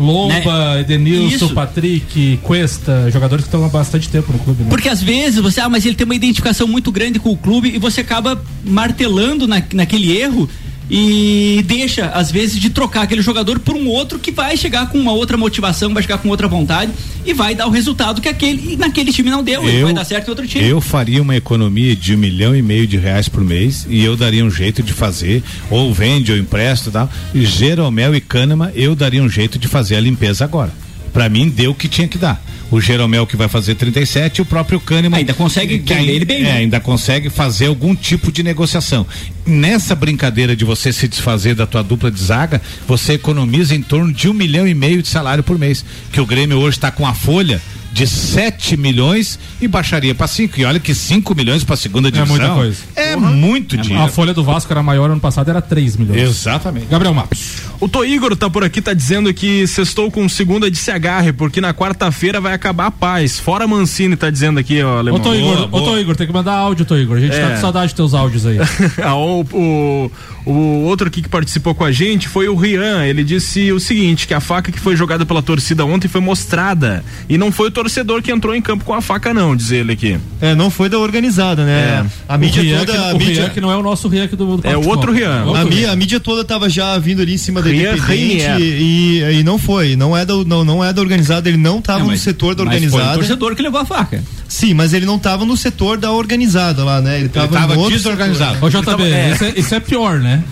Lomba, 0.02 0.76
né? 0.76 0.82
Edenilson, 0.82 1.46
Isso. 1.46 1.54
Patrick, 1.54 2.40
Cuesta, 2.44 3.10
jogadores 3.12 3.46
que 3.46 3.48
estão 3.48 3.64
há 3.64 3.70
bastante 3.70 4.10
tempo 4.10 4.32
no 4.34 4.40
clube, 4.40 4.64
né? 4.64 4.70
Porque 4.70 4.90
às 4.90 5.02
vezes 5.02 5.40
você, 5.40 5.62
ah, 5.62 5.70
mas 5.70 5.86
ele 5.86 5.96
tem 5.96 6.06
uma 6.06 6.16
identificação 6.16 6.68
muito 6.68 6.92
grande 6.92 7.20
com 7.20 7.30
o 7.30 7.38
clube 7.38 7.70
e 7.74 7.78
você 7.78 8.02
acaba 8.02 8.42
martelando 8.66 9.48
na, 9.48 9.62
naquele 9.74 10.18
erro 10.18 10.50
e 10.94 11.64
deixa, 11.66 12.08
às 12.08 12.30
vezes, 12.30 12.60
de 12.60 12.70
trocar 12.70 13.04
aquele 13.04 13.22
jogador 13.22 13.60
por 13.60 13.76
um 13.76 13.88
outro 13.88 14.20
que 14.20 14.30
vai 14.30 14.58
chegar 14.58 14.90
com 14.90 14.98
uma 14.98 15.14
outra 15.14 15.38
motivação, 15.38 15.94
vai 15.94 16.04
chegar 16.04 16.18
com 16.18 16.28
outra 16.28 16.50
vontade 16.50 16.92
e 17.26 17.34
vai 17.34 17.56
dar 17.56 17.66
o 17.66 17.70
resultado 17.70 18.20
que 18.20 18.28
aquele, 18.28 18.76
naquele 18.76 19.14
time 19.14 19.30
não 19.30 19.42
deu. 19.42 19.64
ele 19.64 19.84
vai 19.86 19.94
dar 19.94 20.04
certo 20.04 20.28
em 20.28 20.30
outro 20.32 20.46
time. 20.46 20.68
Eu 20.68 20.82
faria 20.82 21.22
uma 21.22 21.34
economia 21.34 21.96
de 21.96 22.14
um 22.14 22.18
milhão 22.18 22.54
e 22.54 22.62
meio 22.62 22.86
de 22.86 22.98
reais 22.98 23.30
por 23.30 23.42
mês 23.42 23.88
e 23.90 24.04
eu 24.04 24.18
daria 24.18 24.44
um 24.44 24.52
jeito 24.52 24.84
de 24.84 24.92
fazer, 24.92 25.42
ou 25.70 25.94
vende 25.94 26.34
ou 26.34 26.38
empresta 26.38 26.90
e 26.90 26.92
tal. 26.92 27.10
E 27.34 27.46
Jeromel 27.46 28.14
e 28.14 28.20
Kahneman, 28.20 28.72
eu 28.76 28.94
daria 28.94 29.24
um 29.24 29.30
jeito 29.30 29.58
de 29.58 29.70
fazer 29.70 29.96
a 29.96 30.02
limpeza 30.02 30.44
agora. 30.44 30.74
Pra 31.14 31.28
mim, 31.30 31.50
deu 31.50 31.72
o 31.72 31.76
que 31.76 31.88
tinha 31.88 32.08
que 32.08 32.18
dar. 32.18 32.42
O 32.72 32.80
Jeromel 32.80 33.28
que 33.28 33.36
vai 33.36 33.50
fazer 33.50 33.76
37 33.76 34.38
e 34.38 34.42
o 34.44 34.46
próprio 34.46 34.80
Kahneman. 34.80 35.18
Ainda 35.20 35.34
consegue 35.34 35.80
que 35.80 35.94
vender 35.94 36.10
ai- 36.12 36.16
ele 36.16 36.24
bem, 36.26 36.38
é, 36.40 36.44
né? 36.44 36.52
ainda 36.54 36.80
consegue 36.80 37.30
fazer 37.30 37.66
algum 37.68 37.94
tipo 37.94 38.32
de 38.32 38.42
negociação. 38.44 39.06
Nessa 39.46 39.94
brincadeira 39.94 40.56
de 40.56 40.64
você 40.64 40.94
se 40.94 41.06
desfazer 41.08 41.54
da 41.54 41.68
tua 41.68 41.84
dupla 41.84 42.10
de 42.10 42.22
zaga, 42.22 42.62
você 42.88 43.14
economiza 43.14 43.76
em 43.76 43.82
torno 43.82 44.14
de 44.14 44.30
um 44.30 44.34
milhão 44.34 44.66
e 44.66 44.74
meio 44.74 45.02
de 45.02 45.10
salário 45.10 45.44
por 45.44 45.60
mês. 45.60 45.84
Que 46.14 46.22
o 46.22 46.26
Grêmio 46.26 46.60
hoje 46.60 46.78
está 46.78 46.90
com 46.92 47.06
a 47.06 47.14
folha 47.14 47.62
de 47.92 48.08
7 48.08 48.78
milhões 48.78 49.38
e 49.60 49.68
baixaria 49.68 50.16
para 50.16 50.26
5. 50.26 50.58
E 50.58 50.64
olha 50.64 50.80
que 50.80 50.96
5 50.96 51.36
milhões 51.36 51.66
para 51.66 51.76
segunda 51.76 52.08
É 52.08 52.12
divisão. 52.12 52.38
muita 52.38 52.54
coisa. 52.54 52.78
É 52.96 53.18
muito 53.18 53.76
dinheiro. 53.76 54.02
A 54.06 54.08
folha 54.08 54.34
do 54.34 54.46
Vasco 54.46 54.72
era 54.72 54.82
maior 54.82 55.12
ano 55.12 55.20
passado, 55.20 55.50
era 55.50 55.62
3 55.62 55.98
milhões. 55.98 56.22
Exatamente. 56.22 56.86
Gabriel 56.86 57.14
Matos. 57.14 57.64
O 57.82 57.90
Tô 57.90 58.06
Igor 58.06 58.36
tá 58.36 58.48
por 58.48 58.64
aqui, 58.64 58.80
tá 58.80 58.94
dizendo 58.94 59.34
que 59.34 59.66
sextou 59.66 60.12
com 60.12 60.30
segunda 60.30 60.70
de 60.70 60.78
se 60.78 60.92
agarre, 60.92 61.34
porque 61.34 61.60
na 61.60 61.74
quarta-feira 61.74 62.40
vai 62.40 62.54
acabar 62.54 62.86
a 62.86 62.92
paz. 62.92 63.40
Fora 63.40 63.66
Mancini, 63.66 64.16
tá 64.16 64.30
dizendo 64.30 64.60
aqui, 64.60 64.84
ó, 64.84 64.98
Ô, 64.98 64.98
Alemão. 65.00 65.20
Tô 65.20 65.34
Igor, 65.34 65.68
ô, 65.72 65.82
Tô 65.82 65.98
Igor, 65.98 66.16
tem 66.16 66.28
que 66.28 66.34
mandar 66.34 66.54
áudio, 66.54 66.86
Tô 66.86 66.96
Igor. 66.96 67.18
A 67.18 67.20
gente 67.20 67.36
É. 67.36 67.42
tá 67.42 67.56
com 67.56 67.60
saudade 67.62 67.88
dos 67.88 67.94
teus 67.96 68.14
áudios 68.14 68.46
aí. 68.46 68.58
Ah, 69.02 69.16
o, 69.16 69.42
o, 69.52 70.12
o 70.46 70.84
outro 70.86 71.08
aqui 71.08 71.24
que 71.24 71.30
participou 71.30 71.74
com 71.74 71.84
a 71.84 71.92
gente 71.92 72.28
foi 72.28 72.48
o 72.48 72.56
Rian. 72.56 73.04
Ele 73.04 73.24
disse 73.24 73.72
o 73.72 73.80
seguinte: 73.80 74.28
que 74.28 74.34
a 74.36 74.40
faca 74.40 74.72
que 74.72 74.80
foi 74.80 74.96
jogada 74.96 75.26
pela 75.26 75.42
torcida 75.42 75.84
ontem 75.84 76.08
foi 76.08 76.22
mostrada. 76.22 77.04
E 77.28 77.36
não 77.36 77.52
foi 77.52 77.70
o 77.70 77.72
torcedor 77.72 78.22
que 78.22 78.32
entrou 78.32 78.54
em 78.54 78.62
campo 78.62 78.84
com 78.86 78.94
a 78.94 79.02
faca, 79.02 79.34
não, 79.34 79.56
diz 79.56 79.72
ele 79.72 79.94
aqui. 79.94 80.20
É, 80.40 80.54
não 80.54 80.70
foi 80.70 80.88
da 80.88 81.00
organizada, 81.00 81.66
né? 81.66 82.06
A 82.30 82.38
mídia 82.38 82.62
o 82.62 82.66
Rian, 82.66 82.80
toda. 82.86 82.92
que, 82.92 82.98
a 82.98 83.16
o 83.16 83.18
mídia, 83.18 83.34
Rian 83.44 83.50
que 83.50 83.62
não 83.62 83.72
é 83.72 83.76
o 83.78 83.82
nosso 83.82 84.08
Rian 84.08 84.26
aqui 84.26 84.36
do, 84.36 84.58
do 84.58 84.68
É 84.68 84.78
o 84.78 84.88
outro. 84.88 85.12
Rian. 85.12 85.42
É 85.42 85.44
outro 85.46 85.62
a, 85.62 85.66
mídia, 85.66 85.92
a 85.92 85.96
mídia 85.96 86.20
toda 86.20 86.44
tava 86.46 86.70
já 86.70 86.96
vindo 87.00 87.24
ali 87.24 87.34
em 87.34 87.38
cima 87.38 87.60
Rian 87.62 87.71
Independente 87.74 88.06
Reinier. 88.08 88.60
e, 88.62 89.40
e, 89.40 89.44
não 89.44 89.58
foi. 89.58 89.96
Não 89.96 90.16
é, 90.16 90.26
da, 90.26 90.34
não, 90.46 90.64
não 90.64 90.84
é 90.84 90.92
da 90.94 91.02
organizada, 91.02 91.48
ele 91.50 91.58
não 91.58 91.82
tava 91.82 92.02
É, 92.02 92.04
no 92.04 92.18
setor 92.18 92.56
da 92.56 92.64
mas 92.66 92.76
foi 92.76 92.84
o 92.84 92.86
organizada. 92.88 93.18
torcedor 93.18 93.56
que 93.56 93.62
levou 93.62 93.82
a 93.82 93.86
faca. 93.86 94.24
Sim, 94.48 94.74
mas 94.74 94.94
ele 94.94 95.06
não 95.06 95.18
tava 95.18 95.46
no 95.46 95.56
setor 95.56 95.98
da 95.98 96.12
organizada 96.12 96.84
lá, 96.84 97.02
né? 97.02 97.20
Ele 97.20 97.30
tava, 97.30 97.48
tava 97.48 97.74
no 97.76 97.80
outro 97.82 97.96
desorganizado. 97.98 98.54
setor. 98.56 98.66
Ô, 98.66 98.96
JB, 98.96 99.04
isso, 99.34 99.44
é, 99.44 99.54
isso 99.58 99.76
é 99.76 99.80
pior, 99.80 100.20
né? 100.20 100.44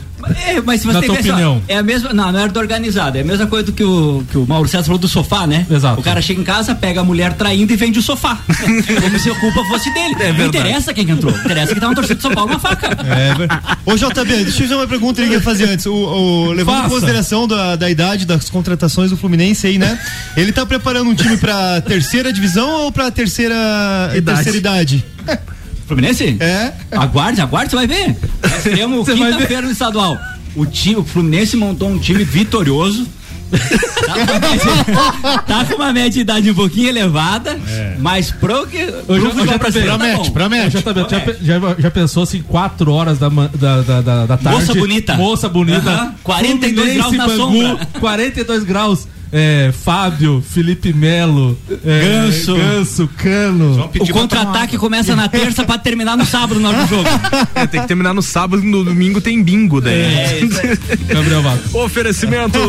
É, 0.47 0.61
mas 0.61 0.81
se 0.81 0.87
você 0.87 0.93
Na 0.93 0.99
tem 0.99 1.09
tua 1.09 1.19
opinião. 1.19 1.61
É 1.67 1.77
a 1.77 1.83
mesma. 1.83 2.13
Não, 2.13 2.31
não 2.31 2.39
era 2.39 2.49
do 2.51 2.59
organizado. 2.59 3.17
É 3.17 3.21
a 3.21 3.23
mesma 3.23 3.47
coisa 3.47 3.65
do 3.67 3.71
que 3.73 3.83
o, 3.83 4.23
que 4.31 4.37
o 4.37 4.45
Mauro 4.47 4.67
César 4.67 4.83
falou 4.85 4.97
do 4.99 5.07
sofá, 5.07 5.45
né? 5.47 5.65
Exato. 5.69 5.99
O 5.99 6.03
cara 6.03 6.21
chega 6.21 6.39
em 6.41 6.43
casa, 6.43 6.73
pega 6.75 7.01
a 7.01 7.03
mulher 7.03 7.33
traindo 7.33 7.71
e 7.71 7.75
vende 7.75 7.99
o 7.99 8.01
sofá. 8.01 8.37
Como 9.01 9.19
se 9.19 9.29
a 9.29 9.35
culpa 9.35 9.63
fosse 9.65 9.93
dele. 9.93 10.09
não 10.11 10.17
verdade. 10.19 10.47
interessa 10.47 10.93
quem 10.93 11.05
que 11.05 11.11
entrou. 11.11 11.33
Interessa 11.33 11.73
que 11.73 11.79
tá 11.79 11.87
uma 11.87 11.95
torcida 11.95 12.15
de 12.15 12.21
São 12.21 12.31
Paulo 12.31 12.51
na 12.51 12.59
faca. 12.59 12.87
É, 13.05 13.33
ver- 13.35 13.49
Ô 13.85 13.95
JB, 13.95 14.25
deixa 14.43 14.49
eu 14.49 14.67
fazer 14.67 14.75
uma 14.75 14.87
pergunta 14.87 15.21
que 15.21 15.27
eu 15.27 15.33
ia 15.33 15.41
fazer 15.41 15.69
antes. 15.69 15.85
O, 15.85 15.93
o- 15.93 16.51
levando 16.51 16.77
em 16.79 16.81
Faça. 16.83 16.93
consideração 16.95 17.47
da, 17.47 17.75
da 17.75 17.89
idade 17.89 18.25
das 18.25 18.49
contratações 18.49 19.09
do 19.11 19.17
Fluminense 19.17 19.65
aí, 19.67 19.77
né? 19.77 19.99
Ele 20.35 20.51
tá 20.51 20.65
preparando 20.65 21.09
um 21.09 21.15
time 21.15 21.37
pra 21.37 21.81
terceira 21.81 22.31
divisão 22.33 22.69
ou 22.83 22.91
pra 22.91 23.09
terceira 23.11 23.55
Idade. 24.15 24.43
terceira 24.43 24.57
idade? 24.57 25.05
Fluminense? 25.89 26.37
É. 26.39 26.71
Aguarde, 26.91 27.41
aguarde, 27.41 27.71
você 27.71 27.75
vai 27.75 27.87
ver. 27.87 28.15
Nós 28.41 28.63
teremos 28.63 29.09
quinta-feira 29.09 29.63
no 29.63 29.71
estadual. 29.71 30.17
O, 30.55 30.65
time, 30.65 30.95
o 30.97 31.03
Fluminense 31.03 31.57
montou 31.57 31.89
um 31.89 31.97
time 31.99 32.23
vitorioso. 32.23 33.05
tá, 34.05 34.13
com 34.13 34.31
uma 34.31 34.39
média, 34.39 35.41
tá 35.47 35.65
com 35.65 35.75
uma 35.75 35.91
média 35.93 36.09
de 36.11 36.19
idade 36.19 36.51
um 36.51 36.53
pouquinho 36.53 36.89
elevada, 36.89 37.59
mas 37.97 38.29
pro 38.31 38.67
que. 38.67 38.77
Pro 38.85 39.15
J- 39.19 39.29
futebol 39.31 39.45
JB, 39.45 39.57
brasileiro 39.57 39.91
tá 39.91 39.97
promete, 39.97 40.31
promete. 40.31 40.77
Já, 41.41 41.59
já, 41.59 41.75
já 41.79 41.91
pensou 41.91 42.23
assim, 42.23 42.43
4 42.43 42.91
horas 42.91 43.17
da, 43.17 43.27
da, 43.27 43.81
da, 43.81 44.01
da, 44.01 44.25
da 44.27 44.37
tarde? 44.37 44.59
Moça 44.59 44.73
bonita. 44.75 45.13
Moça 45.15 45.49
bonita. 45.49 45.89
Aham, 45.89 46.13
42 46.23 46.93
graus 46.93 47.13
na 47.13 47.29
sombra. 47.29 47.87
42 47.99 48.63
graus. 48.63 49.07
É, 49.31 49.71
Fábio, 49.71 50.43
Felipe 50.47 50.91
Melo, 50.91 51.57
é, 51.85 52.01
Ganso. 52.01 52.55
Ganso, 52.55 53.09
Cano. 53.17 53.89
O 53.99 54.07
contra-ataque 54.09 54.77
começa 54.77 55.15
na 55.15 55.29
terça 55.29 55.63
pra 55.63 55.77
terminar 55.77 56.17
no 56.17 56.25
sábado 56.25 56.59
do 56.59 56.87
jogo. 56.87 57.09
É, 57.55 57.67
tem 57.67 57.81
que 57.81 57.87
terminar 57.87 58.13
no 58.13 58.21
sábado, 58.21 58.63
no 58.63 58.83
domingo 58.83 59.19
tem 59.19 59.43
bingo 59.43 59.81
daí. 59.81 59.93
É, 59.93 60.25
aí. 60.25 60.49
Gabriel 61.07 61.41
Matos. 61.41 61.73
Oferecimento 61.73 62.59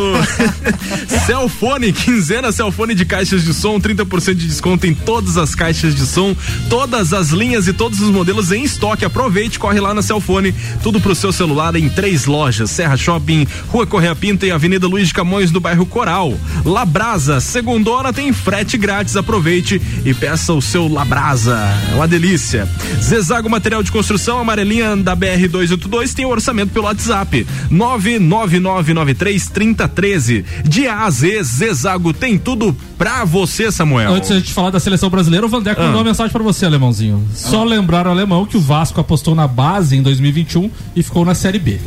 Celfone, 1.25 1.93
quinzena 1.93 2.51
Celfone 2.51 2.93
de 2.93 3.05
caixas 3.05 3.43
de 3.43 3.53
som, 3.53 3.79
30% 3.79 4.33
de 4.33 4.47
desconto 4.47 4.87
em 4.87 4.93
todas 4.93 5.37
as 5.37 5.55
caixas 5.55 5.95
de 5.95 6.05
som, 6.05 6.35
todas 6.69 7.13
as 7.13 7.29
linhas 7.29 7.67
e 7.67 7.73
todos 7.73 7.99
os 8.01 8.09
modelos 8.09 8.51
em 8.51 8.63
estoque. 8.63 9.05
Aproveite, 9.05 9.59
corre 9.59 9.79
lá 9.79 9.93
na 9.93 10.01
Celfone, 10.01 10.53
tudo 10.83 10.99
pro 10.99 11.15
seu 11.15 11.31
celular 11.31 11.75
em 11.75 11.87
três 11.87 12.25
lojas: 12.25 12.69
Serra 12.71 12.97
Shopping, 12.97 13.47
Rua 13.67 13.87
Correia 13.87 14.15
Pinta 14.15 14.45
e 14.45 14.51
Avenida 14.51 14.87
Luiz 14.87 15.07
de 15.07 15.13
Camões, 15.13 15.51
no 15.51 15.59
bairro 15.59 15.85
Coral. 15.85 16.37
Labrasa, 16.65 17.39
segundona 17.39 18.11
tem 18.13 18.31
frete 18.33 18.77
grátis. 18.77 19.15
Aproveite 19.15 19.81
e 20.05 20.13
peça 20.13 20.53
o 20.53 20.61
seu 20.61 20.87
Labrasa. 20.87 21.57
É 21.91 21.95
uma 21.95 22.07
delícia. 22.07 22.67
Zezago 23.01 23.49
Material 23.49 23.81
de 23.83 23.91
Construção, 23.91 24.39
amarelinha 24.39 24.95
da 24.95 25.15
BR 25.15 25.47
282, 25.49 26.13
tem 26.13 26.25
o 26.25 26.29
orçamento 26.29 26.71
pelo 26.71 26.85
WhatsApp 26.85 27.45
999933013. 27.71 30.43
De 30.63 30.87
A 30.87 31.05
a 31.05 31.09
Z, 31.09 31.43
Zezago 31.43 32.13
tem 32.13 32.37
tudo 32.37 32.75
pra 32.97 33.25
você, 33.25 33.71
Samuel. 33.71 34.13
Antes 34.13 34.29
de 34.29 34.35
a 34.35 34.39
gente 34.39 34.53
falar 34.53 34.69
da 34.69 34.79
seleção 34.79 35.09
brasileira, 35.09 35.45
o 35.45 35.49
Vandeco 35.49 35.81
Ah. 35.81 35.85
mandou 35.85 35.99
uma 35.99 36.05
mensagem 36.09 36.31
pra 36.31 36.43
você, 36.43 36.65
alemãozinho. 36.65 37.23
Só 37.33 37.63
lembrar 37.63 38.07
o 38.07 38.11
alemão 38.11 38.45
que 38.45 38.57
o 38.57 38.61
Vasco 38.61 38.99
apostou 38.99 39.35
na 39.35 39.47
base 39.47 39.95
em 39.95 40.01
2021 40.01 40.69
e 40.95 41.03
ficou 41.03 41.25
na 41.25 41.33
Série 41.33 41.59
B. 41.59 41.79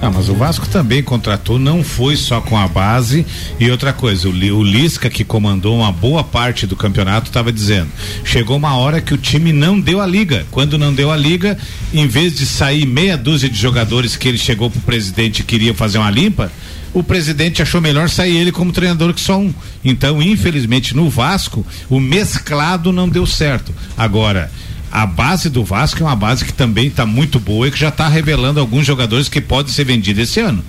Ah, 0.00 0.10
mas 0.10 0.28
o 0.28 0.34
Vasco 0.34 0.68
também 0.68 1.02
contratou, 1.02 1.58
não 1.58 1.82
foi 1.82 2.16
só 2.16 2.40
com 2.40 2.56
a 2.56 2.68
base. 2.68 3.26
E 3.58 3.68
outra 3.68 3.92
coisa, 3.92 4.28
o, 4.28 4.32
o 4.32 4.62
Lisca, 4.62 5.10
que 5.10 5.24
comandou 5.24 5.76
uma 5.76 5.90
boa 5.90 6.22
parte 6.22 6.68
do 6.68 6.76
campeonato, 6.76 7.28
estava 7.28 7.52
dizendo: 7.52 7.90
chegou 8.24 8.56
uma 8.56 8.76
hora 8.76 9.00
que 9.00 9.12
o 9.12 9.18
time 9.18 9.52
não 9.52 9.78
deu 9.78 10.00
a 10.00 10.06
liga. 10.06 10.46
Quando 10.52 10.78
não 10.78 10.94
deu 10.94 11.10
a 11.10 11.16
liga, 11.16 11.58
em 11.92 12.06
vez 12.06 12.36
de 12.36 12.46
sair 12.46 12.86
meia 12.86 13.16
dúzia 13.16 13.48
de 13.48 13.58
jogadores 13.58 14.14
que 14.14 14.28
ele 14.28 14.38
chegou 14.38 14.70
pro 14.70 14.80
presidente 14.82 15.40
e 15.40 15.44
queria 15.44 15.74
fazer 15.74 15.98
uma 15.98 16.10
limpa, 16.10 16.52
o 16.94 17.02
presidente 17.02 17.60
achou 17.60 17.80
melhor 17.80 18.08
sair 18.08 18.36
ele 18.36 18.52
como 18.52 18.72
treinador 18.72 19.12
que 19.12 19.20
só 19.20 19.36
um. 19.36 19.52
Então, 19.84 20.22
infelizmente, 20.22 20.94
no 20.94 21.10
Vasco, 21.10 21.66
o 21.90 21.98
mesclado 21.98 22.92
não 22.92 23.08
deu 23.08 23.26
certo. 23.26 23.74
Agora. 23.96 24.48
A 24.90 25.06
base 25.06 25.50
do 25.50 25.64
Vasco 25.64 26.02
é 26.02 26.06
uma 26.06 26.16
base 26.16 26.44
que 26.44 26.52
também 26.52 26.86
está 26.88 27.04
muito 27.04 27.38
boa 27.38 27.68
e 27.68 27.70
que 27.70 27.78
já 27.78 27.88
está 27.88 28.08
revelando 28.08 28.60
alguns 28.60 28.86
jogadores 28.86 29.28
que 29.28 29.40
podem 29.40 29.72
ser 29.72 29.84
vendidos 29.84 30.22
esse 30.22 30.40
ano. 30.40 30.64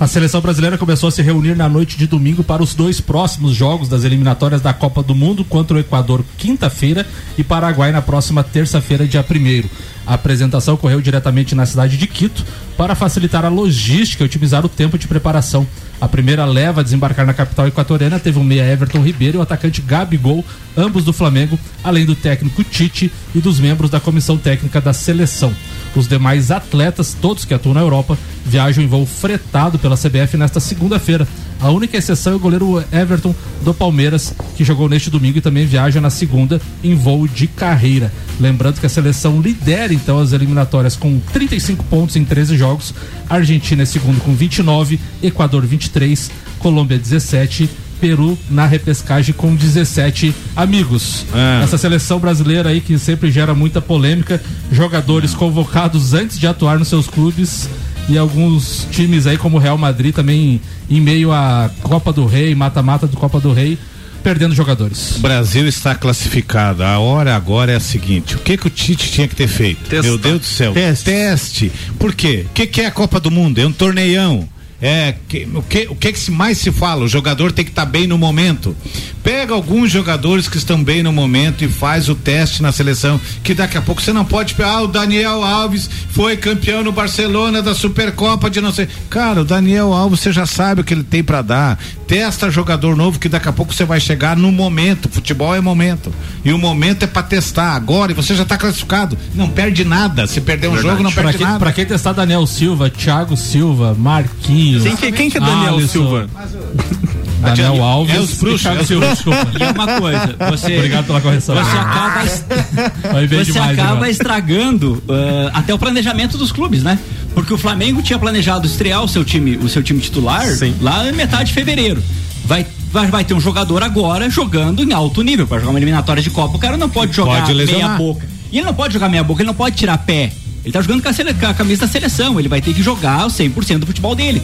A 0.00 0.06
seleção 0.06 0.40
brasileira 0.40 0.78
começou 0.78 1.08
a 1.08 1.12
se 1.12 1.20
reunir 1.22 1.56
na 1.56 1.68
noite 1.68 1.98
de 1.98 2.06
domingo 2.06 2.44
para 2.44 2.62
os 2.62 2.72
dois 2.72 3.00
próximos 3.00 3.52
jogos 3.52 3.88
das 3.88 4.04
eliminatórias 4.04 4.60
da 4.60 4.72
Copa 4.72 5.02
do 5.02 5.12
Mundo 5.12 5.44
contra 5.44 5.76
o 5.76 5.80
Equador 5.80 6.24
quinta-feira 6.36 7.04
e 7.36 7.42
Paraguai 7.42 7.90
na 7.90 8.00
próxima 8.00 8.44
terça-feira, 8.44 9.08
dia 9.08 9.26
1 9.28 9.68
A 10.08 10.14
apresentação 10.14 10.72
ocorreu 10.72 11.02
diretamente 11.02 11.54
na 11.54 11.66
cidade 11.66 11.98
de 11.98 12.06
Quito 12.06 12.42
para 12.78 12.94
facilitar 12.94 13.44
a 13.44 13.50
logística 13.50 14.24
e 14.24 14.26
otimizar 14.26 14.64
o 14.64 14.68
tempo 14.68 14.96
de 14.96 15.06
preparação. 15.06 15.66
A 16.00 16.08
primeira 16.08 16.46
leva 16.46 16.80
a 16.80 16.82
desembarcar 16.82 17.26
na 17.26 17.34
capital 17.34 17.66
equatoriana 17.66 18.18
teve 18.18 18.38
o 18.38 18.44
meia 18.44 18.64
Everton 18.72 19.02
Ribeiro 19.02 19.36
e 19.36 19.38
o 19.38 19.42
atacante 19.42 19.82
Gabigol, 19.82 20.42
ambos 20.74 21.04
do 21.04 21.12
Flamengo, 21.12 21.58
além 21.84 22.06
do 22.06 22.14
técnico 22.14 22.64
Tite 22.64 23.12
e 23.34 23.38
dos 23.38 23.60
membros 23.60 23.90
da 23.90 24.00
comissão 24.00 24.38
técnica 24.38 24.80
da 24.80 24.94
seleção. 24.94 25.52
Os 25.94 26.08
demais 26.08 26.50
atletas, 26.50 27.14
todos 27.20 27.44
que 27.44 27.52
atuam 27.52 27.74
na 27.74 27.80
Europa, 27.80 28.16
viajam 28.46 28.82
em 28.82 28.86
voo 28.86 29.04
fretado 29.04 29.78
pela 29.78 29.96
CBF 29.96 30.38
nesta 30.38 30.58
segunda-feira. 30.58 31.28
A 31.60 31.70
única 31.70 31.96
exceção 31.96 32.34
é 32.34 32.36
o 32.36 32.38
goleiro 32.38 32.84
Everton 32.92 33.34
do 33.64 33.74
Palmeiras, 33.74 34.32
que 34.56 34.64
jogou 34.64 34.88
neste 34.88 35.10
domingo 35.10 35.38
e 35.38 35.40
também 35.40 35.66
viaja 35.66 36.00
na 36.00 36.10
segunda 36.10 36.60
em 36.82 36.94
voo 36.94 37.26
de 37.26 37.46
carreira. 37.48 38.12
Lembrando 38.38 38.78
que 38.78 38.86
a 38.86 38.88
seleção 38.88 39.40
lidera 39.40 39.92
então 39.92 40.20
as 40.20 40.32
eliminatórias 40.32 40.94
com 40.94 41.18
35 41.32 41.82
pontos 41.84 42.14
em 42.16 42.24
13 42.24 42.56
jogos. 42.56 42.94
A 43.28 43.36
Argentina 43.36 43.82
é 43.82 43.86
segundo 43.86 44.20
com 44.20 44.34
29, 44.34 45.00
Equador 45.22 45.66
23, 45.66 46.30
Colômbia 46.58 46.98
17. 46.98 47.68
Peru 48.00 48.38
na 48.48 48.64
repescagem 48.64 49.34
com 49.34 49.56
17 49.56 50.32
amigos. 50.54 51.26
Ah. 51.34 51.62
Essa 51.64 51.76
seleção 51.76 52.20
brasileira 52.20 52.68
aí 52.68 52.80
que 52.80 52.96
sempre 52.96 53.28
gera 53.28 53.56
muita 53.56 53.80
polêmica, 53.80 54.40
jogadores 54.70 55.34
convocados 55.34 56.14
antes 56.14 56.38
de 56.38 56.46
atuar 56.46 56.78
nos 56.78 56.86
seus 56.86 57.08
clubes 57.08 57.68
e 58.08 58.16
alguns 58.16 58.86
times 58.90 59.26
aí 59.26 59.36
como 59.36 59.56
o 59.56 59.60
Real 59.60 59.76
Madrid 59.76 60.14
também 60.14 60.60
em 60.88 61.00
meio 61.00 61.30
à 61.30 61.70
Copa 61.82 62.12
do 62.12 62.26
Rei, 62.26 62.54
mata-mata 62.54 63.06
do 63.06 63.16
Copa 63.16 63.38
do 63.38 63.52
Rei, 63.52 63.78
perdendo 64.22 64.54
jogadores. 64.54 65.16
O 65.16 65.20
Brasil 65.20 65.66
está 65.68 65.94
classificado. 65.94 66.82
A 66.82 66.98
hora 66.98 67.36
agora 67.36 67.72
é 67.72 67.76
a 67.76 67.80
seguinte: 67.80 68.36
o 68.36 68.38
que 68.38 68.56
que 68.56 68.66
o 68.66 68.70
Tite 68.70 69.10
tinha 69.10 69.28
que 69.28 69.36
ter 69.36 69.48
feito? 69.48 69.88
Testar. 69.88 70.02
Meu 70.02 70.18
Deus 70.18 70.40
do 70.40 70.46
céu. 70.46 70.72
Teste. 70.72 71.70
Por 71.98 72.14
quê? 72.14 72.46
O 72.48 72.52
que, 72.52 72.66
que 72.66 72.80
é 72.80 72.86
a 72.86 72.90
Copa 72.90 73.20
do 73.20 73.30
Mundo? 73.30 73.58
É 73.58 73.66
um 73.66 73.72
torneião. 73.72 74.48
É, 74.80 75.14
que- 75.28 75.44
o 75.54 75.62
que 75.62 75.88
o 75.90 75.96
que, 75.96 76.12
que 76.12 76.30
mais 76.30 76.58
se 76.58 76.70
fala? 76.70 77.04
O 77.04 77.08
jogador 77.08 77.50
tem 77.50 77.64
que 77.64 77.70
estar 77.72 77.84
bem 77.84 78.06
no 78.06 78.16
momento. 78.16 78.76
Pega 79.24 79.52
alguns 79.52 79.90
jogadores 79.90 80.48
que 80.48 80.56
estão 80.56 80.82
bem 80.84 81.02
no 81.02 81.12
momento 81.12 81.64
e 81.64 81.68
faz 81.68 82.08
o 82.08 82.14
teste 82.14 82.62
na 82.62 82.70
seleção, 82.70 83.20
que 83.42 83.54
daqui 83.54 83.76
a 83.76 83.82
pouco 83.82 84.00
você 84.00 84.12
não 84.12 84.24
pode 84.24 84.54
ah, 84.62 84.80
o 84.82 84.86
Daniel 84.86 85.42
Alves 85.42 85.90
foi 86.10 86.36
campeão 86.36 86.84
no 86.84 86.92
Barcelona 86.92 87.60
da 87.60 87.74
Supercopa 87.74 88.48
de 88.48 88.60
não 88.60 88.72
sei. 88.72 88.86
Cara, 89.10 89.40
o 89.40 89.44
Daniel 89.44 89.92
Alves 89.92 90.20
você 90.20 90.32
já 90.32 90.46
sabe 90.46 90.80
o 90.80 90.84
que 90.84 90.94
ele 90.94 91.02
tem 91.04 91.24
pra 91.24 91.42
dar. 91.42 91.78
Testa 92.08 92.50
jogador 92.50 92.96
novo 92.96 93.18
que 93.18 93.28
daqui 93.28 93.48
a 93.50 93.52
pouco 93.52 93.74
você 93.74 93.84
vai 93.84 94.00
chegar 94.00 94.34
no 94.34 94.50
momento. 94.50 95.10
Futebol 95.10 95.54
é 95.54 95.60
momento. 95.60 96.10
E 96.42 96.50
o 96.52 96.58
momento 96.58 97.02
é 97.02 97.06
pra 97.06 97.22
testar 97.22 97.72
agora 97.74 98.10
e 98.12 98.14
você 98.14 98.34
já 98.34 98.46
tá 98.46 98.56
classificado. 98.56 99.16
Não 99.34 99.48
perde 99.50 99.84
nada. 99.84 100.26
Se 100.26 100.40
perder 100.40 100.68
um 100.68 100.78
jogo, 100.78 101.02
não 101.02 101.12
pra, 101.12 101.24
perde 101.24 101.38
quem, 101.38 101.46
nada. 101.46 101.58
pra 101.58 101.70
quem 101.70 101.84
testar 101.84 102.14
Daniel 102.14 102.46
Silva, 102.46 102.88
Thiago 102.88 103.36
Silva, 103.36 103.94
Marquinhos. 103.94 104.82
Quem 104.84 104.96
que- 104.96 105.12
quem 105.12 105.28
que 105.30 105.36
é 105.36 105.40
Daniel 105.40 105.74
Alisson, 105.74 105.88
Silva? 105.92 106.30
Daniel 107.40 107.84
Alves 107.84 108.16
É 108.16 108.18
os 108.20 108.34
bruxos, 108.34 108.62
Thiago 108.62 108.78
é 108.80 108.82
os 108.82 108.88
Silva, 108.88 109.06
bruxos. 109.06 109.24
desculpa. 109.34 109.64
E 109.64 109.72
uma 109.78 110.00
coisa, 110.00 110.36
você. 110.50 110.76
Obrigado 110.76 111.04
pela 111.06 111.20
correção. 111.20 111.54
Você 111.54 111.76
acaba, 111.76 112.24
Aí 113.18 113.26
vem 113.26 113.44
você 113.44 113.52
demais, 113.52 113.78
acaba 113.78 114.08
estragando 114.10 115.02
ah, 115.08 115.50
até 115.58 115.72
o 115.74 115.78
planejamento 115.78 116.36
dos 116.38 116.50
clubes, 116.50 116.82
né? 116.82 116.98
Porque 117.34 117.52
o 117.52 117.58
Flamengo 117.58 118.02
tinha 118.02 118.18
planejado 118.18 118.66
estrear 118.66 119.02
o 119.02 119.08
seu 119.08 119.24
time, 119.24 119.56
o 119.56 119.68
seu 119.68 119.82
time 119.82 120.00
titular 120.00 120.46
lá 120.80 121.08
em 121.08 121.12
metade 121.12 121.46
de 121.46 121.54
fevereiro. 121.54 122.02
Vai, 122.44 122.66
vai, 122.90 123.06
vai 123.08 123.24
ter 123.24 123.34
um 123.34 123.40
jogador 123.40 123.82
agora 123.82 124.28
jogando 124.28 124.82
em 124.82 124.92
alto 124.92 125.22
nível 125.22 125.46
para 125.46 125.58
jogar 125.58 125.70
uma 125.70 125.78
eliminatória 125.78 126.22
de 126.22 126.30
Copa. 126.30 126.56
O 126.56 126.58
cara 126.58 126.76
não 126.76 126.88
pode 126.88 127.14
jogar 127.14 127.46
Pode 127.46 127.54
meia 127.54 127.88
boca. 127.90 128.28
E 128.50 128.58
ele 128.58 128.66
não 128.66 128.74
pode 128.74 128.94
jogar 128.94 129.08
meia 129.08 129.22
boca, 129.22 129.42
ele 129.42 129.46
não 129.46 129.54
pode 129.54 129.76
tirar 129.76 129.98
pé. 129.98 130.32
Ele 130.64 130.72
tá 130.72 130.80
jogando 130.80 131.02
com 131.02 131.08
a, 131.08 131.34
com 131.34 131.46
a 131.46 131.54
camisa 131.54 131.82
da 131.82 131.88
seleção, 131.88 132.38
ele 132.38 132.48
vai 132.48 132.60
ter 132.60 132.74
que 132.74 132.82
jogar 132.82 133.26
o 133.26 133.30
100% 133.30 133.78
do 133.78 133.86
futebol 133.86 134.14
dele. 134.14 134.42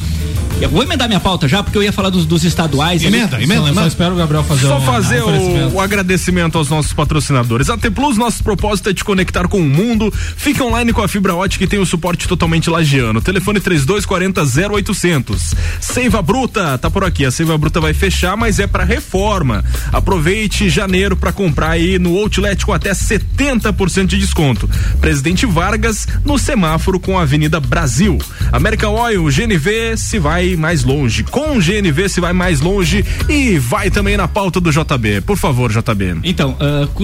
Eu 0.60 0.70
vou 0.70 0.82
emendar 0.82 1.06
minha 1.08 1.20
pauta 1.20 1.46
já, 1.46 1.62
porque 1.62 1.76
eu 1.76 1.82
ia 1.82 1.92
falar 1.92 2.08
dos, 2.08 2.24
dos 2.24 2.42
estaduais. 2.42 3.02
Emenda, 3.02 3.36
ali. 3.36 3.44
emenda, 3.44 3.66
Só, 3.68 3.80
só 3.82 3.86
espero 3.86 4.14
o 4.14 4.16
Gabriel 4.16 4.42
fazer 4.44 4.66
Só 4.66 4.78
um- 4.78 4.80
fazer 4.80 5.22
um 5.22 5.66
o, 5.68 5.74
o 5.74 5.80
agradecimento 5.80 6.56
aos 6.56 6.70
nossos 6.70 6.92
patrocinadores. 6.92 7.68
A 7.68 7.76
T 7.76 7.90
Plus, 7.90 8.16
nosso 8.16 8.42
propósito 8.42 8.88
é 8.88 8.94
te 8.94 9.04
conectar 9.04 9.46
com 9.46 9.58
o 9.60 9.64
mundo. 9.64 10.10
Fica 10.12 10.64
online 10.64 10.92
com 10.92 11.02
a 11.02 11.08
fibra 11.08 11.34
ótica 11.34 11.64
e 11.64 11.66
tem 11.66 11.78
o 11.80 11.84
suporte 11.84 12.26
totalmente 12.26 12.70
lagiano. 12.70 13.20
Telefone 13.20 13.60
3240 13.60 14.42
0800. 14.72 15.54
Seiva 15.80 16.22
Bruta, 16.22 16.78
tá 16.78 16.88
por 16.90 17.04
aqui. 17.04 17.26
A 17.26 17.30
Seiva 17.30 17.58
Bruta 17.58 17.80
vai 17.80 17.92
fechar, 17.92 18.34
mas 18.36 18.58
é 18.58 18.66
para 18.66 18.84
reforma. 18.84 19.62
Aproveite 19.92 20.70
janeiro 20.70 21.14
para 21.16 21.32
comprar 21.32 21.70
aí 21.72 21.98
no 21.98 22.16
Outlet 22.16 22.64
com 22.64 22.72
até 22.72 22.92
70% 22.92 24.06
de 24.06 24.18
desconto. 24.18 24.70
Presidente 25.00 25.44
Vargas 25.44 26.06
no 26.24 26.38
semáforo 26.38 26.98
com 26.98 27.18
a 27.18 27.22
Avenida 27.22 27.60
Brasil. 27.60 28.18
América 28.50 28.88
Oil, 28.88 29.24
GNV 29.24 29.96
se 29.98 30.18
vai 30.18 30.43
mais 30.56 30.84
longe. 30.84 31.24
Com 31.24 31.58
GNV 31.58 32.08
se 32.08 32.20
vai 32.20 32.32
mais 32.32 32.60
longe 32.60 33.04
e 33.28 33.58
vai 33.58 33.90
também 33.90 34.16
na 34.16 34.28
pauta 34.28 34.60
do 34.60 34.70
JB. 34.70 35.22
Por 35.22 35.36
favor, 35.36 35.70
JB. 35.72 36.16
Então, 36.24 36.56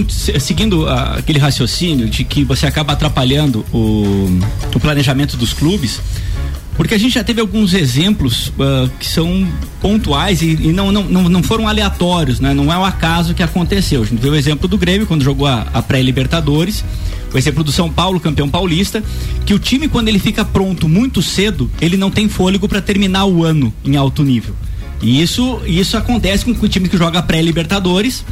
se- 0.09 0.39
seguindo 0.41 0.87
ah, 0.89 1.17
aquele 1.19 1.39
raciocínio 1.39 2.09
de 2.09 2.25
que 2.25 2.45
você 2.45 2.67
acaba 2.67 2.93
atrapalhando 2.93 3.65
o, 3.73 4.39
o 4.75 4.81
planejamento 4.81 5.37
dos 5.37 5.53
clubes, 5.53 6.01
porque 6.77 6.95
a 6.95 6.99
gente 6.99 7.13
já 7.15 7.25
teve 7.25 7.41
alguns 7.41 7.75
exemplos 7.75 8.53
ah, 8.61 8.89
que 8.99 9.07
são 9.07 9.47
pontuais 9.81 10.43
e, 10.43 10.51
e 10.53 10.73
não, 10.73 10.91
não, 10.93 11.05
não, 11.05 11.43
foram 11.43 11.67
aleatórios, 11.69 12.41
né? 12.41 12.53
Não 12.55 12.73
é 12.73 12.79
o 12.79 12.85
acaso 12.85 13.35
que 13.35 13.43
aconteceu. 13.43 14.03
A 14.03 14.07
gente 14.07 14.21
viu 14.21 14.33
o 14.33 14.37
exemplo 14.37 14.69
do 14.69 14.77
Grêmio 14.79 15.07
quando 15.07 15.23
jogou 15.23 15.47
a, 15.47 15.67
a 15.73 15.83
pré-Libertadores, 15.83 16.85
o 17.33 17.39
exemplo 17.39 17.63
do 17.63 17.73
São 17.73 17.91
Paulo, 17.91 18.21
campeão 18.21 18.49
paulista, 18.49 19.03
que 19.47 19.55
o 19.55 19.59
time 19.59 19.89
quando 19.89 20.09
ele 20.09 20.19
fica 20.19 20.45
pronto 20.45 20.89
muito 20.89 21.23
cedo, 21.23 21.71
ele 21.81 21.97
não 21.97 22.11
tem 22.11 22.29
fôlego 22.29 22.69
para 22.69 22.81
terminar 22.81 23.25
o 23.27 23.45
ano 23.45 23.73
em 23.85 23.97
alto 23.97 24.23
nível. 24.23 24.55
E 25.03 25.23
isso, 25.23 25.61
isso 25.67 25.97
acontece 25.97 26.45
com 26.45 26.51
o 26.51 26.69
time 26.69 26.89
que 26.89 26.97
joga 26.97 27.23
pré-Libertadores, 27.23 28.25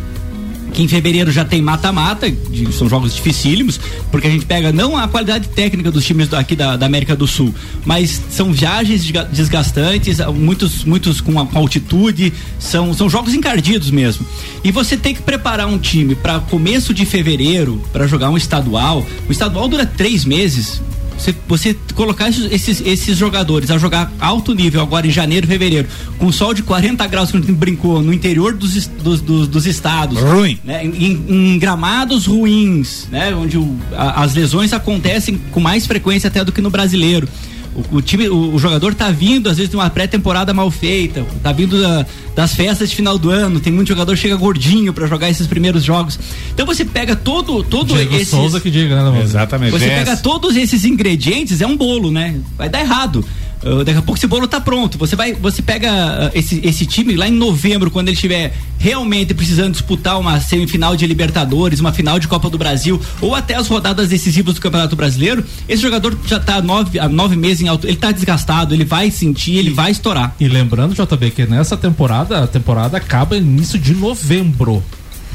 que 0.73 0.83
em 0.83 0.89
fevereiro 0.89 1.31
já 1.31 1.45
tem 1.45 1.61
mata-mata, 1.63 2.33
são 2.73 2.89
jogos 2.89 3.15
dificílimos, 3.15 3.81
porque 4.11 4.27
a 4.27 4.31
gente 4.31 4.47
pega 4.47 4.73
não 4.73 4.97
a 4.97 5.09
qualidade 5.09 5.49
técnica 5.49 5.91
dos 5.91 6.05
times 6.05 6.33
aqui 6.33 6.55
da, 6.55 6.77
da 6.77 6.87
América 6.87 7.17
do 7.17 7.27
Sul, 7.27 7.55
mas 7.85 8.21
são 8.31 8.53
viagens 8.53 9.03
desga- 9.03 9.29
desgastantes, 9.33 10.19
muitos, 10.35 10.85
muitos 10.85 11.21
com 11.21 11.39
altitude, 11.55 12.33
são, 12.59 12.93
são 12.95 13.09
jogos 13.09 13.35
encardidos 13.35 13.91
mesmo. 13.91 14.27
E 14.63 14.71
você 14.71 14.97
tem 14.97 15.15
que 15.15 15.23
preparar 15.23 15.67
um 15.67 15.79
time 15.79 16.15
para 16.15 16.41
começo 16.41 16.93
de 16.93 17.05
fevereiro, 17.05 17.83
para 17.93 18.07
jogar 18.07 18.31
um 18.31 18.37
estadual. 18.37 19.05
O 19.29 19.33
estadual 19.33 19.69
dura 19.69 19.87
três 19.87 20.25
meses. 20.25 20.81
Você, 21.19 21.35
você 21.49 21.77
colocar 21.95 22.29
esses, 22.29 22.51
esses, 22.53 22.81
esses 22.87 23.19
jogadores 23.19 23.71
a 23.73 23.77
jogar 23.79 24.11
alto 24.21 24.55
nível 24.55 24.81
agora 24.81 25.07
em 25.07 25.11
janeiro, 25.11 25.47
fevereiro, 25.49 25.89
com 26.19 26.31
sol 26.31 26.55
de 26.55 26.63
40 26.63 27.05
graus 27.09 27.31
que 27.31 27.37
a 27.37 27.41
gente 27.41 27.53
brincou 27.53 28.01
no 28.01 28.13
interior 28.13 28.55
dos, 28.55 28.87
dos, 28.87 29.21
dos, 29.21 29.49
dos 29.49 29.67
estados. 29.67 30.19
Ruim. 30.21 30.59
Né, 30.65 30.85
em, 30.87 30.91
em- 31.05 31.55
em 31.55 31.59
gramados 31.59 32.27
ruins, 32.27 33.09
né? 33.11 33.35
Onde 33.35 33.59
o- 33.59 33.77
a- 33.97 34.23
as 34.23 34.35
lesões 34.35 34.73
acontecem 34.73 35.39
com 35.51 35.59
mais 35.61 35.87
frequência 35.87 36.29
até 36.29 36.45
do 36.45 36.53
que 36.53 36.61
no 36.61 36.71
brasileiro. 36.71 37.29
O, 37.75 37.97
o 37.97 38.03
time, 38.03 38.29
o, 38.29 38.55
o 38.55 38.59
jogador 38.59 38.95
tá 38.95 39.11
vindo, 39.11 39.49
às 39.49 39.57
vezes, 39.57 39.71
de 39.71 39.77
uma 39.77 39.89
pré-temporada 39.91 40.53
mal 40.55 40.71
feita, 40.71 41.25
tá 41.43 41.53
vindo 41.53 41.81
da- 41.81 42.05
das 42.35 42.55
festas 42.55 42.91
de 42.91 42.97
final 42.97 43.19
do 43.19 43.31
ano, 43.31 43.59
tem 43.61 43.73
muito 43.73 43.89
jogador 43.89 44.15
que 44.15 44.21
chega 44.23 44.37
gordinho 44.37 44.93
para 44.93 45.07
jogar 45.07 45.29
esses 45.29 45.47
primeiros 45.47 45.83
jogos. 45.85 46.19
Então 46.53 46.65
você 46.65 46.85
pega 46.85 47.17
todo, 47.17 47.63
todo 47.65 47.95
Diego 47.95 48.15
esses. 48.15 48.29
Souza 48.29 48.61
que 48.61 48.71
diga, 48.71 49.11
né? 49.11 49.23
Exatamente. 49.23 49.71
Você 49.73 49.87
Essa- 49.87 50.05
pega 50.05 50.17
todos 50.19 50.57
esses 50.57 50.85
ingredientes, 50.85 51.61
é 51.61 51.67
um 51.67 51.77
bolo, 51.77 52.11
né? 52.11 52.37
Vai 52.57 52.69
dar 52.69 52.81
errado. 52.81 53.25
Uh, 53.63 53.85
daqui 53.85 53.99
a 53.99 54.03
pouco 54.03 54.19
esse 54.19 54.27
bolo 54.27 54.47
tá 54.47 54.61
pronto. 54.61 54.97
Você 54.99 55.17
vai, 55.17 55.33
você 55.33 55.63
pega 55.63 55.91
uh, 55.91 56.39
esse, 56.39 56.61
esse 56.65 56.87
time 56.87 57.17
lá 57.17 57.29
em 57.29 57.33
novembro, 57.33 57.91
quando 57.91 58.09
ele 58.09 58.15
estiver 58.15 58.55
realmente 58.79 59.35
precisando 59.35 59.73
disputar 59.73 60.19
uma 60.19 60.41
semifinal 60.41 60.97
de 60.97 61.07
Libertadores, 61.07 61.81
uma 61.81 61.93
final 61.93 62.19
de 62.19 62.29
Copa 62.29 62.49
do 62.49 62.57
Brasil, 62.57 63.01
ou 63.21 63.35
até 63.35 63.55
as 63.55 63.67
rodadas 63.67 64.09
decisivas 64.09 64.55
do 64.55 64.61
Campeonato 64.61 64.95
Brasileiro, 64.95 65.45
esse 65.69 65.83
jogador 65.83 66.17
já 66.27 66.39
tá 66.39 66.63
nove, 66.63 66.99
há 66.99 67.09
nove 67.09 67.35
meses 67.35 67.63
em 67.63 67.69
alto, 67.69 67.87
ele 67.87 67.97
tá 67.97 68.13
desgastado, 68.13 68.75
ele 68.75 68.85
vai 68.85 69.11
sentir, 69.11 69.57
ele 69.57 69.71
vai 69.71 69.91
estourar. 69.91 70.35
E 70.39 70.47
lembrando, 70.47 70.95
JB, 70.95 71.31
que 71.33 71.47
nessa 71.47 71.77
temporada, 71.77 72.45
a 72.45 72.47
temporada 72.47 72.97
acaba 72.97 73.37
início 73.37 73.79
de 73.79 73.95
novembro. 73.95 74.83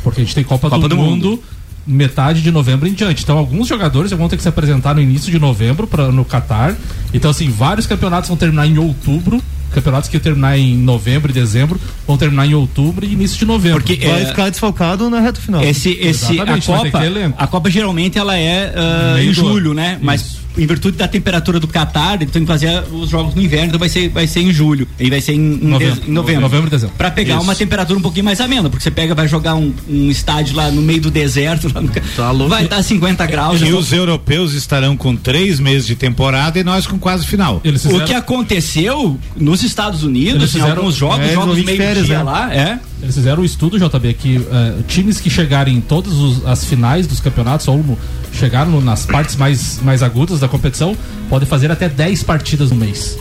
Porque 0.04 0.22
a 0.22 0.24
gente 0.24 0.36
tem 0.36 0.44
Copa, 0.44 0.70
Copa 0.70 0.82
do, 0.82 0.90
do 0.90 0.98
mundo, 0.98 1.30
Mundo. 1.30 1.44
Metade 1.86 2.42
de 2.42 2.52
novembro 2.52 2.88
em 2.88 2.94
diante. 2.94 3.24
Então, 3.24 3.38
alguns 3.38 3.68
jogadores 3.68 4.12
vão 4.12 4.30
ter 4.30 4.38
que 4.38 4.44
se 4.44 4.50
apresentar 4.50 4.96
no 4.96 5.02
início 5.02 5.32
de 5.32 5.40
novembro 5.40 5.86
pra, 5.88 6.12
no 6.12 6.24
Catar. 6.24 6.76
Então, 7.14 7.32
assim, 7.32 7.50
vários 7.50 7.86
campeonatos 7.86 8.28
vão 8.28 8.38
terminar 8.38 8.68
em 8.68 8.78
outubro. 8.78 9.42
Campeonatos 9.72 10.08
que 10.08 10.20
terminar 10.20 10.56
em 10.56 10.78
novembro 10.78 11.32
e 11.32 11.34
dezembro 11.34 11.82
vão 12.06 12.16
terminar 12.16 12.46
em 12.46 12.54
outubro 12.54 13.04
e 13.04 13.14
início 13.14 13.40
de 13.40 13.46
novembro. 13.46 13.82
Porque, 13.82 14.06
Vai 14.06 14.22
é, 14.22 14.26
ficar 14.28 14.50
desfalcado 14.50 15.10
na 15.10 15.20
reta 15.20 15.42
final. 15.42 15.64
Esse, 15.64 15.90
esse, 16.00 16.40
a 16.40 16.44
Exatamente, 16.44 16.68
Copa, 16.68 17.00
a 17.38 17.48
Copa 17.48 17.72
geralmente 17.72 18.20
ela 18.20 18.38
é 18.38 18.72
Meio 19.16 19.32
em 19.32 19.34
julho, 19.34 19.74
né? 19.74 19.98
Mas 20.00 20.43
em 20.58 20.66
virtude 20.68 20.98
da 20.98 21.08
temperatura 21.08 21.60
do 21.60 21.68
Catar, 21.68 22.16
eles 22.22 22.32
têm 22.32 22.44
que 22.44 22.48
fazer 22.48 22.84
os 22.92 23.10
jogos 23.10 23.34
no 23.36 23.42
inverno, 23.42 23.68
então 23.68 23.80
vai 23.80 23.90
ser, 23.90 24.10
vai 24.10 24.28
ser 24.28 24.42
em 24.42 24.52
julho. 24.54 24.88
E 25.00 25.10
vai 25.10 25.20
ser 25.22 25.34
em, 25.34 25.38
em 25.38 25.68
Novembro. 25.68 25.96
dez- 25.96 26.08
em 26.08 26.12
novembro. 26.12 26.42
Novembro 26.42 26.68
e 26.68 26.70
dezembro. 26.72 26.96
Pra 26.98 27.10
pegar 27.12 27.36
Isso. 27.36 27.44
uma 27.44 27.56
temperatura 27.56 27.98
um 27.98 28.02
pouquinho 28.02 28.26
mais 28.26 28.40
amena, 28.40 28.70
porque 28.70 28.84
você 28.84 28.92
pega, 28.92 29.16
vai 29.16 29.28
jogar 29.28 29.56
um, 29.56 29.74
um 29.90 30.10
estádio 30.12 30.56
lá 30.56 30.70
no 30.72 30.82
meio 30.82 31.02
do 31.02 31.10
deserto, 31.12 31.72
lá 31.74 31.82
no, 31.82 31.90
ca- 31.90 32.02
vai 32.48 32.64
estar 32.66 32.82
50 32.84 33.26
graus. 33.26 33.62
E 33.62 33.66
já 33.70 33.76
os 33.76 33.92
europeus 33.92 34.54
estarão 34.54 34.96
com 34.96 35.16
três 35.16 35.60
meses 35.60 35.88
de 35.88 35.96
temporada 35.96 36.60
e 36.60 36.64
nós 36.64 36.86
com 36.86 37.00
quase 37.00 37.26
final. 37.26 37.60
Eles 37.64 37.84
O 37.86 38.04
que 38.06 38.14
aconteceu 38.14 39.20
nos 39.36 39.64
Estados 39.64 40.04
Unidos, 40.04 40.36
Eles 40.36 40.50
em 40.50 40.60
fizeram- 40.60 40.78
alguns 40.78 40.96
jogos, 40.96 41.20
É, 41.26 41.34
jogos 41.34 41.56
vir 41.56 41.62
de 41.62 41.66
meio 41.66 41.78
férias, 41.78 42.06
dia 42.06 42.18
né? 42.20 42.24
lá, 42.24 42.54
é. 42.54 42.80
Eles 43.02 43.16
fizeram 43.16 43.42
um 43.42 43.46
estudo, 43.46 43.78
JB, 43.78 44.14
que 44.14 44.38
eh, 44.50 44.74
times 44.88 45.20
que 45.20 45.30
chegarem 45.30 45.76
em 45.76 45.82
todas 45.82 46.14
os- 46.14 46.46
as 46.46 46.64
finais 46.64 47.06
dos 47.08 47.20
campeonatos 47.20 47.68
ou 47.68 47.98
chegaram 48.34 48.72
no- 48.72 48.82
nas 48.82 49.06
partes 49.06 49.36
mais, 49.36 49.80
mais 49.82 50.02
agudas 50.04 50.40
da 50.40 50.48
competição 50.48 50.96
podem 51.30 51.48
fazer 51.48 51.72
até 51.72 51.88
10 51.88 52.24
partidas 52.24 52.70
no 52.72 52.76
mês. 52.76 53.18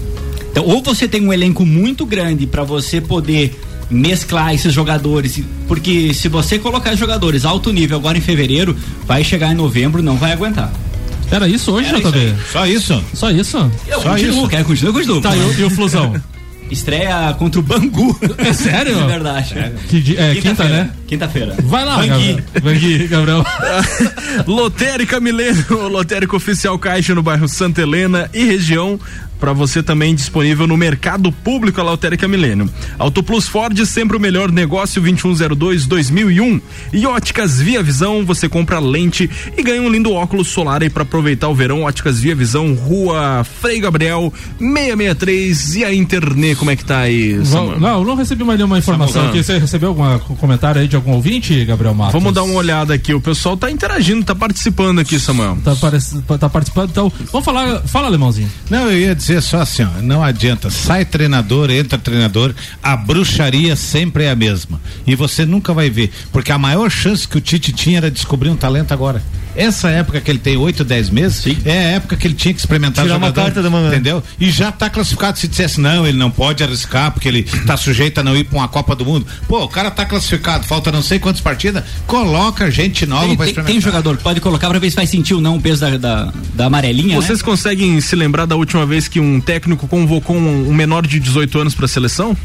Então, 0.51 0.65
ou 0.67 0.83
você 0.83 1.07
tem 1.09 1.27
um 1.27 1.33
elenco 1.33 1.65
muito 1.65 2.05
grande 2.05 2.47
para 2.47 2.63
você 2.65 3.01
poder 3.01 3.59
mesclar 3.91 4.55
esses 4.55 4.73
jogadores, 4.73 5.41
porque 5.69 6.13
se 6.15 6.29
você 6.29 6.59
colocar 6.59 6.95
jogadores 6.95 7.45
alto 7.45 7.73
nível 7.73 7.99
agora 7.99 8.17
em 8.17 8.21
fevereiro, 8.23 8.75
vai 9.07 9.23
chegar 9.23 9.53
em 9.53 9.55
novembro, 9.55 10.03
não 10.03 10.17
vai 10.17 10.33
aguentar. 10.33 10.73
Era 11.31 11.49
isso 11.49 11.73
hoje, 11.73 11.89
JB? 11.91 12.19
isso 12.19 12.43
Só 12.53 12.67
isso? 12.67 13.05
Só 13.15 13.31
isso? 13.31 13.71
Eu 13.87 14.01
continuo, 14.03 14.49
quer 14.49 14.65
continuar, 14.65 14.91
eu 14.91 14.95
continuo. 14.95 15.21
Tá, 15.23 15.35
e 15.37 15.61
e 15.61 15.65
o 15.65 15.71
Flusão? 15.71 16.15
Estreia 16.73 17.35
contra 17.39 17.61
o 17.61 17.63
Bangu. 17.63 18.19
É 18.39 18.53
sério? 18.53 18.99
É 19.03 19.07
verdade. 19.07 19.55
Que 19.89 20.01
di- 20.01 20.17
é, 20.17 20.35
quinta, 20.35 20.49
Quinta-feira. 20.51 20.85
né? 20.85 20.91
Quinta-feira. 21.07 21.57
Vai 21.63 21.85
lá, 21.85 21.97
Bangui. 21.99 22.09
Gabriel. 22.09 22.45
Bangui, 22.63 23.07
Gabriel. 23.09 23.45
Lotérica 24.47 25.21
Milênio, 25.21 25.89
lotérica 25.89 26.37
oficial 26.37 26.79
Caixa 26.79 27.15
no 27.15 27.23
bairro 27.23 27.49
Santa 27.49 27.83
Helena 27.83 28.31
e 28.33 28.45
região. 28.45 28.99
Para 29.43 29.53
você 29.53 29.83
também 29.83 30.15
disponível 30.15 30.69
no 30.69 30.77
mercado 30.77 31.33
público 31.33 31.81
a 31.81 31.83
Lotérica 31.83 32.29
Milênio. 32.29 32.71
Auto 32.97 33.25
Plus 33.25 33.49
Ford, 33.49 33.77
sempre 33.85 34.17
o 34.17 34.21
melhor 34.21 34.53
negócio 34.53 35.03
2102-2001. 35.03 36.61
E 36.93 37.05
óticas 37.09 37.61
Via 37.61 37.83
Visão, 37.83 38.25
você 38.25 38.49
compra 38.49 38.79
lente 38.79 39.29
e 39.59 39.63
ganha 39.65 39.83
um 39.83 39.89
lindo 39.89 40.13
óculos 40.13 40.47
solar 40.47 40.81
aí 40.81 40.89
para 40.89 41.03
aproveitar 41.03 41.49
o 41.49 41.57
verão. 41.57 41.83
Óticas 41.83 42.21
Via 42.21 42.37
Visão, 42.37 42.73
Rua 42.75 43.45
Frei 43.61 43.81
Gabriel 43.81 44.33
663. 44.61 45.75
E 45.75 45.85
a 45.87 45.93
internet, 45.93 46.57
como 46.57 46.71
é 46.71 46.77
que 46.77 46.85
tá 46.85 47.01
aí, 47.01 47.33
Não, 47.35 47.45
Samuel? 47.45 47.81
não, 47.81 47.99
eu 47.99 48.05
não 48.07 48.15
recebi 48.15 48.45
mais 48.45 48.57
nenhuma 48.61 48.79
informação 48.79 49.27
aqui. 49.27 49.43
Você 49.43 49.59
recebeu 49.59 49.89
algum 49.89 50.37
comentário 50.37 50.81
aí 50.81 50.87
de 50.87 50.95
algum 50.95 51.15
ouvinte, 51.15 51.65
Gabriel 51.65 51.95
Matos? 51.95 52.13
Vamos 52.13 52.33
dar 52.33 52.45
uma 52.45 52.55
olhada 52.55 52.95
aqui. 52.95 53.13
O 53.13 53.21
pessoal 53.21 53.57
tá 53.57 53.69
interagindo, 53.69 54.25
tá 54.25 54.37
participando 54.37 55.01
aqui, 55.01 55.19
Samuel. 55.19 55.59
Tá, 55.65 55.75
tá 56.39 56.49
participando, 56.49 56.91
então 56.91 57.13
vamos 57.33 57.45
falar. 57.45 57.83
Fala, 57.89 58.07
Alemãozinho. 58.07 58.49
Não, 58.71 58.89
eu 58.89 59.01
ia 59.01 59.15
dizer 59.17 59.32
só 59.41 59.61
assim, 59.61 59.85
ó, 59.85 60.03
não 60.03 60.23
adianta, 60.23 60.71
sai 60.71 61.05
treinador, 61.05 61.71
entra 61.71 61.99
treinador, 61.99 62.55
a 62.83 62.97
bruxaria 62.97 63.77
sempre 63.77 64.25
é 64.25 64.31
a 64.31 64.37
mesma. 64.37 64.81
E 65.07 65.15
você 65.15 65.45
nunca 65.45 65.73
vai 65.73 65.91
ver, 65.91 66.11
porque 66.33 66.53
a 66.53 66.59
maior 66.59 66.91
chance 66.91 67.27
que 67.27 67.39
o 67.39 67.41
Tite 67.41 67.73
tinha 67.73 67.99
era 67.99 68.11
descobrir 68.11 68.51
um 68.51 68.57
talento 68.57 68.93
agora. 68.93 69.23
Essa 69.55 69.91
época 69.91 70.19
que 70.19 70.31
ele 70.31 70.39
tem 70.39 70.57
8, 70.57 70.83
10 70.83 71.11
meses, 71.11 71.57
é 71.67 71.79
a 71.79 71.83
época 71.97 72.17
que 72.17 72.27
ele 72.27 72.35
tinha 72.35 72.55
que 72.55 72.61
experimentar 72.61 73.05
Tirar 73.05 73.19
uma 73.19 73.27
jogador, 73.27 73.53
carta 73.53 73.63
da 73.71 73.89
entendeu? 73.89 74.23
E 74.41 74.51
já 74.51 74.73
tá 74.73 74.89
classificado, 74.89 75.39
se 75.39 75.47
dissesse 75.47 75.79
não, 75.79 76.07
ele 76.07 76.17
não 76.17 76.31
pode 76.31 76.65
arriscar 76.65 77.13
porque 77.13 77.29
ele 77.29 77.43
tá 77.67 77.77
sujeito 77.77 78.19
a 78.19 78.23
não 78.23 78.35
ir 78.35 78.45
pra 78.45 78.59
uma 78.59 78.69
Copa 78.69 78.97
do 78.97 79.05
Mundo. 79.05 79.27
Pô, 79.47 79.63
o 79.63 79.69
cara 79.69 79.91
tá 79.91 80.07
classificado, 80.07 80.65
falta 80.65 80.91
não 80.91 81.03
sei 81.03 81.19
quantas 81.19 81.43
partidas, 81.43 81.85
coloca 82.07 82.71
gente 82.71 83.05
nova 83.05 83.27
Tem, 83.27 83.37
pra 83.37 83.45
tem, 83.45 83.51
experimentar. 83.51 83.73
tem 83.75 83.81
jogador 83.83 84.17
que 84.17 84.23
pode 84.23 84.41
colocar 84.41 84.71
pra 84.71 84.79
ver 84.79 84.89
se 84.89 84.97
vai 84.97 85.07
sentir 85.07 85.35
ou 85.35 85.41
não 85.43 85.57
o 85.57 85.61
peso 85.61 85.83
da, 85.83 85.99
da, 85.99 86.33
da 86.55 86.67
amarelinha, 86.67 87.17
Vocês 87.21 87.41
né? 87.41 87.45
conseguem 87.45 88.01
se 88.01 88.17
lembrar 88.17 88.47
da 88.47 88.57
última 88.57 88.87
vez 88.87 89.07
que 89.07 89.21
um 89.23 89.41
técnico 89.41 89.87
convocou 89.89 90.37
um, 90.37 90.69
um 90.69 90.75
menor 90.75 91.07
de 91.07 91.19
18 91.21 91.59
anos 91.59 91.75
para 91.75 91.85
a 91.85 91.89
seleção? 91.89 92.37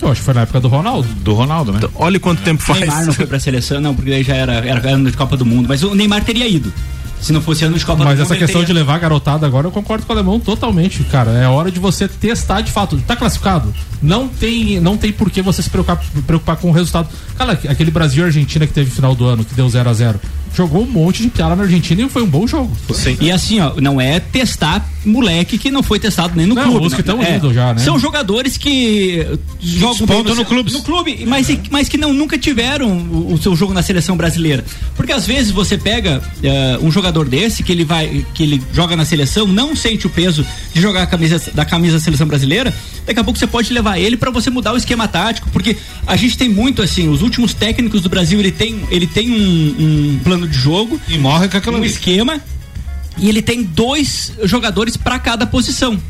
Eu 0.00 0.10
acho 0.10 0.20
que 0.20 0.24
foi 0.24 0.34
na 0.34 0.40
época 0.42 0.60
do 0.60 0.68
Ronaldo. 0.68 1.08
Do 1.20 1.32
Ronaldo, 1.32 1.72
né? 1.72 1.80
Olha 1.94 2.18
quanto 2.18 2.42
tempo 2.42 2.60
O 2.62 2.66
faz. 2.66 2.80
Neymar 2.80 3.06
não 3.06 3.12
foi 3.12 3.26
pra 3.26 3.38
seleção, 3.38 3.80
não, 3.80 3.94
porque 3.94 4.10
daí 4.10 4.24
já 4.24 4.34
era, 4.34 4.54
era 4.54 4.90
ano 4.90 5.10
de 5.10 5.16
Copa 5.16 5.36
do 5.36 5.46
Mundo. 5.46 5.66
Mas 5.68 5.82
o 5.84 5.94
Neymar 5.94 6.24
teria 6.24 6.48
ido. 6.48 6.72
Se 7.22 7.32
não 7.32 7.40
fosse 7.40 7.64
ano 7.64 7.78
de 7.78 7.86
Copa 7.86 8.04
Mas 8.04 8.18
essa 8.18 8.36
questão 8.36 8.64
de 8.64 8.72
levar 8.72 8.96
a 8.96 8.98
garotada 8.98 9.46
agora, 9.46 9.66
eu 9.66 9.70
concordo 9.70 10.04
com 10.04 10.12
o 10.12 10.16
alemão 10.16 10.40
totalmente, 10.40 11.04
cara. 11.04 11.30
É 11.30 11.46
hora 11.46 11.70
de 11.70 11.78
você 11.78 12.08
testar 12.08 12.60
de 12.60 12.72
fato. 12.72 12.98
Tá 13.06 13.14
classificado? 13.14 13.72
Não 14.02 14.26
tem, 14.26 14.80
não 14.80 14.96
tem 14.96 15.12
por 15.12 15.30
que 15.30 15.40
você 15.40 15.62
se 15.62 15.70
preocupar, 15.70 16.02
preocupar 16.26 16.56
com 16.56 16.68
o 16.68 16.72
resultado. 16.72 17.08
Cara, 17.38 17.52
aquele 17.52 17.90
Brasil 17.90 18.24
e 18.24 18.26
Argentina 18.26 18.66
que 18.66 18.72
teve 18.72 18.90
final 18.90 19.14
do 19.14 19.24
ano, 19.24 19.44
que 19.44 19.54
deu 19.54 19.68
0 19.68 19.88
a 19.88 19.92
0 19.92 20.20
Jogou 20.54 20.82
um 20.82 20.86
monte 20.86 21.22
de 21.22 21.30
piada 21.30 21.56
na 21.56 21.62
Argentina 21.62 22.02
e 22.02 22.08
foi 22.10 22.22
um 22.22 22.28
bom 22.28 22.46
jogo. 22.46 22.70
E 23.20 23.30
assim, 23.30 23.58
ó, 23.60 23.72
não 23.80 23.98
é 23.98 24.20
testar 24.20 24.86
moleque 25.04 25.56
que 25.56 25.70
não 25.70 25.82
foi 25.82 25.98
testado 25.98 26.34
nem 26.36 26.46
no 26.46 26.54
Não, 26.54 26.64
clube. 26.64 26.86
os 26.86 26.94
que 26.94 27.10
É, 27.10 27.36
indo 27.36 27.54
já, 27.54 27.72
né? 27.72 27.80
São 27.80 27.98
jogadores 27.98 28.56
que 28.56 29.26
jogam 29.60 30.06
bem 30.06 30.22
no 30.22 30.44
clube. 30.44 30.72
no 30.72 30.82
clube, 30.82 31.24
mas, 31.26 31.48
mas 31.70 31.88
que 31.88 31.96
não, 31.96 32.12
nunca 32.12 32.38
tiveram 32.38 32.88
o, 32.90 33.32
o 33.32 33.38
seu 33.38 33.56
jogo 33.56 33.72
na 33.72 33.82
seleção 33.82 34.16
brasileira. 34.16 34.62
Porque 34.94 35.12
às 35.12 35.26
vezes 35.26 35.50
você 35.50 35.78
pega 35.78 36.22
eh, 36.42 36.78
um 36.82 36.90
jogador 36.90 37.11
desse 37.28 37.62
que 37.62 37.70
ele 37.70 37.84
vai, 37.84 38.24
que 38.34 38.42
ele 38.42 38.62
joga 38.72 38.96
na 38.96 39.04
seleção, 39.04 39.46
não 39.46 39.76
sente 39.76 40.06
o 40.06 40.10
peso 40.10 40.44
de 40.74 40.80
jogar 40.80 41.02
a 41.02 41.06
camisa 41.06 41.40
da 41.54 41.64
camisa 41.64 41.98
da 41.98 42.04
seleção 42.04 42.26
brasileira. 42.26 42.74
Daqui 43.06 43.20
a 43.20 43.24
pouco 43.24 43.38
você 43.38 43.46
pode 43.46 43.72
levar 43.72 43.98
ele 43.98 44.16
para 44.16 44.30
você 44.30 44.50
mudar 44.50 44.72
o 44.72 44.76
esquema 44.76 45.06
tático, 45.06 45.48
porque 45.50 45.76
a 46.06 46.16
gente 46.16 46.36
tem 46.38 46.48
muito 46.48 46.82
assim, 46.82 47.08
os 47.08 47.22
últimos 47.22 47.54
técnicos 47.54 48.00
do 48.00 48.08
Brasil 48.08 48.40
ele 48.40 48.52
tem, 48.52 48.82
ele 48.90 49.06
tem 49.06 49.30
um, 49.30 50.14
um 50.14 50.20
plano 50.24 50.48
de 50.48 50.56
jogo 50.56 51.00
E 51.08 51.18
morre 51.18 51.48
com 51.48 51.56
aquela 51.56 51.78
um 51.78 51.84
esquema 51.84 52.40
e 53.18 53.28
ele 53.28 53.42
tem 53.42 53.62
dois 53.62 54.32
jogadores 54.44 54.96
para 54.96 55.18
cada 55.18 55.46
posição. 55.46 56.00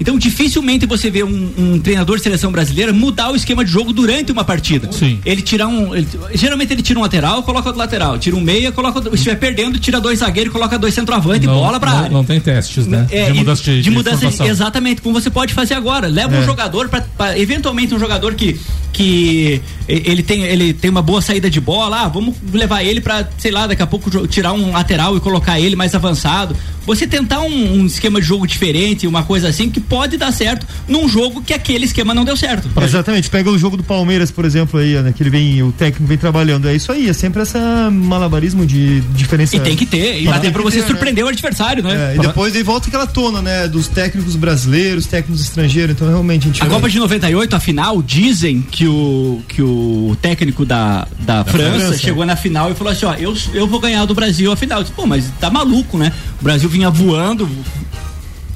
Então, 0.00 0.18
dificilmente 0.18 0.84
você 0.86 1.10
vê 1.10 1.22
um, 1.22 1.50
um 1.56 1.78
treinador 1.78 2.16
de 2.16 2.22
seleção 2.22 2.50
brasileira 2.50 2.92
mudar 2.92 3.30
o 3.30 3.36
esquema 3.36 3.64
de 3.64 3.70
jogo 3.70 3.92
durante 3.92 4.32
uma 4.32 4.42
partida. 4.44 4.90
Sim. 4.90 5.20
Ele 5.24 5.40
tira 5.42 5.68
um. 5.68 5.94
ele- 5.94 6.08
geralmente 6.34 6.72
ele 6.72 6.82
tira 6.82 6.98
um 6.98 7.02
lateral, 7.02 7.42
coloca 7.42 7.68
outro 7.68 7.78
lateral. 7.78 8.18
Tira 8.18 8.34
um 8.36 8.40
meia, 8.40 8.72
coloca. 8.72 9.00
Se 9.02 9.14
estiver 9.14 9.36
perdendo, 9.36 9.78
tira 9.78 10.00
dois 10.00 10.18
zagueiros, 10.18 10.52
coloca 10.52 10.78
dois 10.78 10.92
centroavante 10.94 11.44
e 11.44 11.46
não, 11.46 11.54
bola 11.54 11.78
pra 11.78 11.90
não, 11.90 11.98
área. 11.98 12.10
não 12.10 12.24
tem 12.24 12.40
testes, 12.40 12.86
né? 12.86 13.06
É, 13.10 13.26
de 13.26 13.30
e- 13.30 13.34
mudança 13.34 13.62
de, 13.62 13.82
de 13.82 13.90
mudança 13.90 14.28
de- 14.28 14.42
exatamente, 14.48 15.00
como 15.02 15.20
você 15.20 15.30
pode 15.30 15.54
fazer 15.54 15.74
agora. 15.74 16.08
Leva 16.08 16.34
É. 16.36 16.40
um 16.40 16.44
jogador 16.44 16.88
para 16.88 17.38
eventualmente 17.38 17.94
um 17.94 17.98
jogador 17.98 18.34
que 18.34 18.58
que 18.92 19.60
e- 19.81 19.81
ele 20.04 20.22
tem 20.22 20.42
ele 20.44 20.72
tem 20.72 20.90
uma 20.90 21.02
boa 21.02 21.20
saída 21.20 21.50
de 21.50 21.60
bola, 21.60 22.02
ah, 22.02 22.08
vamos 22.08 22.34
levar 22.52 22.82
ele 22.82 23.00
para, 23.00 23.28
sei 23.38 23.50
lá, 23.50 23.66
daqui 23.66 23.82
a 23.82 23.86
pouco 23.86 24.26
tirar 24.26 24.52
um 24.52 24.72
lateral 24.72 25.16
e 25.16 25.20
colocar 25.20 25.60
ele 25.60 25.76
mais 25.76 25.94
avançado. 25.94 26.56
Você 26.84 27.06
tentar 27.06 27.40
um, 27.42 27.74
um 27.80 27.86
esquema 27.86 28.20
de 28.20 28.26
jogo 28.26 28.44
diferente, 28.44 29.06
uma 29.06 29.22
coisa 29.22 29.48
assim 29.48 29.70
que 29.70 29.80
pode 29.80 30.16
dar 30.16 30.32
certo 30.32 30.66
num 30.88 31.08
jogo 31.08 31.40
que 31.40 31.54
aquele 31.54 31.84
esquema 31.84 32.12
não 32.12 32.24
deu 32.24 32.36
certo. 32.36 32.68
Exatamente, 32.82 33.30
pega 33.30 33.48
o 33.50 33.56
jogo 33.56 33.76
do 33.76 33.84
Palmeiras, 33.84 34.32
por 34.32 34.44
exemplo, 34.44 34.80
aí, 34.80 35.00
né, 35.00 35.12
que 35.16 35.22
ele 35.22 35.30
vem, 35.30 35.62
o 35.62 35.70
técnico 35.70 36.08
vem 36.08 36.18
trabalhando. 36.18 36.66
É 36.68 36.74
isso 36.74 36.90
aí, 36.90 37.08
é 37.08 37.12
sempre 37.12 37.42
essa 37.42 37.88
malabarismo 37.88 38.66
de 38.66 39.00
diferença. 39.14 39.54
E 39.54 39.60
tem 39.60 39.76
que 39.76 39.86
ter, 39.86 40.22
e 40.22 40.28
até 40.28 40.50
para 40.50 40.60
você 40.62 40.78
ter, 40.78 40.82
né? 40.82 40.88
surpreender 40.88 41.24
o 41.24 41.28
adversário, 41.28 41.84
né? 41.84 42.14
É, 42.14 42.16
e 42.16 42.18
depois 42.18 42.56
aí 42.56 42.64
volta 42.64 42.88
aquela 42.88 43.06
tona, 43.06 43.40
né, 43.40 43.68
dos 43.68 43.86
técnicos 43.86 44.34
brasileiros, 44.34 45.06
técnicos 45.06 45.40
estrangeiros, 45.44 45.94
então 45.94 46.08
realmente 46.08 46.48
a 46.48 46.52
gente 46.52 46.62
A 46.62 46.64
vê- 46.64 46.70
Copa 46.70 46.88
de 46.88 46.98
98, 46.98 47.54
a 47.54 47.60
final, 47.60 48.02
dizem 48.02 48.60
que 48.60 48.88
o, 48.88 49.40
que 49.48 49.62
o 49.62 49.81
técnico 50.20 50.64
da, 50.64 51.06
da, 51.20 51.44
França, 51.44 51.86
França. 51.86 51.98
chegou 51.98 52.24
na 52.24 52.36
final 52.36 52.70
e 52.70 52.74
falou 52.74 52.92
assim: 52.92 53.06
ó, 53.06 53.14
eu, 53.14 53.36
eu 53.52 53.66
vou 53.66 53.80
ganhar 53.80 54.04
do 54.04 54.14
Brasil 54.14 54.50
a 54.52 54.56
final. 54.56 54.78
Eu 54.78 54.84
disse, 54.84 54.94
Pô, 54.94 55.06
mas 55.06 55.30
tá 55.40 55.50
maluco, 55.50 55.98
né? 55.98 56.12
O 56.40 56.44
Brasil 56.44 56.68
vinha 56.68 56.90
voando. 56.90 57.48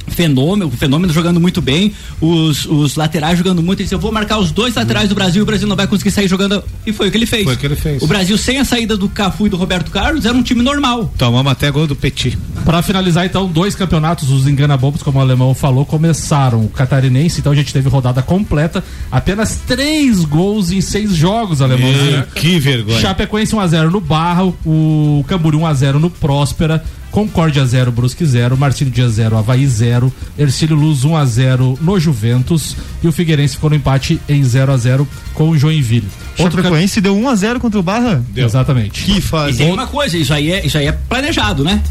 Fenômeno, 0.08 0.70
fenômeno 0.70 1.12
jogando 1.12 1.40
muito 1.40 1.60
bem, 1.60 1.92
os, 2.20 2.64
os 2.66 2.94
laterais 2.96 3.36
jogando 3.36 3.62
muito. 3.62 3.80
Ele 3.80 3.84
disse: 3.84 3.94
Eu 3.94 3.98
vou 3.98 4.12
marcar 4.12 4.38
os 4.38 4.50
dois 4.50 4.74
laterais 4.74 5.08
do 5.08 5.14
Brasil 5.14 5.40
e 5.40 5.42
o 5.42 5.46
Brasil 5.46 5.66
não 5.68 5.76
vai 5.76 5.86
conseguir 5.86 6.10
sair 6.10 6.28
jogando. 6.28 6.62
E 6.86 6.92
foi 6.92 7.08
o 7.08 7.10
que 7.10 7.16
ele 7.16 7.26
fez. 7.26 7.44
Foi 7.44 7.54
o 7.54 7.56
que 7.56 7.66
ele 7.66 7.76
fez. 7.76 8.02
O 8.02 8.06
Brasil, 8.06 8.38
sem 8.38 8.58
a 8.58 8.64
saída 8.64 8.96
do 8.96 9.08
Cafu 9.08 9.46
e 9.46 9.50
do 9.50 9.56
Roberto 9.56 9.90
Carlos, 9.90 10.24
era 10.24 10.36
um 10.36 10.42
time 10.42 10.62
normal. 10.62 11.12
Tomamos 11.18 11.50
até 11.50 11.70
gol 11.70 11.86
do 11.86 11.96
Petit. 11.96 12.38
Pra 12.64 12.82
finalizar, 12.82 13.26
então, 13.26 13.46
dois 13.46 13.74
campeonatos, 13.74 14.30
os 14.30 14.46
engana-bobos, 14.46 15.02
como 15.02 15.18
o 15.18 15.20
alemão 15.20 15.54
falou, 15.54 15.84
começaram. 15.84 16.64
O 16.64 16.68
catarinense, 16.68 17.40
então 17.40 17.52
a 17.52 17.54
gente 17.54 17.72
teve 17.72 17.88
rodada 17.88 18.22
completa. 18.22 18.82
Apenas 19.10 19.60
três 19.66 20.24
gols 20.24 20.70
em 20.70 20.80
seis 20.80 21.14
jogos, 21.14 21.60
alemão. 21.60 21.90
Meu, 21.92 22.22
que 22.34 22.58
vergonha. 22.58 23.00
Chapecoense 23.00 23.54
1x0 23.54 23.90
no 23.90 24.00
Barra, 24.00 24.44
o 24.64 25.24
Camboriú 25.28 25.60
1x0 25.60 25.94
no 25.94 26.10
Próspera. 26.10 26.82
Concórdia 27.16 27.64
0, 27.64 27.90
Brusque 27.92 28.26
0, 28.26 28.58
Marcílio 28.58 28.92
Dias 28.92 29.12
0, 29.12 29.38
Havaí 29.38 29.66
0, 29.66 30.12
Ercílio 30.38 30.76
Luz 30.76 31.02
1 31.02 31.16
a 31.16 31.24
0 31.24 31.78
no 31.80 31.98
Juventus 31.98 32.76
e 33.02 33.08
o 33.08 33.12
Figueirense 33.12 33.54
ficou 33.54 33.70
no 33.70 33.76
empate 33.76 34.20
em 34.28 34.44
0 34.44 34.70
a 34.70 34.76
0 34.76 35.08
com 35.32 35.48
o 35.48 35.56
Joinville. 35.56 36.06
Outro 36.38 36.58
Chapecoense 36.58 37.00
deu 37.00 37.16
1 37.16 37.26
a 37.30 37.34
0 37.34 37.58
contra 37.58 37.80
o 37.80 37.82
Barra? 37.82 38.22
Exatamente. 38.36 39.02
Que 39.02 39.16
E 39.16 39.20
fase. 39.22 39.56
tem 39.56 39.72
uma 39.72 39.86
coisa, 39.86 40.18
isso 40.18 40.34
aí 40.34 40.52
é, 40.52 40.66
isso 40.66 40.76
aí 40.76 40.88
é 40.88 40.92
planejado, 40.92 41.64
né? 41.64 41.82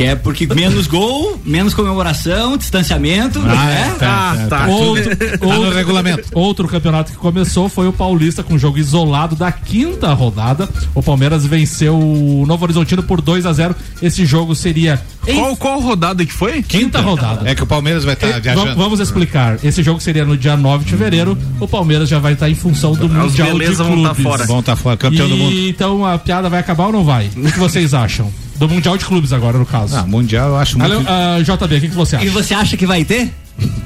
Que 0.00 0.06
é 0.06 0.14
porque 0.16 0.46
menos 0.46 0.86
gol, 0.86 1.38
menos 1.44 1.74
comemoração, 1.74 2.56
distanciamento. 2.56 3.38
Ah, 3.40 3.64
né? 3.66 3.94
tá, 3.98 4.36
tá, 4.48 4.60
tá. 4.60 4.66
Outro, 4.68 5.14
Tá 5.38 5.46
no 5.46 5.52
outro- 5.52 5.74
regulamento. 5.74 6.24
outro 6.32 6.66
campeonato 6.66 7.12
que 7.12 7.18
começou 7.18 7.68
foi 7.68 7.86
o 7.86 7.92
Paulista 7.92 8.42
com 8.42 8.56
jogo 8.56 8.78
isolado 8.78 9.36
da 9.36 9.52
quinta 9.52 10.10
rodada. 10.14 10.66
O 10.94 11.02
Palmeiras 11.02 11.44
venceu 11.44 11.98
o 11.98 12.44
Novo 12.46 12.64
Horizontino 12.64 13.02
por 13.02 13.20
2 13.20 13.44
a 13.44 13.52
0 13.52 13.74
Esse 14.00 14.24
jogo 14.24 14.54
seria 14.54 14.98
Qual, 15.26 15.54
qual 15.58 15.80
rodada 15.80 16.24
que 16.24 16.32
foi? 16.32 16.62
quinta 16.62 17.00
rodada. 17.02 17.46
É 17.46 17.54
que 17.54 17.62
o 17.62 17.66
Palmeiras 17.66 18.02
vai 18.02 18.14
estar 18.14 18.28
Eh, 18.28 18.40
viajando. 18.40 18.68
va- 18.68 18.74
Vamos 18.74 19.00
explicar. 19.00 19.58
Esse 19.62 19.82
jogo 19.82 20.00
seria 20.00 20.24
no 20.24 20.34
dia 20.34 20.56
9 20.56 20.84
de 20.84 20.92
fevereiro. 20.92 21.36
O 21.60 21.68
Palmeiras 21.68 22.08
já 22.08 22.18
vai 22.18 22.32
estar 22.32 22.48
em 22.48 22.54
função 22.54 22.94
do 22.94 23.06
Mundial 23.06 23.48
de 23.48 23.52
beleza 23.58 23.84
vão 23.84 23.92
Clubes. 23.92 24.16
tá 24.16 24.22
fora. 24.30 24.46
Vão 24.46 24.60
estar 24.60 24.76
fora, 24.76 24.96
campeão 24.96 25.26
e, 25.26 25.30
do 25.30 25.36
mundo. 25.36 25.54
Então 25.68 26.06
a 26.06 26.18
piada 26.18 26.48
vai 26.48 26.58
acabar 26.60 26.86
ou 26.86 26.92
não 26.92 27.04
vai? 27.04 27.30
O 27.36 27.52
que 27.52 27.58
vocês 27.58 27.92
acham? 27.92 28.32
Do 28.60 28.68
Mundial 28.68 28.96
de 28.98 29.04
Clubes 29.06 29.32
agora, 29.32 29.56
no 29.58 29.64
caso. 29.64 29.96
Ah, 29.96 30.02
mundial 30.06 30.50
eu 30.50 30.56
acho 30.58 30.78
muito. 30.78 30.92
Ale- 30.92 31.04
ah, 31.08 31.38
JB, 31.42 31.76
o 31.76 31.80
que, 31.80 31.88
que 31.88 31.94
você 31.94 32.16
E 32.16 32.18
acha? 32.18 32.30
você 32.30 32.54
acha 32.54 32.76
que 32.76 32.86
vai 32.86 33.04
ter? 33.04 33.32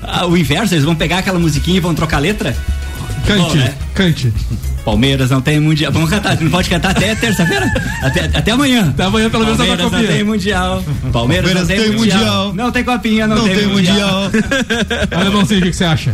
Ah, 0.03 0.27
o 0.27 0.37
inverso, 0.37 0.75
eles 0.75 0.85
vão 0.85 0.95
pegar 0.97 1.19
aquela 1.19 1.39
musiquinha 1.39 1.77
e 1.77 1.81
vão 1.81 1.95
trocar 1.95 2.17
a 2.17 2.21
letra? 2.21 2.57
Cante, 3.27 3.41
Bom, 3.41 3.55
né? 3.55 3.75
cante. 3.95 4.33
Palmeiras 4.85 5.31
não 5.31 5.41
tem 5.41 5.59
mundial. 5.61 5.91
Vamos 5.93 6.11
cantar, 6.11 6.39
não 6.41 6.51
pode 6.51 6.69
cantar 6.69 6.91
até 6.91 7.15
terça-feira? 7.15 7.67
Até, 8.03 8.25
até 8.35 8.51
amanhã. 8.51 8.89
Até 8.91 9.05
amanhã, 9.05 9.31
pelo 9.31 9.45
menos, 9.45 9.57
Palmeiras 9.59 9.91
não 9.93 10.05
tem 10.07 10.25
mundial. 10.25 10.83
Palmeiras, 10.83 11.13
Palmeiras 11.13 11.61
não 11.61 11.67
tem, 11.69 11.77
tem 11.81 11.93
mundial. 11.97 12.19
mundial. 12.19 12.55
Não 12.55 12.71
tem 12.73 12.85
copinha, 12.85 13.27
não, 13.27 13.37
Não 13.37 13.45
tem, 13.45 13.55
tem 13.57 13.67
mundial. 13.69 14.25
mundial. 14.25 14.31
Alemãozinho, 15.21 15.61
o 15.61 15.63
que, 15.63 15.71
que 15.71 15.77
você 15.77 15.85
acha? 15.85 16.13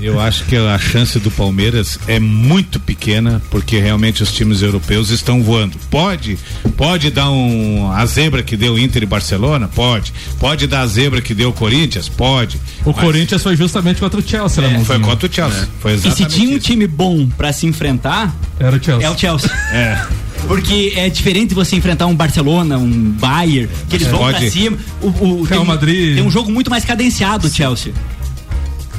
Eu 0.00 0.20
acho 0.20 0.44
que 0.44 0.54
a 0.56 0.78
chance 0.78 1.18
do 1.18 1.30
Palmeiras 1.30 1.98
é 2.06 2.20
muito 2.20 2.78
pequena, 2.78 3.40
porque 3.50 3.78
realmente 3.78 4.22
os 4.22 4.30
times 4.30 4.60
europeus 4.60 5.08
estão 5.10 5.42
voando. 5.42 5.78
Pode, 5.90 6.38
pode 6.76 7.10
dar 7.10 7.30
um 7.30 7.90
a 7.90 8.04
zebra 8.04 8.42
que 8.42 8.56
deu 8.56 8.78
Inter 8.78 9.02
e 9.02 9.06
Barcelona, 9.06 9.68
pode. 9.68 10.12
Pode 10.38 10.66
dar 10.66 10.80
a 10.82 10.86
zebra 10.86 11.20
que 11.22 11.32
deu 11.34 11.52
Corinthians, 11.52 12.08
pode. 12.08 12.58
O 12.84 12.90
Mas 12.92 13.00
Corinthians 13.04 13.42
foi 13.42 13.56
justamente 13.56 13.98
contra 14.00 14.20
o 14.20 14.22
Chelsea, 14.22 14.62
é, 14.62 14.66
Alemãozinho. 14.66 14.84
foi 14.84 15.00
contra 15.00 15.28
o 15.28 15.32
Chelsea. 15.32 15.68
Foi 15.80 15.94
E 15.94 15.98
se 15.98 16.06
exatamente 16.08 16.34
tinha 16.34 16.48
um 16.50 16.52
isso. 16.58 16.66
time 16.66 16.86
bom 16.86 17.26
pra 17.28 17.52
se 17.52 17.66
enfrentar, 17.66 18.36
Era 18.60 18.76
o 18.76 18.82
Chelsea. 18.84 19.06
é 19.06 19.10
o 19.10 19.18
Chelsea. 19.18 19.50
É. 19.72 20.06
Porque 20.46 20.92
é 20.94 21.08
diferente 21.08 21.54
você 21.54 21.74
enfrentar 21.74 22.06
um 22.06 22.14
Barcelona, 22.14 22.76
um 22.78 22.88
Bayern, 23.18 23.68
que 23.88 23.96
eles 23.96 24.06
É. 24.06 24.10
vão 24.10 24.20
pra 24.20 24.32
Pode. 24.34 24.50
cima. 24.50 24.76
O, 25.02 25.06
o- 25.08 25.42
Real 25.42 25.46
tem, 25.46 25.58
um- 25.58 25.64
Madrid. 25.64 26.14
tem 26.16 26.24
um 26.24 26.30
jogo 26.30 26.52
muito 26.52 26.70
mais 26.70 26.84
cadenciado, 26.84 27.48
Chelsea. 27.48 27.92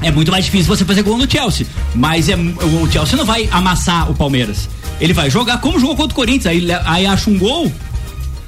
É 0.02 0.12
muito 0.12 0.32
mais 0.32 0.45
difícil 0.45 0.68
você 0.76 0.86
fazer 0.86 1.02
gol 1.02 1.18
no 1.18 1.30
Chelsea. 1.30 1.66
Mas 1.95 2.30
é, 2.30 2.36
o 2.36 2.91
Chelsea 2.91 3.18
não 3.18 3.26
vai 3.26 3.48
amassar 3.52 4.10
o 4.12 4.14
Palmeiras. 4.16 4.70
Ele 5.02 5.14
vai 5.14 5.30
jogar 5.30 5.58
como 5.60 5.80
jogou 5.80 5.95
contra 5.95 6.14
o 6.14 6.16
Corinthians. 6.16 6.45
Aí, 6.48 6.68
aí 6.86 7.06
acha 7.06 7.30
um 7.30 7.38
gol. 7.38 7.72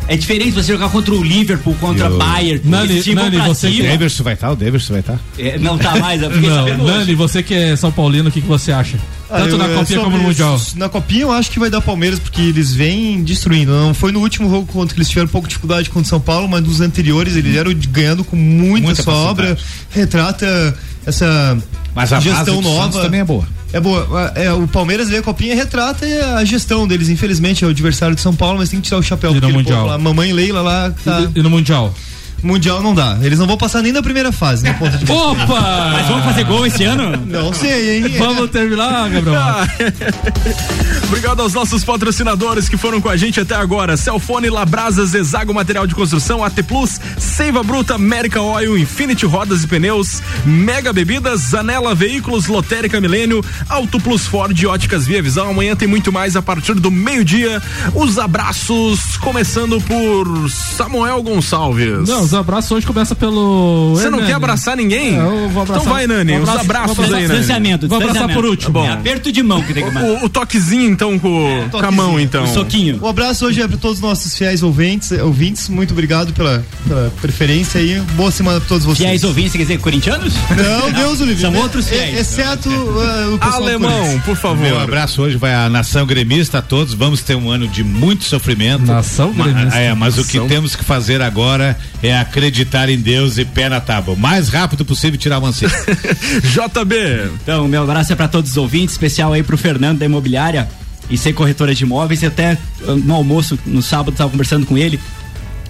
É 0.08 0.18
diferente 0.18 0.50
você 0.52 0.74
jogar 0.74 0.90
contra 0.90 1.14
o 1.14 1.24
Liverpool, 1.24 1.76
contra 1.80 2.10
o- 2.12 2.18
Bayern. 2.18 2.62
Nani, 2.68 3.00
vão 3.02 3.14
Nani, 3.26 3.38
você 3.38 3.68
O 3.68 3.72
cima. 3.72 3.90
Daverson 3.90 4.24
vai 4.24 4.34
estar, 4.34 4.52
o 4.52 4.56
Daverson 4.56 4.94
vai 4.94 5.00
estar. 5.02 5.20
É, 5.38 5.60
não 5.60 5.78
tá 5.78 5.98
mais, 6.00 6.20
eu 6.24 6.32
fiquei 6.32 6.50
Não, 6.50 6.56
sabendo 6.56 6.84
hoje. 6.84 6.94
Nani, 6.98 7.14
você 7.16 7.44
que 7.44 7.54
é 7.54 7.76
São 7.76 7.92
Paulino, 7.92 8.30
o 8.30 8.32
que, 8.32 8.42
que 8.42 8.48
você 8.48 8.72
acha? 8.72 8.98
Ah, 9.30 9.38
Tanto 9.42 9.50
eu- 9.52 9.58
na 9.60 9.66
é 9.70 9.76
Copinha 9.76 10.00
como 10.00 10.18
no 10.18 10.24
Mundial. 10.24 10.60
Na 10.78 10.90
Copinha 10.90 11.22
eu 11.22 11.32
acho 11.32 11.52
que 11.52 11.60
vai 11.60 11.70
dar 11.70 11.80
Palmeiras, 11.82 12.18
porque 12.18 12.42
eles 12.42 12.74
vêm 12.74 13.22
destruindo. 13.24 13.72
Não 13.72 13.94
foi 13.94 14.12
no 14.12 14.20
último 14.20 14.50
jogo 14.50 14.66
contra 14.66 14.96
que 14.96 15.00
eles 15.00 15.10
tiveram 15.10 15.28
um 15.28 15.32
pouco 15.32 15.48
de 15.48 15.52
dificuldade 15.52 15.90
contra 15.92 16.08
o 16.08 16.10
São 16.10 16.20
Paulo, 16.20 16.48
mas 16.50 16.64
nos 16.64 16.82
anteriores 16.82 17.36
eles 17.36 17.56
eram 17.56 17.72
ganhando 17.90 18.24
com 18.24 18.36
muita, 18.36 18.88
Muita 18.88 19.04
sobra. 19.04 19.56
Retrata 19.92 20.76
essa 21.10 21.58
Mas 21.94 22.14
a 22.14 22.20
gestão 22.20 22.62
nova. 22.62 23.02
também 23.02 23.20
é 23.20 23.24
boa. 23.24 23.46
É 23.72 23.80
boa. 23.80 24.32
É, 24.36 24.52
o 24.52 24.68
Palmeiras 24.68 25.10
vê 25.10 25.18
a 25.18 25.22
copinha 25.22 25.56
retrata 25.56 26.06
a 26.38 26.44
gestão 26.44 26.88
deles. 26.88 27.10
Infelizmente 27.10 27.64
é 27.64 27.68
o 27.68 27.70
adversário 27.70 28.16
de 28.16 28.22
São 28.22 28.34
Paulo, 28.34 28.58
mas 28.58 28.70
tem 28.70 28.80
que 28.80 28.86
tirar 28.86 28.98
o 29.00 29.04
chapéu. 29.04 29.36
E 29.36 29.40
no 29.40 29.50
Mundial? 29.50 29.80
povo 29.80 29.90
lá, 29.92 29.98
mamãe 29.98 30.34
Leila 30.34 30.62
lá 30.62 30.94
tá. 31.04 31.22
E, 31.22 31.40
e 31.40 31.44
no 31.44 31.50
Mundial? 31.50 31.94
Mundial 32.42 32.82
não 32.82 32.94
dá. 32.94 33.18
Eles 33.22 33.40
não 33.40 33.48
vão 33.48 33.58
passar 33.58 33.82
nem 33.82 33.92
na 33.92 34.02
primeira 34.02 34.32
fase, 34.32 34.64
na 34.64 34.74
ponta 34.74 34.98
de 34.98 35.12
Opa! 35.12 35.92
Mas 35.94 36.08
vamos 36.08 36.26
fazer 36.26 36.44
gol 36.44 36.66
esse 36.66 36.84
ano? 36.84 37.18
Não 37.26 37.54
sei, 37.54 37.98
hein? 37.98 38.16
Vamos 38.18 38.50
terminar, 38.50 39.10
Gabriel? 39.10 39.40
Obrigado 41.08 41.42
aos 41.42 41.54
nossos 41.54 41.84
patrocinadores 41.84 42.70
que 42.70 42.78
foram 42.78 43.02
com 43.02 43.10
a 43.10 43.18
gente 43.18 43.40
até 43.40 43.56
agora. 43.56 43.98
Celfone, 43.98 44.50
Labrasas, 44.50 45.14
Exago 45.14 45.54
Material 45.54 45.88
de 45.88 45.96
Construção, 45.96 46.44
AT 46.44 46.62
Plus, 46.64 47.00
Seiva 47.18 47.64
Bruta, 47.64 47.96
América 47.96 48.42
Oil, 48.42 48.78
Infinity 48.78 49.26
Rodas 49.26 49.64
e 49.64 49.68
Pneus, 49.68 50.22
Mega 50.46 50.94
Bebidas, 50.94 51.42
Zanela 51.42 51.96
Veículos, 51.96 52.48
Lotérica 52.48 53.02
Milênio, 53.02 53.44
Auto 53.68 54.00
Plus 54.00 54.28
Ford 54.28 54.58
e 54.58 54.68
Óticas 54.68 55.08
Via 55.08 55.22
Visão. 55.22 55.50
Amanhã 55.50 55.76
tem 55.76 55.88
muito 55.88 56.12
mais 56.12 56.36
a 56.36 56.42
partir 56.42 56.76
do 56.76 56.92
meio-dia. 56.92 57.62
Os 57.96 58.20
abraços, 58.20 59.18
começando 59.18 59.82
por 59.82 60.50
Samuel 60.50 61.24
Gonçalves. 61.24 62.08
Não, 62.08 62.28
os 62.30 62.34
abraços 62.34 62.72
hoje 62.72 62.86
começa 62.86 63.16
pelo. 63.16 63.94
Você 63.96 64.10
não 64.10 64.20
quer 64.26 64.34
abraçar 64.34 64.76
ninguém? 64.78 65.16
É, 65.16 65.20
eu 65.20 65.50
vou 65.50 65.64
abraçar- 65.64 65.82
Então 65.82 65.94
vai, 65.94 66.08
Nani, 66.08 66.38
os 66.40 66.50
abraços 66.50 67.00
aí, 67.00 67.10
Nani. 67.10 67.28
Distanciamento, 67.28 67.88
Vou 67.88 67.98
abraçar 68.02 68.34
por 68.34 68.46
último. 68.46 68.80
É 68.80 68.92
aperto 68.92 69.32
de 69.32 69.42
mão 69.44 69.62
que 69.62 69.74
tem 69.74 69.84
que 69.84 69.92
mandar. 69.92 70.08
O, 70.22 70.26
o 70.26 70.30
toquezinho, 70.30 70.90
então, 70.90 71.18
com, 71.20 71.68
com 71.72 71.78
a 71.86 71.92
mão, 71.92 72.20
então. 72.20 72.44
O 72.44 72.48
soquinho. 72.48 73.00
Um 73.02 73.08
abraço 73.08 73.46
hoje 73.46 73.62
é 73.62 73.68
para 73.68 73.78
todos 73.78 73.98
os 73.98 74.04
nossos 74.04 74.36
fiéis 74.36 74.62
ouvintes, 74.64 75.12
ouvintes. 75.12 75.70
Muito 75.70 75.92
obrigado 75.92 76.34
pela, 76.34 76.64
pela 76.88 77.12
preferência 77.22 77.80
aí. 77.80 78.00
Boa 78.16 78.32
semana 78.32 78.60
para 78.60 78.70
todos 78.70 78.86
vocês. 78.86 79.00
Fiéis 79.00 79.24
ouvintes, 79.24 79.54
quer 79.54 79.60
dizer, 79.64 79.80
corintianos? 79.80 80.34
Não, 80.56 80.92
Deus 80.92 81.20
o 81.22 81.26
livre. 81.26 81.42
São 81.42 81.54
É- 81.56 81.60
outros 81.60 81.88
é- 81.88 81.96
fiéis. 81.96 82.20
Exceto 82.20 82.70
uh, 82.70 83.34
o 83.36 83.40
pessoal. 83.40 83.64
Alemão, 83.64 84.20
por 84.26 84.36
favor. 84.36 84.58
Meu 84.62 84.80
abraço 84.80 85.22
hoje 85.22 85.36
vai 85.38 85.54
à 85.54 85.70
nação 85.70 86.06
gremista 86.06 86.60
a 86.60 86.62
todos. 86.62 86.94
Vamos 86.94 87.22
ter 87.22 87.36
um 87.36 87.50
ano 87.50 87.68
de 87.68 87.84
muito 87.84 88.24
sofrimento. 88.26 88.86
Nação 88.86 89.32
gremista. 89.34 89.78
É, 89.78 89.94
mas 89.94 90.18
o 90.18 90.26
que 90.26 90.40
temos 90.42 90.76
que 90.76 90.84
fazer 90.84 91.22
agora 91.22 91.78
é 92.04 92.16
acreditar 92.22 92.90
em 92.90 92.98
Deus 92.98 93.38
e 93.38 93.46
pé 93.46 93.70
na 93.70 93.80
tábua. 93.80 94.14
O 94.14 94.18
mais 94.18 94.50
rápido 94.50 94.86
possível 94.86 95.18
tirar 95.20 95.40
mancebo. 95.40 95.74
JB. 96.44 97.32
Então, 97.42 97.68
meu 97.68 97.84
abraço 97.84 98.14
é 98.14 98.16
pra 98.16 98.28
todos 98.28 98.52
os 98.52 98.58
ouvintes, 98.58 98.94
especial 98.94 99.34
aí 99.34 99.44
pro 99.44 99.58
Fernando 99.58 100.00
da 100.00 100.06
Imobiliária 100.06 100.68
e 101.10 101.18
ser 101.18 101.34
corretora 101.34 101.74
de 101.74 101.84
imóveis. 101.84 102.22
E 102.22 102.26
até 102.26 102.58
ah, 102.88 102.96
no 102.96 103.14
almoço, 103.14 103.58
no 103.66 103.82
sábado, 103.82 104.16
tava 104.16 104.30
conversando 104.30 104.66
com 104.66 104.78
ele. 104.78 105.00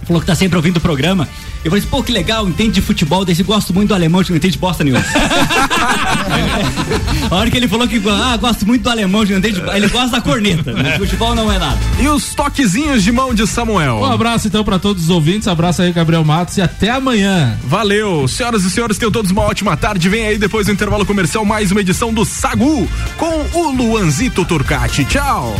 Falou 0.09 0.21
que 0.21 0.25
tá 0.25 0.33
sempre 0.33 0.57
ouvindo 0.57 0.77
o 0.77 0.81
programa. 0.81 1.29
Eu 1.63 1.69
falei 1.69 1.83
assim, 1.83 1.87
pô, 1.87 2.01
que 2.01 2.11
legal, 2.11 2.49
entende 2.49 2.71
de 2.71 2.81
futebol, 2.81 3.23
desse 3.23 3.43
gosto 3.43 3.71
muito 3.71 3.89
do 3.89 3.93
alemão, 3.93 4.23
que 4.23 4.31
não 4.31 4.37
entende 4.37 4.57
bosta 4.57 4.83
nenhuma. 4.83 5.05
A 7.29 7.35
hora 7.35 7.51
que 7.51 7.55
ele 7.55 7.67
falou 7.67 7.87
que 7.87 8.01
ah, 8.09 8.35
gosto 8.37 8.65
muito 8.65 8.81
do 8.81 8.89
alemão, 8.89 9.23
que 9.23 9.33
não 9.33 9.37
entende, 9.37 9.61
ele 9.75 9.87
gosta 9.87 10.09
da 10.09 10.21
corneta. 10.21 10.73
né? 10.73 10.97
Futebol 10.97 11.35
não 11.35 11.51
é 11.51 11.59
nada. 11.59 11.77
E 11.99 12.07
os 12.07 12.33
toquezinhos 12.33 13.03
de 13.03 13.11
mão 13.11 13.35
de 13.35 13.45
Samuel. 13.45 13.97
Um 13.97 14.05
abraço 14.05 14.47
então 14.47 14.63
pra 14.63 14.79
todos 14.79 15.03
os 15.03 15.09
ouvintes, 15.11 15.47
abraço 15.47 15.83
aí, 15.83 15.91
Gabriel 15.91 16.25
Matos, 16.25 16.57
e 16.57 16.61
até 16.63 16.89
amanhã. 16.89 17.55
Valeu, 17.63 18.27
senhoras 18.27 18.63
e 18.63 18.71
senhores, 18.71 18.97
tenham 18.97 19.11
todos 19.11 19.29
uma 19.29 19.43
ótima 19.43 19.77
tarde. 19.77 20.09
Vem 20.09 20.25
aí 20.25 20.39
depois 20.39 20.65
do 20.65 20.73
intervalo 20.73 21.05
comercial 21.05 21.45
mais 21.45 21.71
uma 21.71 21.81
edição 21.81 22.11
do 22.11 22.25
Sagu 22.25 22.89
com 23.15 23.45
o 23.53 23.69
Luanzito 23.69 24.43
Turcati. 24.43 25.05
Tchau. 25.05 25.55